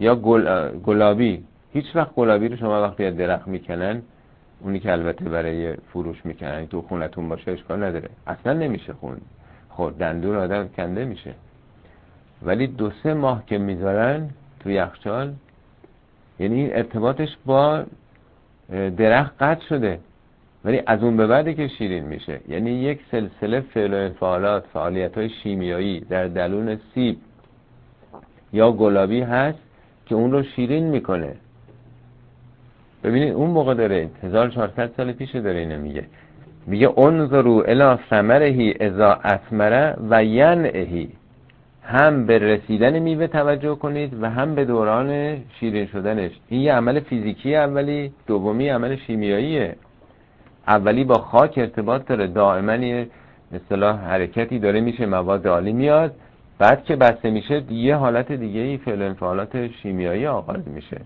یا 0.00 0.14
گل... 0.14 0.68
گلابی. 0.68 1.44
هیچ 1.72 1.84
وقت 1.94 2.14
گلابی 2.14 2.48
رو 2.48 2.56
شما 2.56 2.82
وقتی 2.82 3.04
از 3.04 3.16
درخت 3.16 3.48
می‌کنن 3.48 4.02
اونی 4.60 4.80
که 4.80 4.92
البته 4.92 5.24
برای 5.24 5.74
فروش 5.74 6.26
می‌کنن 6.26 6.66
تو 6.66 6.82
خونتون 6.82 7.28
باشه 7.28 7.50
اشکال 7.50 7.84
نداره. 7.84 8.08
اصلا 8.26 8.52
نمیشه 8.52 8.92
خون. 8.92 9.16
خورد 9.68 9.96
دندون 9.96 10.36
آدم 10.36 10.68
کنده 10.68 11.04
میشه. 11.04 11.34
ولی 12.42 12.66
دو 12.66 12.90
سه 13.02 13.14
ماه 13.14 13.46
که 13.46 13.58
می‌ذارن 13.58 14.30
تو 14.60 14.70
یخچال 14.70 15.32
یعنی 16.38 16.72
ارتباطش 16.72 17.36
با 17.46 17.84
درخت 18.72 19.42
قطع 19.42 19.64
شده. 19.68 19.98
ولی 20.64 20.82
از 20.86 21.02
اون 21.02 21.16
به 21.16 21.26
بعدی 21.26 21.54
که 21.54 21.68
شیرین 21.68 22.04
میشه. 22.04 22.40
یعنی 22.48 22.70
یک 22.70 23.00
سلسله 23.10 23.60
فعل 23.60 23.94
و 23.94 24.08
فعالات 24.08 24.64
فعالیت 24.72 25.18
های 25.18 25.28
شیمیایی 25.28 26.00
در 26.00 26.28
دلون 26.28 26.78
سیب 26.94 27.16
یا 28.52 28.72
گلابی 28.72 29.20
هست 29.20 29.58
که 30.06 30.14
اون 30.14 30.32
رو 30.32 30.42
شیرین 30.42 30.84
می‌کنه. 30.84 31.34
ببینید 33.04 33.34
اون 33.34 33.50
موقع 33.50 33.74
داره 33.74 34.10
1400 34.22 34.90
سال 34.96 35.12
پیش 35.12 35.36
داره 35.36 35.58
اینو 35.58 35.78
میگه. 35.78 36.04
میگه 36.66 36.98
انظرو 36.98 37.64
الی 37.68 37.98
ثمرهی 38.10 38.74
اذا 38.80 39.20
اثمره 39.24 39.96
و 40.10 40.24
ینعهی 40.24 41.08
هم 41.84 42.26
به 42.26 42.38
رسیدن 42.38 42.98
میوه 42.98 43.26
توجه 43.26 43.74
کنید 43.74 44.22
و 44.22 44.30
هم 44.30 44.54
به 44.54 44.64
دوران 44.64 45.40
شیرین 45.60 45.86
شدنش. 45.86 46.32
این 46.48 46.60
یه 46.60 46.72
عمل 46.72 47.00
فیزیکی 47.00 47.56
اولی 47.56 48.12
دومی 48.26 48.68
عمل 48.68 48.96
شیمیاییه. 48.96 49.76
اولی 50.68 51.04
با 51.04 51.14
خاک 51.14 51.58
ارتباط 51.58 52.06
داره. 52.06 52.26
دائما 52.26 52.74
یه 52.74 53.08
مثلا 53.52 53.92
حرکتی 53.92 54.58
داره 54.58 54.80
میشه 54.80 55.06
مواد 55.06 55.46
عالی 55.46 55.72
میاد. 55.72 56.14
بعد 56.58 56.84
که 56.84 56.96
بسته 56.96 57.30
میشه 57.30 57.72
یه 57.72 57.96
حالت 57.96 58.32
دیگه 58.32 58.60
ای 58.60 58.76
فعل 58.76 59.02
انفعالات 59.02 59.66
شیمیایی 59.66 60.26
آغاز 60.26 60.68
میشه. 60.68 61.00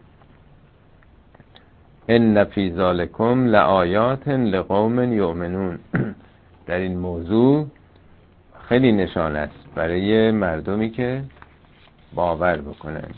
ان 2.09 2.45
فی 2.45 2.73
ذالکم 2.73 3.47
لآیات 3.47 4.29
لقوم 4.29 5.13
یؤمنون. 5.13 5.79
در 6.67 6.77
این 6.79 6.99
موضوع 6.99 7.67
خیلی 8.69 8.93
نشان 8.93 9.37
است. 9.37 9.66
برای 9.77 10.31
مردمی 10.31 10.91
که 10.91 11.25
باور 12.15 12.57
بکنن. 12.57 13.11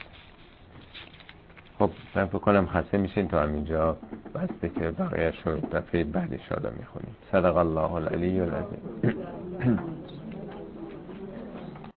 خب 1.79 1.91
من 2.15 2.27
فکر 2.27 2.39
کنم 2.39 2.67
خسته 2.67 2.99
میشین 2.99 3.29
تا 3.29 3.43
همینجا. 3.43 3.97
بسته 4.35 4.69
که 4.69 4.91
بقیه 4.91 5.33
شد 5.45 5.63
دفعه 5.73 6.05
بعد 6.05 6.41
شادا 6.49 6.71
می‌خونیم. 6.79 7.17
صدق 7.33 7.57
الله 7.57 7.93
العلی 7.93 8.41
العظیم. 8.41 8.81